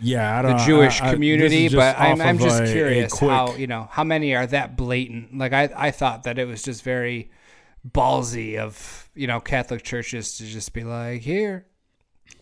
[0.00, 0.60] Yeah, I the don't.
[0.66, 3.88] Jewish I- I- community, but I'm, I'm just a- a curious quick- how you know
[3.90, 5.36] how many are that blatant.
[5.36, 7.30] Like I, I thought that it was just very
[7.88, 11.66] ballsy of you know Catholic churches to just be like, here,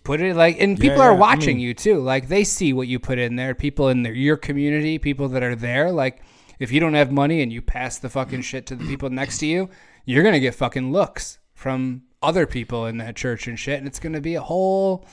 [0.04, 1.98] Put it like, and people yeah, are I watching mean- you too.
[1.98, 3.54] Like they see what you put in there.
[3.54, 5.90] People in their, your community, people that are there.
[5.90, 6.22] Like
[6.58, 9.38] if you don't have money and you pass the fucking shit to the people next
[9.38, 9.68] to you,
[10.06, 13.98] you're gonna get fucking looks from other people in that church and shit, and it's
[14.00, 15.06] gonna be a whole,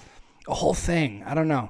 [0.47, 1.23] a whole thing.
[1.25, 1.69] I don't know.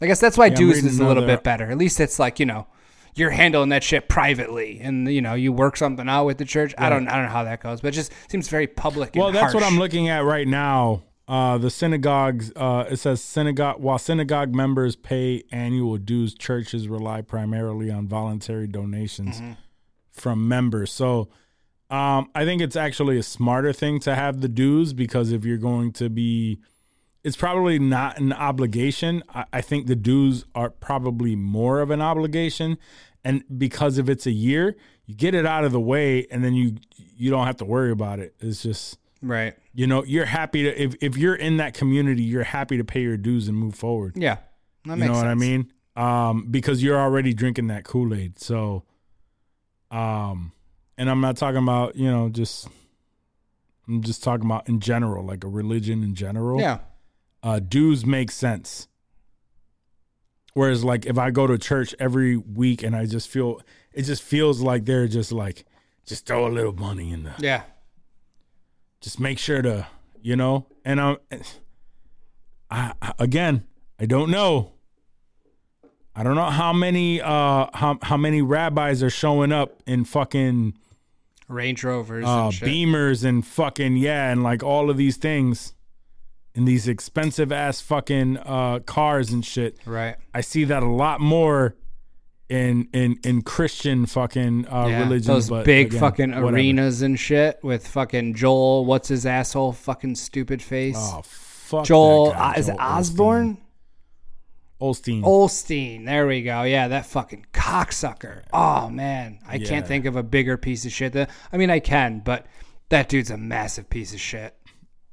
[0.00, 1.70] I guess that's why dues reading is a little bit better.
[1.70, 2.66] At least it's like you know,
[3.14, 6.74] you're handling that shit privately, and you know you work something out with the church.
[6.76, 9.12] I don't, I don't know how that goes, but it just seems very public.
[9.14, 9.62] Well, that's what.
[9.62, 11.02] I'm looking at right now.
[11.28, 17.22] Uh, the synagogues, uh, it says synagogue, while synagogue members pay annual dues, churches rely
[17.22, 19.52] primarily on voluntary donations Mm-hmm.
[20.10, 20.92] from members.
[20.92, 21.28] So
[21.92, 25.58] um, I think it's actually a smarter thing to have the dues because if you're
[25.58, 26.58] going to be,
[27.22, 29.22] it's probably not an obligation.
[29.28, 32.78] I, I think the dues are probably more of an obligation.
[33.22, 34.74] And because if it's a year,
[35.04, 37.90] you get it out of the way and then you you don't have to worry
[37.90, 38.34] about it.
[38.40, 39.54] It's just right.
[39.74, 43.02] you know, you're happy to if if you're in that community, you're happy to pay
[43.02, 44.14] your dues and move forward.
[44.16, 44.38] Yeah,
[44.86, 45.70] that you know what I mean?
[45.94, 48.38] Um, because you're already drinking that Kool Aid.
[48.38, 48.84] So,
[49.90, 50.52] um,
[50.98, 52.68] and I'm not talking about you know just.
[53.88, 56.60] I'm just talking about in general, like a religion in general.
[56.60, 56.78] Yeah,
[57.42, 58.86] Uh, dues make sense.
[60.54, 63.60] Whereas, like, if I go to church every week and I just feel,
[63.92, 65.64] it just feels like they're just like,
[66.06, 67.62] just throw a little money in the, yeah,
[69.00, 69.86] just make sure to
[70.20, 71.16] you know and i'm
[72.70, 73.64] I, I again
[73.98, 74.72] i don't know
[76.14, 80.78] i don't know how many uh how, how many rabbis are showing up in fucking
[81.52, 82.68] Range Rovers uh and shit.
[82.68, 85.74] beamers and fucking yeah and like all of these things
[86.54, 90.16] and these expensive ass fucking uh cars and shit right.
[90.34, 91.76] i see that a lot more
[92.48, 96.48] in in in christian fucking uh Yeah, religions those big again, fucking whatever.
[96.56, 98.84] arenas and shit with fucking Joel.
[98.84, 100.96] What's his asshole fucking stupid face?
[100.98, 102.98] oh fuck Joel, guy, uh, is it Joel Osteen.
[102.98, 103.58] Osborne?
[104.82, 105.22] Osteen.
[105.22, 106.04] Osteen.
[106.04, 106.64] There we go.
[106.64, 108.42] Yeah, that fucking cocksucker.
[108.52, 109.68] Oh man, I Yeah.
[109.68, 111.12] can't think of a bigger piece of shit.
[111.12, 112.46] That I mean, I can, but
[112.88, 114.54] that dude's a massive piece of shit.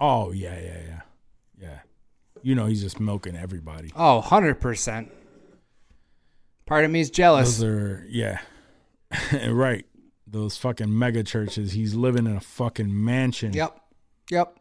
[0.01, 1.01] Oh yeah, yeah, yeah,
[1.61, 1.79] yeah.
[2.41, 3.91] You know he's just milking everybody.
[3.95, 5.11] Oh, 100 percent.
[6.65, 7.57] Part of me is jealous.
[7.59, 8.39] Those are yeah,
[9.49, 9.85] right.
[10.25, 11.71] Those fucking mega churches.
[11.73, 13.53] He's living in a fucking mansion.
[13.53, 13.79] Yep.
[14.31, 14.59] Yep.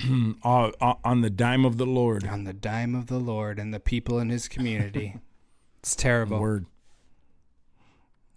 [0.42, 2.26] on the dime of the Lord.
[2.26, 5.16] On the dime of the Lord and the people in his community.
[5.80, 6.38] it's terrible.
[6.40, 6.66] Word.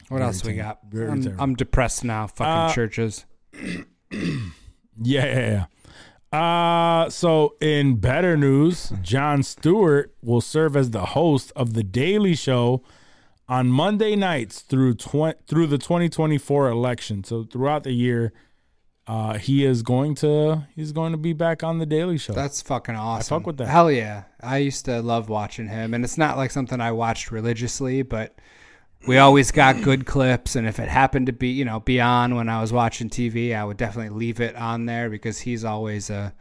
[0.07, 0.79] What Very else we got?
[0.93, 1.35] I'm.
[1.39, 2.27] I'm depressed now.
[2.27, 3.25] Fucking Uh, churches.
[5.01, 5.65] Yeah, yeah,
[6.33, 6.35] yeah.
[6.37, 12.35] Uh, so in better news, Jon Stewart will serve as the host of the Daily
[12.35, 12.83] Show
[13.47, 17.23] on Monday nights through tw- through the 2024 election.
[17.23, 18.33] So throughout the year,
[19.09, 22.33] uh, he is going to he's going to be back on the Daily Show.
[22.33, 23.39] That's fucking awesome.
[23.39, 23.67] fuck with that.
[23.67, 24.25] Hell yeah.
[24.39, 28.35] I used to love watching him, and it's not like something I watched religiously, but
[29.07, 30.55] we always got good clips.
[30.55, 33.55] And if it happened to be, you know, be on when I was watching TV,
[33.55, 36.31] I would definitely leave it on there because he's always a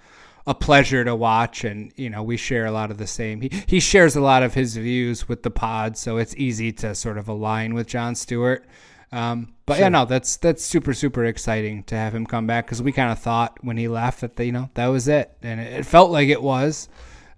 [0.46, 1.64] a pleasure to watch.
[1.64, 3.40] And you know, we share a lot of the same.
[3.40, 6.94] He he shares a lot of his views with the pod, so it's easy to
[6.94, 8.66] sort of align with Jon Stewart.
[9.10, 12.82] Um, but yeah, no, that's that's super super exciting to have him come back because
[12.82, 15.72] we kind of thought when he left that you know that was it, and it,
[15.72, 16.88] it felt like it was.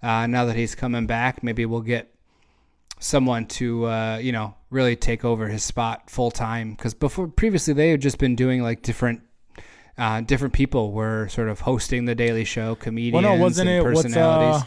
[0.03, 2.13] Uh, now that he's coming back, maybe we'll get
[2.99, 7.75] someone to uh, you know really take over his spot full time because before previously
[7.75, 9.23] they had just been doing like different.
[9.99, 13.81] Uh, different people were sort of hosting the Daily Show, comedians well, no, wasn't and
[13.81, 13.85] it?
[13.85, 14.63] What's personalities.
[14.63, 14.67] uh,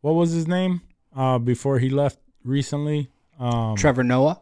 [0.00, 0.80] what was his name?
[1.14, 4.40] Uh, before he left recently, um, Trevor Noah.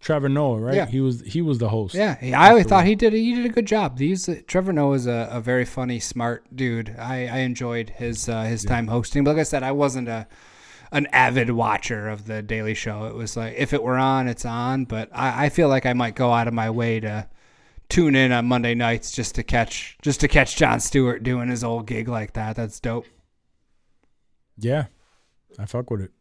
[0.00, 0.74] Trevor Noah, right?
[0.74, 0.86] Yeah.
[0.86, 1.94] He was he was the host.
[1.94, 3.96] Yeah, I always thought he did he did a good job.
[3.96, 6.94] These Trevor Noah is a, a very funny, smart dude.
[6.98, 9.24] I, I enjoyed his uh, his time hosting.
[9.24, 10.28] But like I said, I wasn't a
[10.92, 13.06] an avid watcher of the Daily Show.
[13.06, 14.84] It was like if it were on, it's on.
[14.84, 17.28] But I, I feel like I might go out of my way to
[17.88, 21.64] tune in on Monday nights just to catch just to catch Jon Stewart doing his
[21.64, 22.54] old gig like that.
[22.54, 23.06] That's dope.
[24.56, 24.86] Yeah,
[25.58, 26.12] I fuck with it.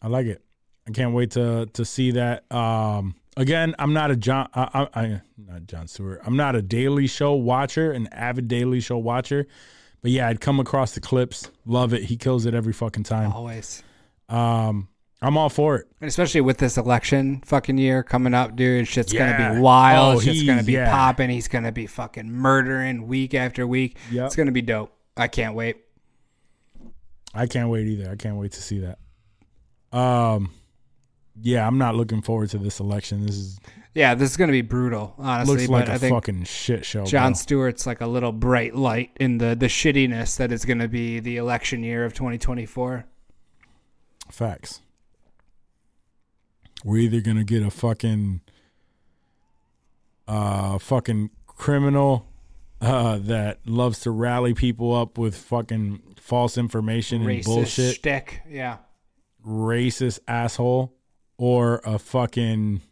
[0.00, 0.42] I like it.
[0.90, 2.50] I can't wait to to see that.
[2.52, 4.48] Um, again, I'm not a John.
[4.54, 6.20] I, I, I not Jon Stewart.
[6.26, 9.46] I'm not a Daily Show watcher, an avid Daily Show watcher.
[10.02, 11.50] But yeah, I'd come across the clips.
[11.66, 12.04] Love it.
[12.04, 13.32] He kills it every fucking time.
[13.32, 13.82] Always.
[14.28, 14.88] Um,
[15.22, 15.86] I'm all for it.
[16.00, 19.38] And especially with this election fucking year coming up, dude, shit's Yeah.
[19.38, 20.16] gonna be wild.
[20.16, 20.90] Oh, shit's gonna be yeah.
[20.90, 21.30] popping.
[21.30, 23.96] He's gonna be fucking murdering week after week.
[24.10, 24.26] Yep.
[24.26, 24.92] It's gonna be dope.
[25.16, 25.76] I can't wait.
[27.34, 28.10] I can't wait either.
[28.10, 28.98] I can't wait to see that.
[29.96, 30.50] Um,
[31.42, 33.26] yeah, I'm not looking forward to this election.
[33.26, 33.58] This is
[33.94, 35.56] Yeah, this is going to be brutal, honestly.
[35.56, 37.04] looks like but a I think fucking shit show.
[37.04, 37.36] Jon bro.
[37.36, 41.20] Stewart's like a little bright light in the the shittiness that is going to be
[41.20, 43.04] the election year of 2024.
[44.30, 44.80] Facts.
[46.84, 48.40] We're either gonna get a fucking
[50.26, 52.26] uh fucking criminal
[52.80, 58.42] uh that loves to rally people up with fucking false information and Racist bullshit, shtick.
[58.48, 58.78] Yeah.
[59.46, 60.94] racist asshole,
[61.40, 62.82] or a fucking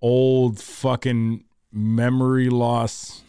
[0.00, 3.22] old fucking memory loss.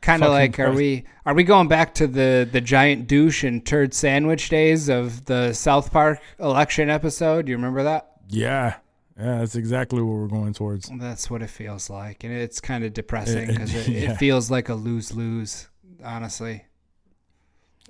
[0.00, 3.64] Kind of like, are we are we going back to the the giant douche and
[3.64, 7.46] turd sandwich days of the South Park election episode?
[7.46, 8.10] Do you remember that?
[8.28, 8.74] Yeah.
[9.16, 10.90] Yeah, that's exactly what we're going towards.
[10.98, 14.12] That's what it feels like, and it's kind of depressing It- because it, yeah.
[14.12, 15.68] it feels like a lose lose,
[16.02, 16.64] honestly.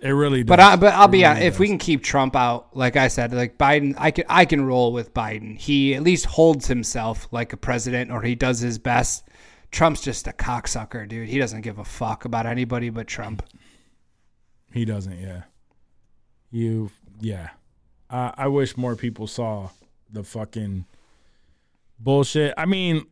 [0.03, 0.49] It really does.
[0.49, 2.97] But I, but I'll It be really honest, if we can keep Trump out, like
[2.97, 5.59] I said, like Biden, I can I can roll with Biden.
[5.59, 9.25] He at least holds himself like a president, or he does his best.
[9.71, 11.29] Trump's just a cocksucker, dude.
[11.29, 13.43] He doesn't give a fuck about anybody but Trump.
[14.73, 15.43] He doesn't, yeah.
[16.51, 16.91] You,
[17.21, 17.51] yeah.
[18.09, 19.69] I I wish more people saw
[20.11, 20.87] the fucking
[21.99, 22.55] bullshit.
[22.57, 23.07] I mean,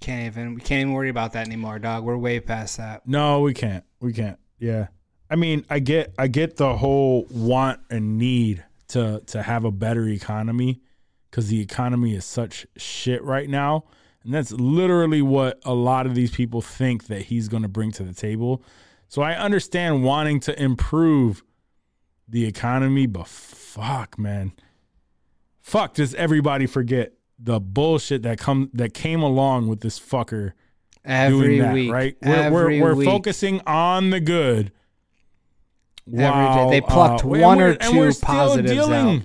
[0.00, 2.04] Can't even we can't even worry about that anymore, dog.
[2.04, 3.06] We're way past that.
[3.06, 3.84] no, we can't.
[4.00, 4.38] We can't.
[4.58, 4.88] Yeah.
[5.32, 9.70] I mean, I get I get the whole want and need to to have a
[9.70, 10.82] better economy
[11.30, 13.84] cuz the economy is such shit right now.
[14.24, 17.92] And that's literally what a lot of these people think that he's going to bring
[17.92, 18.62] to the table.
[19.08, 21.42] So I understand wanting to improve
[22.28, 24.52] the economy, but fuck, man.
[25.60, 30.52] Fuck, does everybody forget the bullshit that come that came along with this fucker
[31.06, 32.16] Every doing that, week, right?
[32.22, 34.72] We're we're, we're focusing on the good.
[36.10, 36.68] Day.
[36.70, 39.22] They plucked uh, one or we're- we're two still positives dealing, out.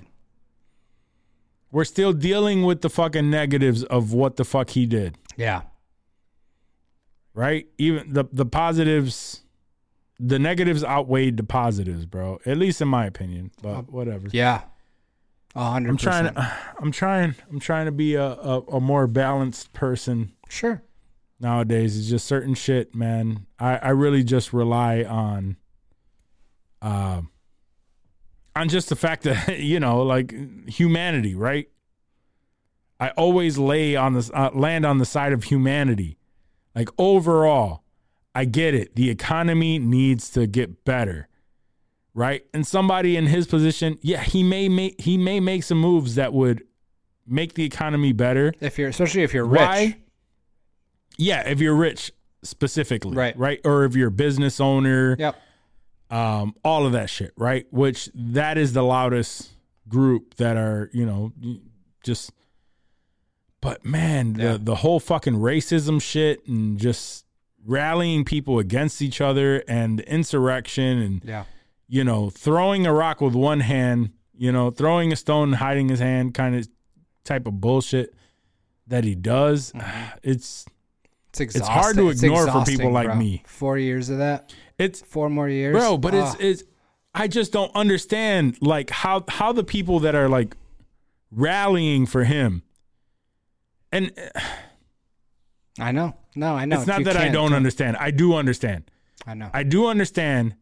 [1.72, 5.62] We're still dealing with the fucking negatives of what the fuck he did, Yeah,
[7.34, 7.66] right?
[7.78, 9.42] Even the the positives,
[10.18, 12.38] the negatives outweighed the positives, bro.
[12.46, 14.28] At least in my opinion, but whatever.
[14.32, 14.62] yeah,
[15.54, 15.90] a hundred.
[15.90, 16.32] I'm trying.
[16.34, 17.34] To, I'm trying.
[17.50, 20.82] I'm trying to be a, a, a more balanced person Sure.
[21.40, 21.98] nowadays.
[21.98, 23.46] It's just certain shit, man.
[23.58, 25.56] I, I really just rely on,
[26.82, 27.30] um,
[28.54, 30.34] on just the fact that you know, like
[30.68, 31.68] humanity, right?
[33.00, 36.18] I always lay on this uh, land on the side of humanity.
[36.74, 37.84] Like overall,
[38.34, 38.96] I get it.
[38.96, 41.28] The economy needs to get better,
[42.14, 42.44] right?
[42.52, 46.32] And somebody in his position, yeah, he may make he may make some moves that
[46.32, 46.64] would
[47.26, 48.52] make the economy better.
[48.60, 49.96] If you're, especially if you're rich, Why?
[51.16, 53.36] Yeah, if you're rich specifically, Right.
[53.36, 55.36] Right, or if you're a business owner, Yep.
[56.10, 57.66] Um, all of that shit, right?
[57.70, 59.50] Which that is the loudest
[59.88, 61.32] group that are, you know,
[62.04, 62.32] just.
[63.60, 64.52] But man, Yeah.
[64.52, 67.24] the the whole fucking racism shit and just
[67.64, 71.44] rallying people against each other and the insurrection and Yeah.
[71.88, 75.98] you know throwing a rock with one hand, you know, throwing a stone, hiding his
[75.98, 76.68] hand, kind of
[77.24, 78.14] type of bullshit
[78.86, 79.72] that he does.
[80.22, 80.64] It's
[81.40, 81.74] It's exhausting.
[81.82, 83.16] hard to ignore for people like bro.
[83.16, 83.42] me.
[83.46, 84.52] Four years of that.
[84.78, 86.36] it's Four more years, bro but it's Ah.
[86.40, 86.62] it's
[87.14, 90.56] i just don't understand like how how the people that are like
[91.32, 92.62] rallying for him
[93.90, 94.12] and
[95.80, 96.14] I know.
[96.34, 96.76] No, I know.
[96.78, 98.90] it's not You that i don't understand i do understand
[99.26, 99.50] I know.
[99.52, 100.54] i do understand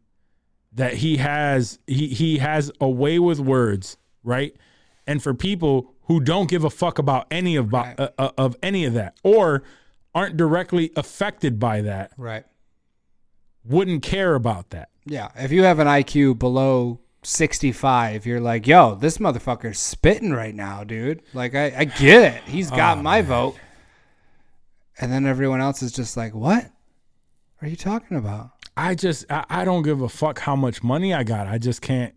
[0.73, 4.55] that he has he he has a way with words right
[5.05, 7.99] and for people who don't give a fuck about any of Right.
[7.99, 9.63] uh, uh, of any of that or
[10.17, 12.43] aren't directly affected by that right.
[13.63, 15.29] wouldn't care about that Yeah.
[15.35, 20.83] If you have an IQ below 65, you're like, yo, this motherfucker's spitting right now,
[20.83, 21.21] dude.
[21.33, 22.43] Like, I, I get it.
[22.43, 23.55] He's got oh, my vote.
[24.99, 26.69] And then everyone else is just like, what
[27.61, 28.51] are you talking about?
[28.75, 31.47] I just I, I don't give a fuck how much money I got.
[31.47, 32.13] I just can't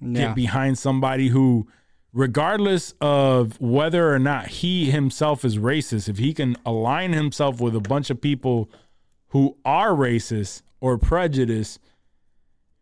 [0.00, 0.28] Yeah.
[0.28, 1.68] get behind somebody who
[2.16, 7.76] regardless of whether or not he himself is racist, if he can align himself with
[7.76, 8.70] a bunch of people
[9.28, 11.78] who are racist or prejudiced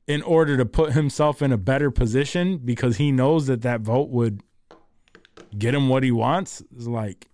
[0.06, 4.08] in order to put himself in a better position because he knows that that vote
[4.08, 4.40] would
[5.58, 7.28] get him what he wants is like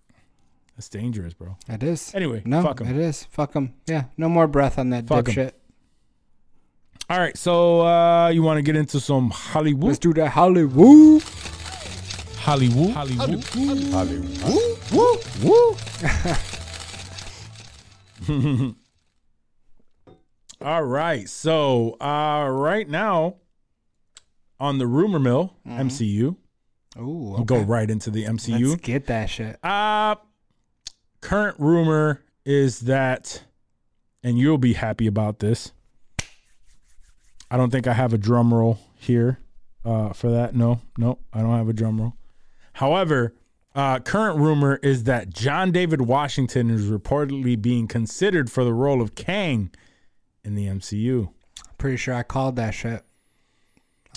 [0.75, 1.57] that's dangerous, bro.
[1.69, 2.15] It is.
[2.15, 2.87] Anyway, no, fuck 'em.
[2.87, 3.25] it is.
[3.25, 3.73] Fuck him.
[3.87, 4.05] Yeah.
[4.17, 5.51] No more breath on that Fuck dipshit.
[7.11, 9.89] All right, so uh you want to get into some Hollywood?
[9.89, 11.21] Let's do that Hollywood.
[12.41, 12.91] Hollywood.
[12.91, 13.43] Hollywood.
[13.91, 14.43] Hollywood.
[14.91, 15.75] woo, woo,
[18.27, 18.75] woo.
[20.61, 21.27] All right.
[21.29, 23.35] So, uh, right now
[24.59, 26.35] on the rumor mill, MCU,
[26.97, 27.03] Ooh,
[27.35, 28.69] We'll go right into the MCU.
[28.69, 29.57] Let's get that shit.
[29.63, 30.15] Uh
[31.21, 33.43] current rumor is that
[34.23, 35.71] and you'll be happy about this.
[37.49, 39.39] I don't think I have a drum roll here
[39.83, 40.55] uh, for that.
[40.55, 42.13] No, no, I don't have a drum roll.
[42.81, 43.35] However,
[43.75, 49.03] uh, current rumor is that John David Washington is reportedly being considered for the role
[49.03, 49.69] of Kang
[50.43, 51.29] in the MCU.
[51.77, 53.03] Pretty sure I called that shit.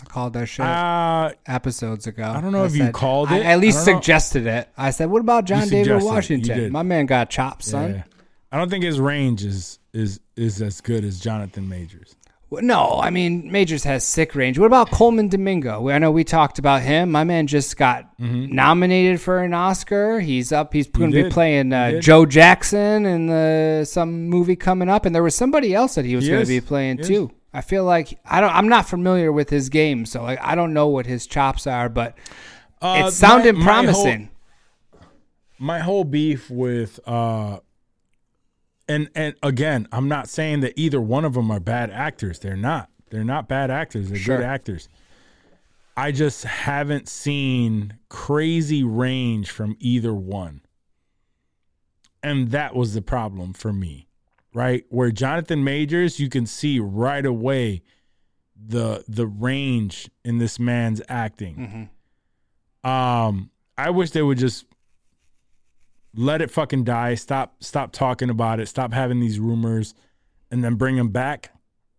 [0.01, 2.25] I called that shit Uh, episodes ago.
[2.25, 3.45] I don't know if you called I it.
[3.45, 4.01] at least I don't know.
[4.01, 4.69] suggested it.
[4.79, 6.73] I said, "What about John David suggested Washington?
[6.73, 8.03] My man got chopped, son." yeah.
[8.51, 12.17] I don't think his range is is is as good as Jonathan Majors.
[12.63, 14.59] No, I mean Majors has sick range.
[14.59, 15.89] What about Colman Domingo?
[15.89, 17.11] I know we talked about him.
[17.11, 20.21] My man just got nominated for an Oscar.
[20.21, 20.73] He's up.
[20.73, 22.01] He's going to be playing uh.
[22.01, 26.17] Joe Jackson in the some movie coming up, and there was somebody else that he
[26.17, 27.31] was going to be playing too.
[27.53, 28.55] I feel like I don't.
[28.55, 31.89] I'm not familiar with his game, so like I don't know what his chops are,
[31.89, 32.17] but
[32.83, 34.31] Uh, it sounded my- my whole- promising.
[35.59, 37.59] my whole beef with uh
[38.89, 42.39] and and again i'm not saying that either one of them are bad actors.
[42.39, 42.91] They're not.
[43.11, 44.09] They're not bad actors.
[44.09, 44.39] They're Sure.
[44.39, 44.89] good actors.
[45.97, 50.63] I just haven't seen crazy range from either one.
[52.23, 54.09] And that was the problem for me
[54.53, 54.85] right?
[54.89, 57.83] Where jonathan majors you can see right away
[58.57, 61.91] the the range in this man's acting.
[62.85, 64.65] Um i wish they would just
[66.17, 67.15] let it fucking die.
[67.15, 68.67] Stop stop talking about it.
[68.67, 69.95] Stop having these rumors
[70.51, 71.51] and then bring him back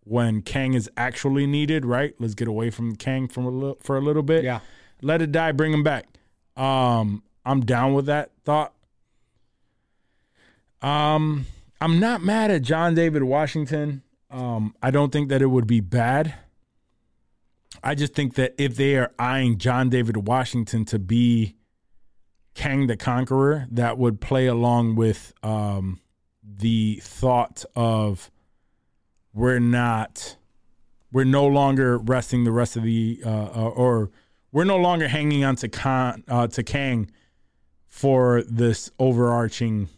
[0.04, 2.14] when Kang is actually needed, right?
[2.18, 4.44] Let's get away from Kang from a little, for a little bit.
[4.44, 4.60] Yeah.
[5.02, 6.06] Let it die, bring him back.
[6.56, 8.72] Um I'm down with that thought.
[10.80, 11.46] Um
[11.80, 14.02] I'm not mad at John David Washington.
[14.30, 16.34] Um I don't think that it would be bad.
[17.82, 21.56] I just think that if they are eyeing John David Washington to be
[22.56, 26.00] Kang the Conqueror that would play along with um,
[26.42, 28.30] the thought of
[29.32, 30.36] we're not,
[31.12, 34.10] we're no longer resting the rest of the, uh, uh, or
[34.52, 37.10] we're no longer hanging on to Khan, uh, to Kang
[37.86, 39.90] for this overarching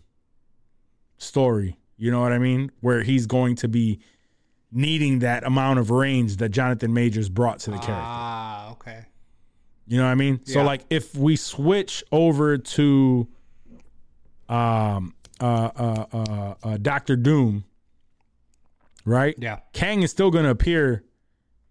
[1.16, 1.78] story.
[1.96, 2.72] You know what I mean?
[2.80, 4.00] Where he's going to be
[4.72, 7.94] needing that amount of range that Jonathan Majors brought to the character.
[7.94, 8.57] Ah, okay.
[9.88, 10.40] You know what I mean?
[10.44, 13.26] So like if we switch over to
[14.48, 17.64] um uh uh uh, uh Doctor Doom,
[19.04, 19.34] right?
[19.38, 19.60] Yeah.
[19.72, 21.04] Kang is still going to appear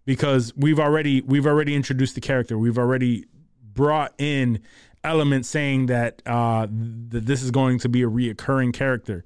[0.04, 2.58] because we've already we've already introduced the character.
[2.58, 3.26] We've already
[3.62, 4.60] brought in
[5.04, 6.66] elements saying that uh
[7.10, 9.24] that this is going to be a reoccurring character.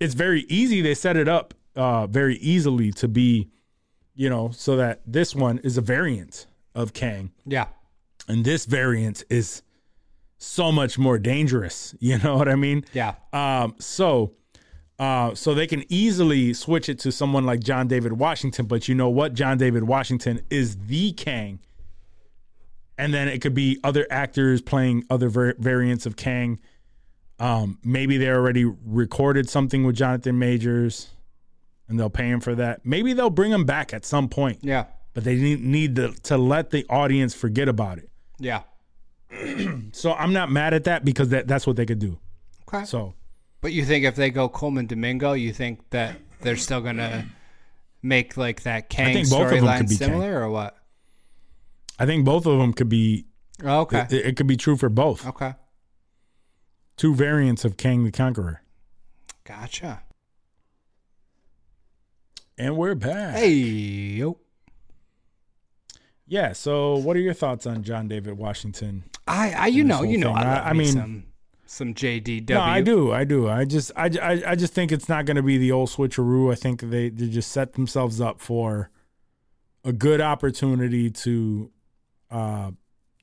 [0.00, 0.80] It's very easy.
[0.80, 3.48] They set it up uh very easily to be,
[4.16, 7.66] you know, so that this one is a variant of Kang Yeah.
[8.28, 9.62] And this variant is
[10.38, 12.84] so much more dangerous you know what i mean?
[12.92, 13.14] Yeah.
[13.32, 14.32] um so
[14.98, 18.94] uh so they can easily switch it to someone like john david washington but you
[18.94, 19.34] know what?
[19.34, 21.60] John david washington is the kang.
[22.96, 26.60] And then it could be other actors playing other var- variants of kang.
[27.40, 31.08] Um maybe they already recorded something with jonathan majors
[31.88, 32.86] and they'll pay him for that.
[32.86, 34.60] Maybe they'll bring him back at some point.
[34.62, 34.84] Yeah.
[35.12, 38.08] but they need, need to, to let the audience forget about it
[38.38, 38.62] Yeah.
[39.92, 42.18] so I'm not mad at that because that, that's what they could do.
[42.68, 42.84] Okay.
[42.84, 43.14] So
[43.60, 47.26] But you think if they go Colman Domingo, you think that they're still gonna
[48.02, 50.76] make like that Kang think both of them could storyline similar or what?
[51.98, 53.26] I think both of them could be.
[53.62, 54.06] Oh, okay.
[54.10, 55.26] It, it could be true for both.
[55.26, 55.54] okay.
[56.96, 58.62] Two variants of Kang the Conqueror.
[59.44, 60.02] Gotcha.
[62.56, 63.36] And we're back.
[63.36, 64.38] Hey yo.
[66.34, 66.52] Yeah.
[66.52, 69.04] So, what are your thoughts on John David Washington?
[69.28, 70.42] I, I you know you know thing.
[70.42, 71.24] I, I mean- some
[71.64, 72.50] some JDW.
[72.50, 73.12] No, I do.
[73.12, 73.48] I do.
[73.48, 76.52] I just, I, I, I just think it's not going to be the old switcheroo.
[76.52, 78.90] I think they, they just set themselves up for
[79.82, 81.70] a good opportunity to,
[82.30, 82.70] uh,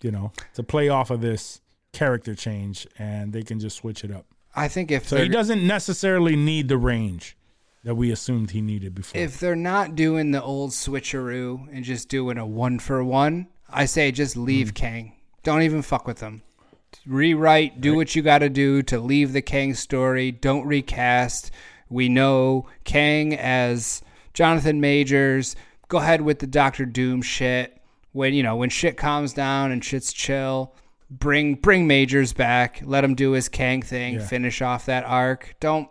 [0.02, 1.62] you know, to play off of this
[1.94, 4.26] character change, and they can just switch it up.
[4.56, 7.38] I think if So he doesn't necessarily need the range
[7.84, 9.20] that we assumed he needed before.
[9.20, 13.86] if they're not doing the old switcheroo and just doing a one for one, I
[13.86, 14.76] say just leave Mm.
[14.76, 15.16] Kang.
[15.44, 16.44] Don't even fuck with them.
[17.06, 20.32] Rewrite, do what you got to do to leave the Kang story.
[20.32, 21.50] Don't recast.
[21.90, 24.02] We know Kang as
[24.34, 25.56] Jonathan Majors.
[25.88, 27.78] Go ahead with the Doctor Doom shit.
[28.14, 30.76] When you know when shit calms down and shit's chill,
[31.10, 32.82] bring bring Majors back.
[32.84, 34.16] Let him do his Kang thing.
[34.16, 34.26] Yeah.
[34.28, 35.56] Finish off that arc.
[35.62, 35.90] Don't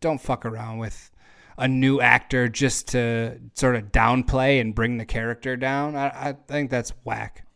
[0.00, 1.10] don't fuck around with
[1.58, 5.96] a new actor just to sort of downplay and bring the character down.
[5.96, 7.46] I, I think that's whack.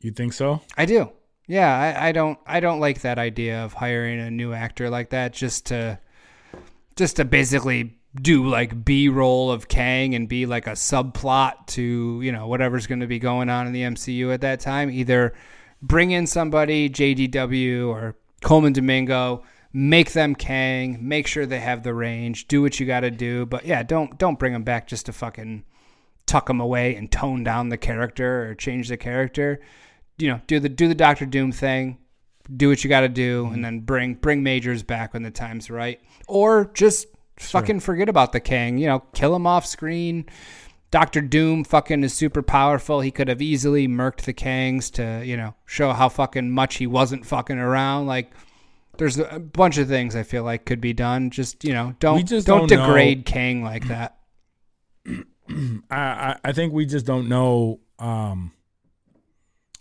[0.00, 0.60] You think so?
[0.76, 1.12] I do.
[1.46, 5.10] Yeah, I, I don't I don't like that idea of hiring a new actor like
[5.10, 5.98] that just to
[6.96, 12.20] just to basically do like B roll of Kang and be like a subplot to,
[12.22, 14.90] you know, whatever's gonna be going on in the MCU at that time.
[14.90, 15.34] Either
[15.80, 21.94] bring in somebody, JDW or Colman Domingo, make them Kang, make sure they have the
[21.94, 23.46] range, do what you gotta do.
[23.46, 25.64] But yeah, don't don't bring them back just to fucking
[26.26, 29.60] tuck them away and tone down the character or change the character.
[30.18, 31.98] You know, do the do the Doctor Doom thing,
[32.54, 33.62] do what you got to do, and mm-hmm.
[33.62, 37.06] then bring bring Majors back when the time's right, or just
[37.38, 38.78] fucking forget about the Kang.
[38.78, 40.26] You know, kill him off screen.
[40.90, 43.00] Doctor Doom fucking is super powerful.
[43.00, 46.86] He could have easily murked the Kangs to you know show how fucking much he
[46.86, 48.06] wasn't fucking around.
[48.06, 48.30] Like.
[48.98, 51.30] There's a bunch of things I feel like could be done.
[51.30, 52.86] Just you know, don't don't, don't know.
[52.86, 54.18] degrade Kang like that.
[55.08, 55.16] I,
[55.90, 58.52] I I think we just don't know um,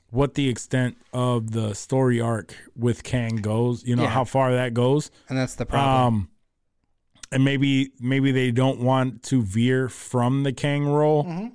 [0.10, 3.84] what the extent of the story arc with Kang goes.
[3.86, 4.10] You know Yeah.
[4.10, 5.12] how far that goes.
[5.30, 6.14] And that's the problem.
[6.14, 6.30] Um,
[7.32, 11.26] and maybe maybe they don't want to veer from the Kang role.
[11.26, 11.48] Mm-hmm.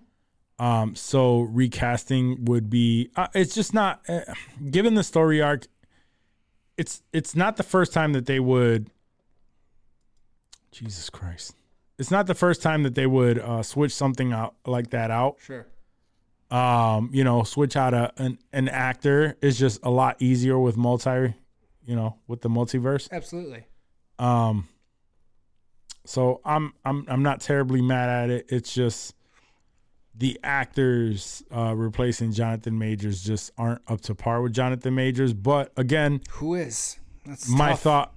[0.64, 3.10] Um, so recasting would be.
[3.16, 4.20] Uh, it's just not uh,
[4.70, 5.66] given the story arc.
[6.76, 8.90] It's it's not the first time that they would.
[10.70, 11.54] Jesus Christ!
[11.98, 15.36] It's not the first time that they would uh, switch something out like that out.
[15.40, 15.66] sure.
[16.50, 20.76] Um, you know, switch out a an, an actor is just a lot easier with
[20.76, 21.34] multi,
[21.84, 23.10] you know, with the multiverse.
[23.10, 23.66] Absolutely.
[24.18, 24.68] Um
[26.06, 28.46] so I'm I'm I'm not terribly mad at it.
[28.48, 29.15] It's just
[30.18, 35.72] the actors uh replacing Jonathan Majors just aren't up to par with Jonathan Majors, but
[35.76, 36.98] again, Who is?
[37.24, 37.82] That's my tough.
[37.82, 38.14] thought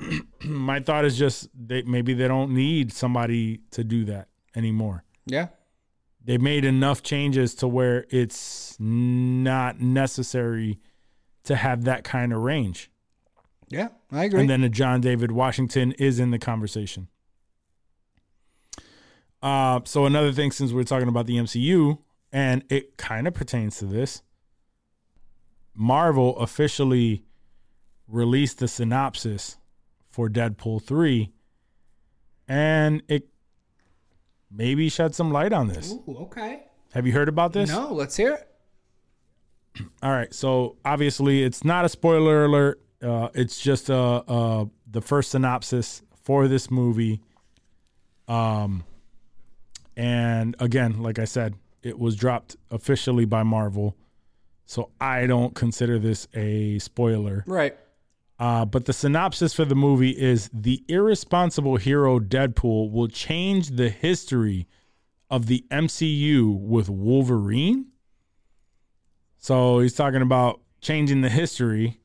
[0.44, 5.04] my thought is just they maybe they don't need somebody to do that anymore.
[5.26, 5.48] Yeah.
[6.24, 10.80] They made enough changes to where it's not necessary
[11.44, 12.90] to have that kind of range.
[13.68, 14.40] Yeah, I agree.
[14.40, 17.06] And then a John David Washington is in the conversation.
[19.46, 21.98] Uh, so another thing, since we're talking about the MCU,
[22.32, 24.22] and it kind of pertains to this,
[25.72, 27.22] Marvel officially
[28.08, 29.56] released the synopsis
[30.10, 31.30] for Deadpool three,
[32.48, 33.28] and it
[34.50, 35.92] maybe shed some light on this.
[35.92, 36.64] Ooh, okay.
[36.92, 37.70] Have you heard about this?
[37.70, 38.48] No, let's hear it.
[40.02, 42.80] All right, so obviously it's not a spoiler alert.
[43.00, 47.20] Uh, it's just uh, uh, the first synopsis for this movie.
[48.26, 48.82] Um,
[49.96, 53.96] and again, like I said, it was dropped officially by Marvel,
[54.64, 57.44] so I don't consider this a spoiler.
[57.46, 57.76] Right.
[58.38, 63.88] Uh, but the synopsis for the movie is the irresponsible hero Deadpool will change the
[63.88, 64.66] history
[65.30, 67.86] of the MCU with Wolverine.
[69.38, 71.98] So he's talking about changing the history.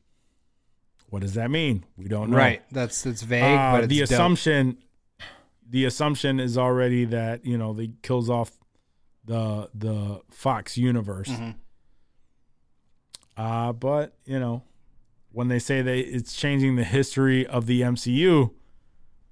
[1.09, 1.83] What does that mean?
[1.97, 2.37] We don't know.
[2.37, 2.61] Right.
[2.71, 4.17] That's it's vague, Uh, but it's the dope.
[5.71, 8.51] The assumption is already that you know they kills off
[9.25, 11.29] the the Fox universe.
[11.29, 11.51] Mm-hmm.
[13.37, 14.63] Uh, but you know,
[15.31, 18.51] when they say they it's changing the history of the MCU,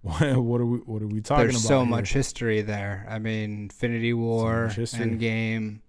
[0.02, 1.68] what, what are we what are we talking There's about?
[1.68, 1.90] so here?
[1.90, 3.06] much history there.
[3.10, 5.06] I mean, Infinity War, history.
[5.06, 5.80] Endgame.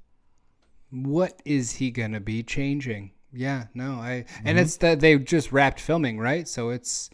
[0.91, 3.13] What is he gonna be changing?
[3.33, 4.49] Yeah, no, I Mm-hmm.
[4.49, 6.49] and it's that they just wrapped filming, right?
[6.49, 7.09] So it's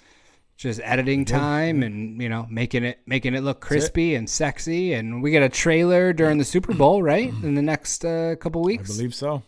[0.57, 4.95] just editing time and you know making it making it look crispy and sexy.
[4.95, 7.29] And we get a trailer during the Super Bowl, right?
[7.43, 8.91] In the next uh, couple weeks.
[8.91, 9.43] I believe so.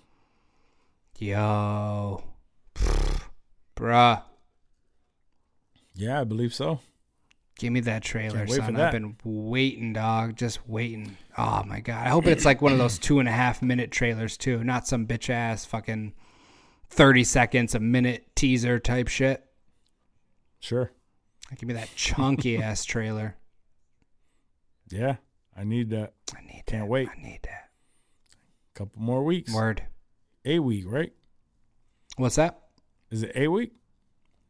[1.19, 2.23] Yo,
[3.75, 4.23] bruh,
[5.95, 6.79] Yeah, I believe so.
[7.59, 8.75] give me that trailer, Can't wait for son.
[8.75, 8.87] that.
[8.87, 11.17] I've been waiting, dog, just waiting.
[11.37, 13.91] Oh my god, I hope it's like one of those two and a half minute
[13.91, 16.13] trailers too, not some bitch ass fucking
[16.89, 19.45] thirty seconds a minute teaser type shit.
[20.61, 20.93] Sure.
[21.57, 23.37] Give me that chunky ass trailer.
[24.91, 25.17] Yeah,
[25.57, 26.15] I need that.
[26.37, 26.87] I need Can't that.
[26.89, 27.09] wait.
[27.09, 27.71] I need that.
[28.75, 29.53] A couple more weeks.
[29.53, 29.83] Word.
[30.45, 31.13] A week, right?
[32.17, 32.61] What's that?
[33.11, 33.73] Is it a week?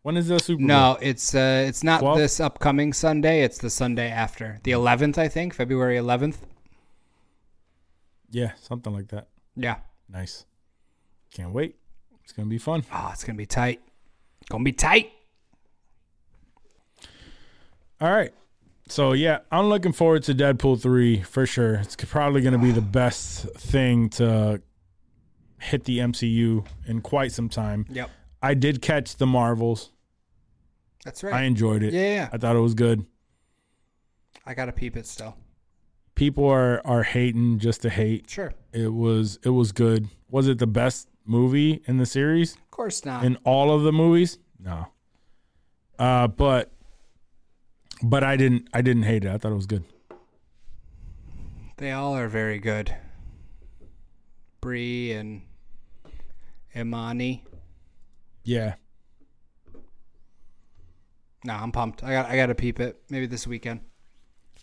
[0.03, 0.67] When is the Super Bowl?
[0.67, 2.17] No, it's uh, it's not 12th?
[2.17, 3.43] this upcoming Sunday.
[3.43, 6.47] It's the Sunday after, the eleventh, I think, February eleventh.
[8.31, 9.29] Yeah, something like that.
[9.57, 9.77] Yeah.
[10.09, 10.45] Nice.
[11.33, 11.77] Can't wait.
[12.25, 12.85] It's gonna be fun.
[12.93, 13.81] Oh, it's gonna be tight.
[14.49, 15.13] Gonna be tight.
[18.01, 18.33] All right.
[18.89, 21.75] So yeah, I'm looking forward to Deadpool three for sure.
[21.75, 24.63] It's probably going to be the best thing to
[25.61, 27.85] hit the MCU in quite some time.
[27.91, 28.11] Yep.
[28.43, 29.91] I did catch the Marvels.
[31.05, 31.35] That's right.
[31.35, 31.93] I enjoyed it.
[31.93, 32.29] Yeah, yeah.
[32.33, 33.05] I thought it was good.
[34.47, 35.37] I gotta peep it still.
[36.15, 38.31] people are are hating just to hate.
[38.31, 38.53] Sure.
[38.73, 40.09] It was it was good.
[40.31, 42.55] Was it the best movie in the series?
[42.55, 43.25] Of course not.
[43.25, 44.39] In all of the movies?
[44.59, 44.87] No.
[45.99, 46.73] Uh but
[48.03, 49.31] but I didn't I didn't hate it.
[49.31, 49.85] I thought it was good.
[51.77, 52.95] they all are very good.
[54.61, 55.43] Brie and
[56.75, 57.45] Imani.
[58.45, 58.75] Yeah.
[61.45, 62.03] No, I'm pumped.
[62.03, 63.01] I got I got to peep it.
[63.11, 63.81] Maybe this weekend.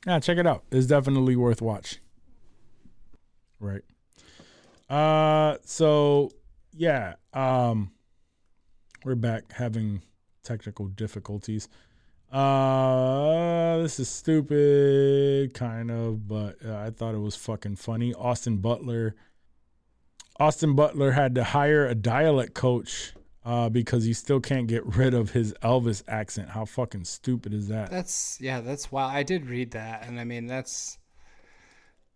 [0.05, 0.63] Yeah, check it out.
[0.71, 1.99] It's definitely worth watch.
[3.59, 3.81] Right.
[4.89, 6.29] Uh so
[6.73, 7.91] yeah, um
[9.03, 10.01] we're back having
[10.43, 11.69] technical difficulties.
[12.35, 18.13] Uh this is stupid kind of, but uh, I thought it was fucking funny.
[18.13, 19.15] Austin Butler
[20.37, 23.13] Austin Butler had to hire a dialect coach
[23.45, 26.49] uh because he still can't get rid of his Elvis accent.
[26.49, 27.89] How fucking stupid is that?
[27.89, 29.13] That's yeah, that's wild.
[29.13, 30.97] I did read that, and I mean that's.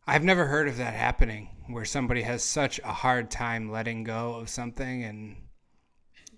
[0.06, 4.34] I've never heard of that happening where somebody has such a hard time letting go
[4.34, 5.38] of something, and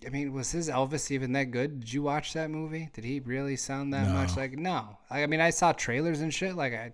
[0.05, 1.81] I mean, was his Elvis even that good?
[1.81, 2.89] Did you watch that movie?
[2.93, 4.97] Did he really sound that much like no?
[5.09, 6.55] Like, I mean, I saw trailers and shit.
[6.55, 6.93] Like I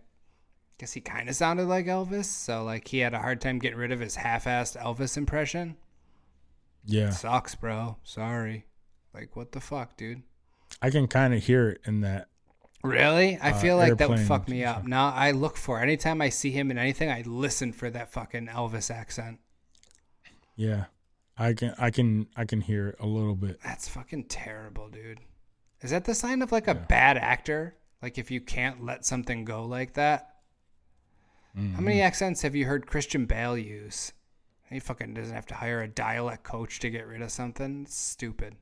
[0.77, 3.77] guess he kind of sounded like Elvis, so like he had a hard time getting
[3.77, 5.77] rid of his half-assed Elvis impression.
[6.85, 7.09] Yeah.
[7.11, 7.97] Sucks, bro.
[8.03, 8.65] Sorry.
[9.13, 10.23] Like what the fuck, dude?
[10.81, 12.27] I can kind of hear it in that
[12.84, 13.38] Really?
[13.39, 14.85] I Uh, feel like that would fuck me up.
[14.85, 15.84] Now I look for it.
[15.84, 19.39] anytime I see him in anything, I listen for that fucking Elvis accent.
[20.55, 20.85] Yeah.
[21.38, 23.59] I can I can I can hear it a little bit.
[23.64, 25.19] That's fucking terrible, dude.
[25.81, 27.76] Is that the sign of like a bad actor?
[28.01, 30.34] Like if you can't let something go like that?
[31.55, 31.84] How Mm-hmm.
[31.85, 34.14] many accents have you heard Christian Bale use?
[34.69, 37.84] He fucking doesn't have to hire a dialect coach to get rid of something.
[37.84, 38.55] It's stupid.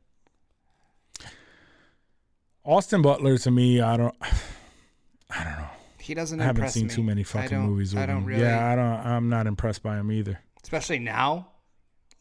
[2.64, 4.15] Austin Butler to me, I don't
[5.30, 5.68] I don't know.
[5.99, 6.93] He doesn't I haven't impress seen me.
[6.93, 8.26] too many fucking movies with I don't him.
[8.26, 8.41] really.
[8.43, 10.39] Yeah, I don't I'm not impressed by him either.
[10.64, 11.47] especially now.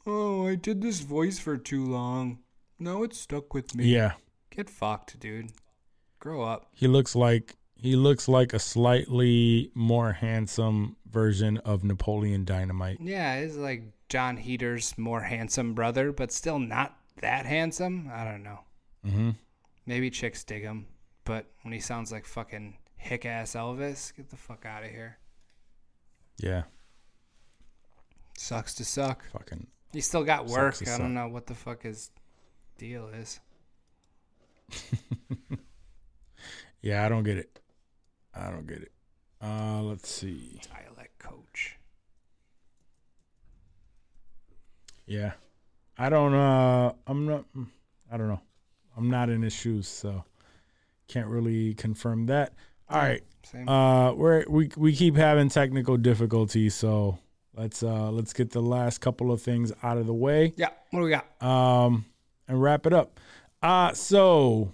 [0.07, 2.41] Oh, I did this voice for too long.
[2.79, 3.87] Now it's stuck with me.
[3.87, 4.13] Yeah.
[4.51, 5.53] Get fucked, dude.
[6.19, 6.69] Grow up.
[6.73, 12.99] He looks like he looks like a slightly more handsome version of Napoleon Dynamite.
[13.01, 18.11] Yeah, he's like Jon Heder's more handsome brother, but still not that handsome.
[18.13, 18.61] I don't know.
[19.07, 19.31] Mm-hmm.
[19.87, 20.87] Maybe chicks dig him,
[21.25, 25.19] but when he sounds like fucking hick ass Elvis, get the fuck out of here.
[26.39, 26.63] Yeah.
[28.39, 29.25] Sucks to suck.
[29.31, 30.77] Fucking He's still got work.
[30.87, 32.11] I don't know what the fuck his
[32.77, 33.41] deal is.
[36.85, 37.61] Yeah, I don't get it.
[38.35, 38.93] I don't get it.
[39.43, 40.61] Uh let's see.
[40.71, 41.79] Dialect coach.
[45.07, 45.33] Yeah.
[45.97, 47.47] I don't uh I'm not
[48.13, 48.43] I don't know.
[48.99, 50.25] I'm not in his shoes, so
[51.09, 52.53] can't really confirm that.
[52.91, 53.23] All right.
[53.45, 53.67] Same.
[53.67, 57.19] Uh we're we we keep having technical difficulties, so
[57.57, 60.53] let's uh let's get the last couple of things out of the way.
[60.57, 60.71] yeah.
[60.91, 61.27] What do we got?
[61.43, 62.05] um,
[62.49, 63.19] and wrap it up.
[63.63, 64.73] Uh, so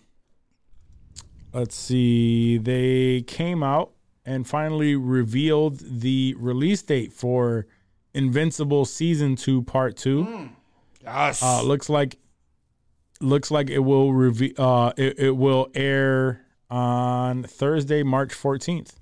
[1.52, 2.58] let's see.
[2.58, 3.92] They came out
[4.24, 7.66] and finally revealed the release date for
[8.12, 10.50] Invincible season two, part two.
[11.02, 11.42] Yes.
[11.42, 12.16] Uh, looks like
[13.20, 18.99] looks like it will reve- uh it, it will air on Thursday, March fourteenth.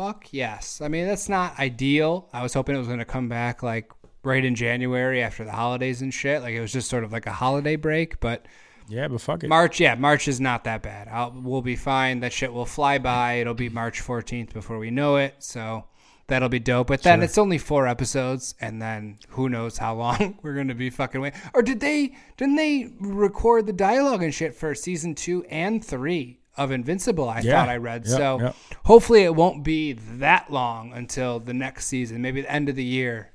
[0.00, 0.80] Fuck yes.
[0.80, 2.30] I mean, that's not ideal.
[2.32, 3.92] I was hoping it was going to come back like
[4.24, 6.40] right in January after the holidays and shit.
[6.40, 8.46] Like it was just sort of like a holiday break, but
[8.88, 9.48] Yeah, but fuck it.
[9.48, 11.08] March, yeah, March is not that bad.
[11.08, 12.20] I'll, we'll be fine.
[12.20, 13.34] That shit will fly by.
[13.34, 15.34] It'll be March 14th before we know it.
[15.40, 15.84] So
[16.28, 16.86] that'll be dope.
[16.86, 17.24] But then Sure.
[17.24, 21.38] it's only four episodes, and then who knows how long we're gonna be fucking waiting.
[21.52, 22.16] Or did they?
[22.38, 27.28] Didn't they record the dialogue and shit for season two and three of Invincible?
[27.28, 27.52] I Yeah.
[27.60, 28.06] thought I read.
[28.06, 28.56] Yep, so yep.
[28.84, 32.20] hopefully it won't be that long until the next season.
[32.22, 33.30] Maybe the end of the year.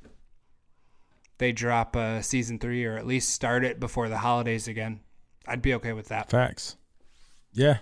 [1.38, 5.02] They drop uh, season three, or at least start it before the holidays again.
[5.46, 6.30] I'd be okay with that.
[6.30, 6.78] Facts.
[7.52, 7.80] Yeah.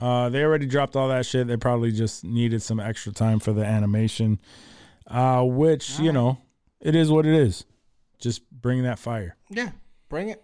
[0.00, 1.46] Uh, they already dropped all that shit.
[1.46, 4.38] They probably just needed some extra time for the animation,
[5.06, 6.38] uh, which, you know,
[6.80, 7.64] it is what it is.
[8.18, 9.36] Just bring that fire.
[9.50, 9.70] Yeah,
[10.08, 10.42] bring it.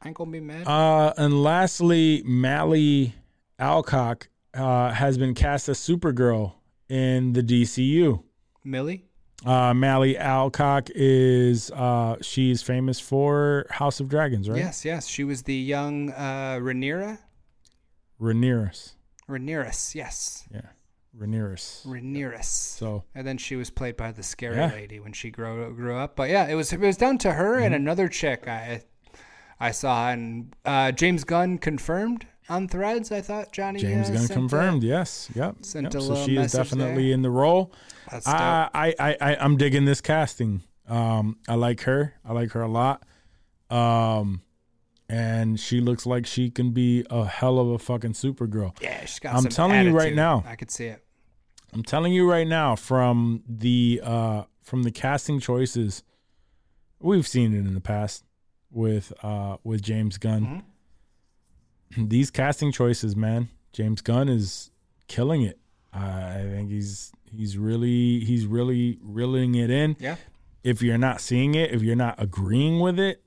[0.00, 0.66] I ain't gonna be mad.
[0.66, 3.14] Uh, and lastly, Mally
[3.62, 6.54] Alcock uh, has been cast as Supergirl
[6.88, 8.22] in the DCU.
[8.64, 9.04] Millie?
[9.46, 14.58] Uh, Mally Alcock is uh, she's famous for House of Dragons, right?
[14.58, 15.06] Yes, yes.
[15.06, 17.18] She was the young uh, Rhaenyra.
[18.20, 18.92] Rhaenyra.
[19.28, 20.44] Rhaenyra, yes.
[20.52, 20.60] Yeah,
[21.16, 21.86] Rhaenyra.
[21.86, 22.44] Rhaenyra.
[22.44, 24.72] So And then she was played by the scary Yeah.
[24.72, 26.16] lady when she grew grew up.
[26.16, 27.64] But yeah, it was it was down to her Mm-hmm.
[27.66, 28.82] and another chick I
[29.60, 33.12] I saw, and uh, James Gunn confirmed on Threads.
[33.12, 34.84] I thought Johnny James uh, Gunn confirmed.
[34.84, 35.30] a- yes.
[35.34, 35.56] Yep.
[35.62, 36.02] sent yep.
[36.02, 37.14] So she is definitely there.
[37.14, 37.72] in the role.
[38.10, 40.62] I, I, I, I, I'm digging this casting.
[40.88, 42.14] Um, I like her.
[42.24, 43.04] I like her a lot.
[43.70, 44.42] Um,
[45.08, 48.76] and she looks like she can be a hell of a fucking Supergirl.
[48.80, 49.34] yeah, she's got.
[49.34, 50.44] I'm telling you right now.
[50.46, 51.02] I could see it.
[51.72, 56.02] I'm telling you right now, from the uh, from the casting choices,
[57.00, 58.24] we've seen it in the past
[58.70, 60.62] with uh, with James Gunn.
[62.08, 64.70] These casting choices, man, James Gunn is
[65.08, 65.58] killing it.
[65.94, 69.96] Uh, I think he's he's really he's really reeling it in.
[69.98, 70.16] Yeah,
[70.62, 73.22] If you're not seeing it, if you're not agreeing with it,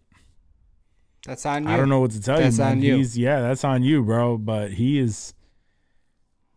[1.25, 1.69] that's on you.
[1.69, 2.71] I don't know what to tell That's you, man.
[2.73, 2.95] on you.
[2.97, 4.37] He's yeah, that's on you, bro.
[4.37, 5.33] But he is.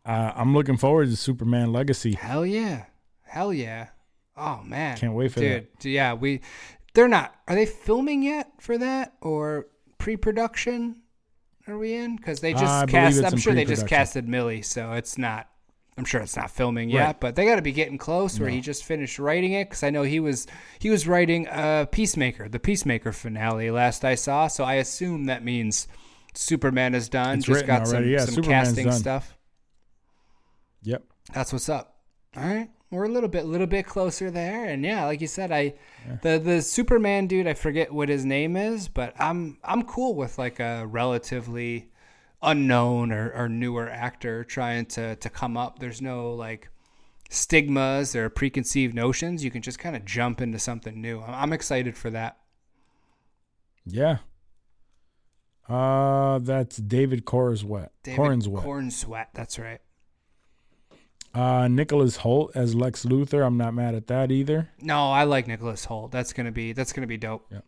[0.05, 2.13] Uh, I'm looking forward to Superman Legacy.
[2.15, 2.85] Hell yeah,
[3.23, 3.89] hell yeah.
[4.37, 5.67] Oh man, Can't wait for dude.
[5.83, 6.41] Yeah, we.
[6.95, 7.35] They're not.
[7.47, 9.67] Are they filming yet for that or
[9.99, 10.97] pre-production?
[11.69, 12.17] Are we in?
[12.17, 13.23] Because they just I cast.
[13.23, 15.49] I'm sure they just casted Millie, so it's not.
[15.97, 17.21] I'm sure it's not filming yet, Right.
[17.21, 18.39] but they got to be getting close.
[18.39, 20.47] Where he just finished writing it, because I know he was
[20.79, 24.47] he was writing uh, Peacemaker, the Peacemaker finale last I saw.
[24.47, 25.89] So I assume that means
[26.35, 27.39] Superman is done.
[27.39, 28.09] It's just got some.
[28.09, 28.95] Yeah, some Superman's casting done.
[28.99, 29.37] stuff.
[30.83, 31.03] Yep.
[31.35, 31.97] That's what's up.
[32.37, 35.53] All right, we're a little bit, little bit closer there, and yeah, like you said,
[35.53, 35.75] I,
[36.23, 40.39] the the Superman dude, I forget what his name is, but I'm I'm cool with
[40.39, 41.91] like a relatively
[42.43, 45.79] unknown or, or newer actor trying to to come up.
[45.79, 46.71] There's no like
[47.29, 49.45] stigmas or preconceived notions.
[49.45, 51.21] You can just kind of jump into something new.
[51.21, 52.39] I'm, I'm excited for that.
[53.85, 54.19] Yeah.
[55.69, 57.91] Uh, that's David Corenswet.
[58.03, 58.63] David Corenswet.
[58.63, 59.29] Corn Sweat.
[59.35, 59.81] That's right.
[61.35, 63.47] Uh, Nicholas Hoult as Lex Luthor.
[63.47, 64.71] I'm not mad at that either.
[64.81, 66.11] No, I like Nicholas Hoult.
[66.11, 67.47] That's gonna be that's gonna be dope.
[67.51, 67.61] Yeah.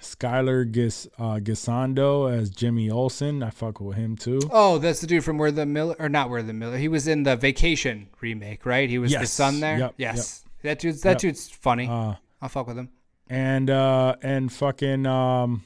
[0.00, 3.42] Skyler Gis uh, Gisondo as Jimmy Olsen.
[3.42, 4.40] I fuck with him too.
[4.50, 6.78] Oh, that's the dude from Where the Miller, or not Where the Miller.
[6.78, 8.88] He was in the Vacation remake, right?
[8.88, 9.78] He was the son there.
[9.78, 11.18] Yep, yes, that dude's that Yep.
[11.18, 11.88] dude's funny.
[11.88, 12.90] Uh, I'll fuck with him.
[13.28, 15.64] and uh, and fucking um,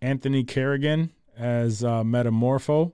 [0.00, 2.92] Anthony Carrigan as uh, Metamorpho.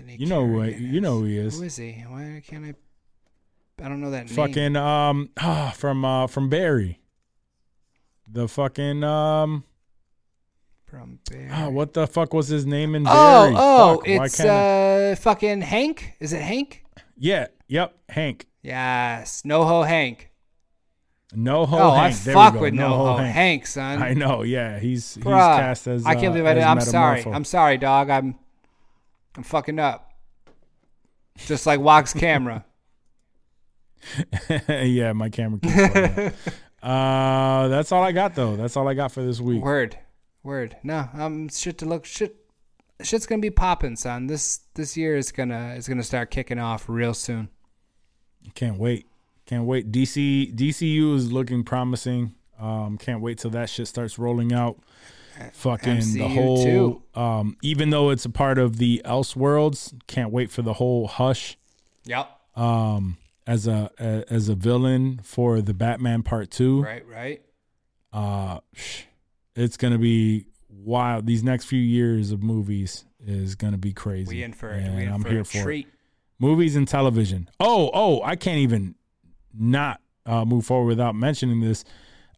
[0.00, 0.16] Anthony.
[0.18, 1.58] You know who you know who he is.
[1.58, 1.92] Who is he?
[2.08, 2.74] Why can't I?
[3.84, 4.34] I don't know that name.
[4.34, 7.00] Fucking um ah, from uh from Barry.
[8.26, 9.64] The fucking um
[10.84, 11.48] from Barry.
[11.50, 13.54] ah, what the fuck was his name in Oh, Barry?
[13.56, 14.48] oh, Fuck, it's I-
[15.12, 16.14] uh, fucking Hank.
[16.20, 16.84] Is it Hank?
[17.16, 18.46] yeah, yep, Hank.
[18.62, 20.30] Yes, NoHo Hank.
[21.32, 22.14] No ho oh, Hank.
[22.14, 23.66] I There fuck with No NoHo Ho Hank.
[23.66, 24.02] son.
[24.02, 26.04] I know, yeah, he's he's cast as.
[26.04, 26.64] I can't uh, believe I did.
[26.64, 27.24] I'm sorry.
[27.24, 28.10] I'm sorry, dog.
[28.10, 28.34] I'm
[29.36, 30.12] I'm fucking up.
[31.36, 32.64] Just like Wax Camera.
[34.68, 35.60] yeah, my camera.
[35.60, 36.36] Keeps
[36.82, 38.56] uh, that's all I got though.
[38.56, 39.62] That's all I got for this week.
[39.62, 39.98] Word,
[40.42, 40.76] word.
[40.82, 42.36] No, um, shit to look shit.
[43.02, 44.26] Shit's gonna be popping, son.
[44.26, 47.48] This this year is gonna is gonna start kicking off real soon.
[48.54, 49.06] Can't wait.
[49.46, 49.92] Can't wait.
[49.92, 52.34] DC DCU is looking promising.
[52.58, 54.78] Um, can't wait till that shit starts rolling out.
[55.54, 57.02] Fucking the whole too.
[57.14, 61.56] um even though it's a part of the Elseworlds, can't wait for the whole Hush
[62.04, 62.28] Yep.
[62.56, 66.82] um as a, a as a villain for the Batman part 2.
[66.82, 67.42] Right, right.
[68.12, 68.60] Uh
[69.56, 71.26] it's going to be wild.
[71.26, 74.36] These next few years of movies is going to be crazy.
[74.36, 74.94] We in for it.
[74.94, 75.62] We in I'm for here a for it.
[75.62, 75.88] treat.
[76.38, 77.50] movies and television.
[77.58, 78.94] Oh, oh, I can't even
[79.52, 81.84] not uh, move forward without mentioning this.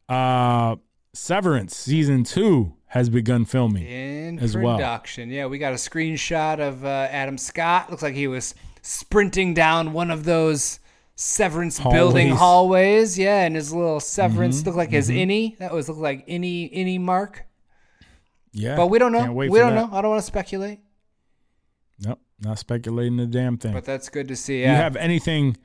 [0.09, 0.77] Uh,
[1.15, 3.87] Severance season two has begun filming.
[3.87, 4.77] In as well.
[4.77, 5.31] production.
[5.31, 7.91] Yeah, we got a screenshot of uh, Adam Scott.
[7.91, 10.79] Looks like he was sprinting down one of those
[11.15, 12.39] severance building Hallways.
[12.39, 13.19] hallways.
[13.19, 15.57] Yeah, and his little severance Mm-hmm, looked like his innie.
[15.59, 17.47] That was looked like innie innie mark.
[18.53, 19.33] Yeah, But we don't know.
[19.33, 19.91] We don't that.
[19.91, 19.97] know.
[19.97, 20.81] I don't want to speculate.
[21.99, 23.73] Nope, not speculating the damn thing.
[23.73, 24.61] But that's good to see.
[24.61, 25.57] You have anything?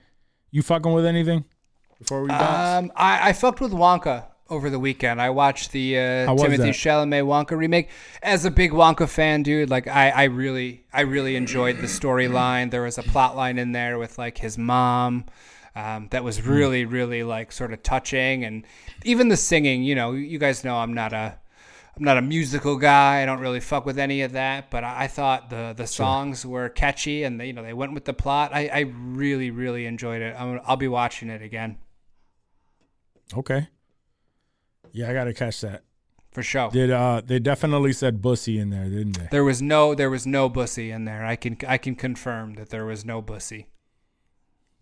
[0.51, 1.43] You fucking with anything
[1.99, 2.85] before we bounce?
[2.85, 5.21] Um, I, I fucked with Wonka over the weekend.
[5.21, 6.75] I watched the uh, Timothy that?
[6.75, 7.89] Chalamet Wonka remake.
[8.21, 12.71] As a big Wonka fan, dude, like I, I really, I really enjoyed the storyline.
[12.71, 15.25] There was a plot line in there with like his mom.
[15.75, 18.65] Um, that was really, really like sort of touching, and
[19.03, 19.83] even the singing.
[19.83, 21.37] You know, you guys know I'm not a,
[21.95, 23.21] I'm not a musical guy.
[23.21, 24.71] I don't really fuck with any of that.
[24.71, 27.93] But I, I thought the the songs were catchy, and they, you know they went
[27.93, 28.51] with the plot.
[28.53, 30.35] I, I really, really enjoyed it.
[30.35, 31.77] I'm, I'll be watching it again
[33.35, 33.67] okay.
[34.93, 35.83] Yeah, I gotta catch that.
[36.31, 36.69] for sure.
[36.71, 37.21] Did uh?
[37.25, 39.27] They definitely said "bussy" in there, didn't they?
[39.31, 41.25] There was no there was no bussy in there.
[41.25, 43.67] I can I can confirm that there was no bussy.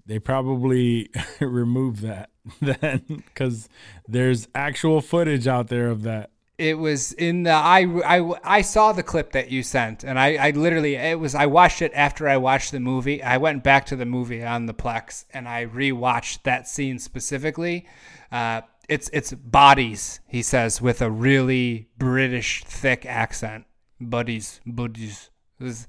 [0.05, 1.09] They probably
[1.39, 2.29] removed that
[2.61, 3.69] then because
[4.07, 6.29] there's actual footage out there of that.
[6.59, 10.35] it was in the I, I I saw the clip that you sent and I,
[10.35, 13.23] I literally it was I watched it after I watched the movie.
[13.23, 17.87] I went back to the movie on the Plex and I rewatched that scene specifically.
[18.31, 23.65] Uh, it's it's bodies, he says with a really British thick accent.
[23.99, 25.29] Buddies, buddies.
[25.59, 25.87] Was,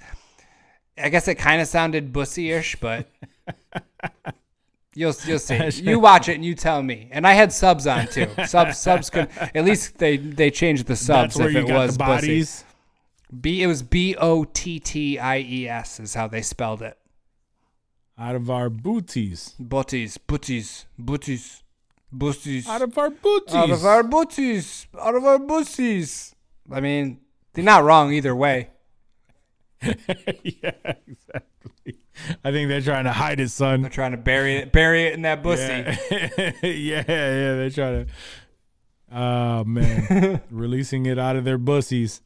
[0.97, 3.09] I guess it kind of sounded bussy-ish, but
[4.97, 5.57] You'll you'll see.
[5.83, 7.09] You watch it and you tell me.
[7.13, 8.29] And I had subs on too.
[8.47, 11.69] Subs subs could at least they they changed the subs That's where if you it
[11.69, 12.27] got was the bussy.
[12.29, 12.65] bodies.
[13.39, 16.97] B it was B O T T I E S is how they spelled it.
[18.19, 19.55] Out of our booties.
[19.61, 21.63] Butties, butties, butties,
[22.19, 22.69] butties.
[22.69, 23.55] Out of our booties.
[23.55, 24.87] Out of our butties.
[25.01, 26.35] Out of our bussies.
[26.71, 27.21] I mean,
[27.53, 28.71] they're not wrong either way.
[29.83, 30.73] yeah,
[31.07, 31.99] exactly.
[32.45, 33.83] I think they're trying to hide it, son.
[33.83, 35.63] They're trying to bury it bury it in that bussy.
[35.63, 37.55] Yeah, yeah, yeah.
[37.55, 38.13] They're trying to.
[39.13, 42.21] Oh man, releasing it out of their bussies.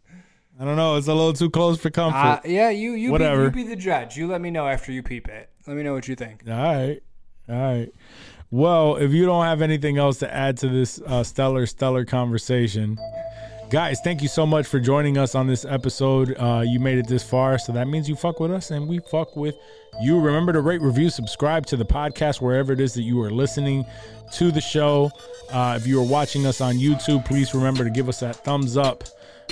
[0.58, 0.96] I don't know.
[0.96, 2.16] It's a little too close for comfort.
[2.16, 3.44] Uh, yeah, you you be, Whatever.
[3.44, 4.16] you be the judge.
[4.16, 5.50] You let me know after you peep it.
[5.66, 6.44] Let me know what you think.
[6.46, 7.02] All right.
[7.48, 7.92] All right.
[8.52, 12.98] Well, if you don't have anything else to add to this uh, stellar, stellar conversation,
[13.70, 16.34] guys, thank you so much for joining us on this episode.
[16.36, 18.98] Uh, you made it this far, so that means you fuck with us and we
[18.98, 19.54] fuck with
[20.02, 20.18] you.
[20.18, 23.86] Remember to rate, review, subscribe to the podcast wherever it is that you are listening
[24.32, 25.12] to the show.
[25.52, 28.76] Uh, if you are watching us on YouTube, please remember to give us that thumbs
[28.76, 29.04] up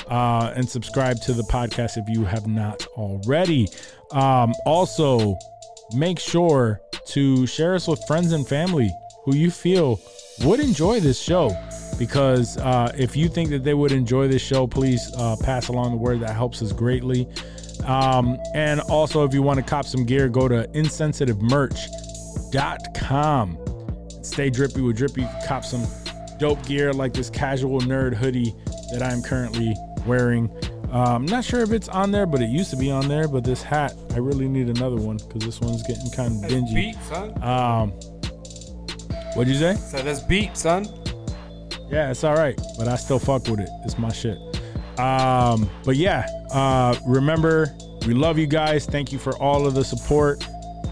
[0.09, 3.69] uh, and subscribe to the podcast if you have not already.
[4.11, 5.39] Um, also,
[5.95, 8.93] make sure to share us with friends and family
[9.25, 9.99] who you feel
[10.45, 11.51] would enjoy this show.
[11.99, 15.91] Because uh, if you think that they would enjoy this show, please uh, pass along
[15.91, 16.21] the word.
[16.21, 17.29] That helps us greatly.
[17.87, 23.59] Um, and also, if you want to cop some gear, go to insensitivemerch.com.
[24.23, 25.27] Stay drippy with drippy.
[25.47, 25.85] Cop some
[26.39, 28.55] dope gear like this casual nerd hoodie
[28.93, 29.75] that I'm currently
[30.07, 30.49] wearing.
[30.91, 33.29] Um, not sure if it's on there, but it used to be on there.
[33.29, 36.75] But this hat, I really need another one because this one's getting kind of dingy.
[36.75, 37.43] Beat, son.
[37.43, 37.91] Um,
[39.35, 39.75] what'd you say?
[39.75, 40.87] So that's beat, son.
[41.91, 43.69] Yeah, it's all right, but I still fuck with it.
[43.85, 44.39] It's my shit.
[44.99, 47.75] Um, but yeah, uh, remember,
[48.07, 48.85] we love you guys.
[48.85, 50.45] Thank you for all of the support.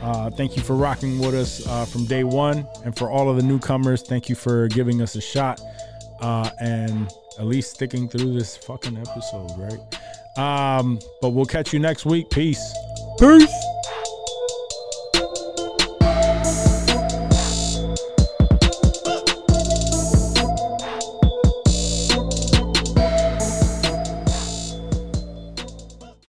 [0.02, 2.66] Uh, thank you for rocking with us uh, from day one.
[2.85, 5.60] And for all of the newcomers, thank you for giving us a shot
[6.20, 10.39] uh, and at least sticking through this fucking episode, right?
[10.39, 12.29] Um, but we'll catch you next week.
[12.31, 12.73] Peace.
[13.19, 13.76] Peace.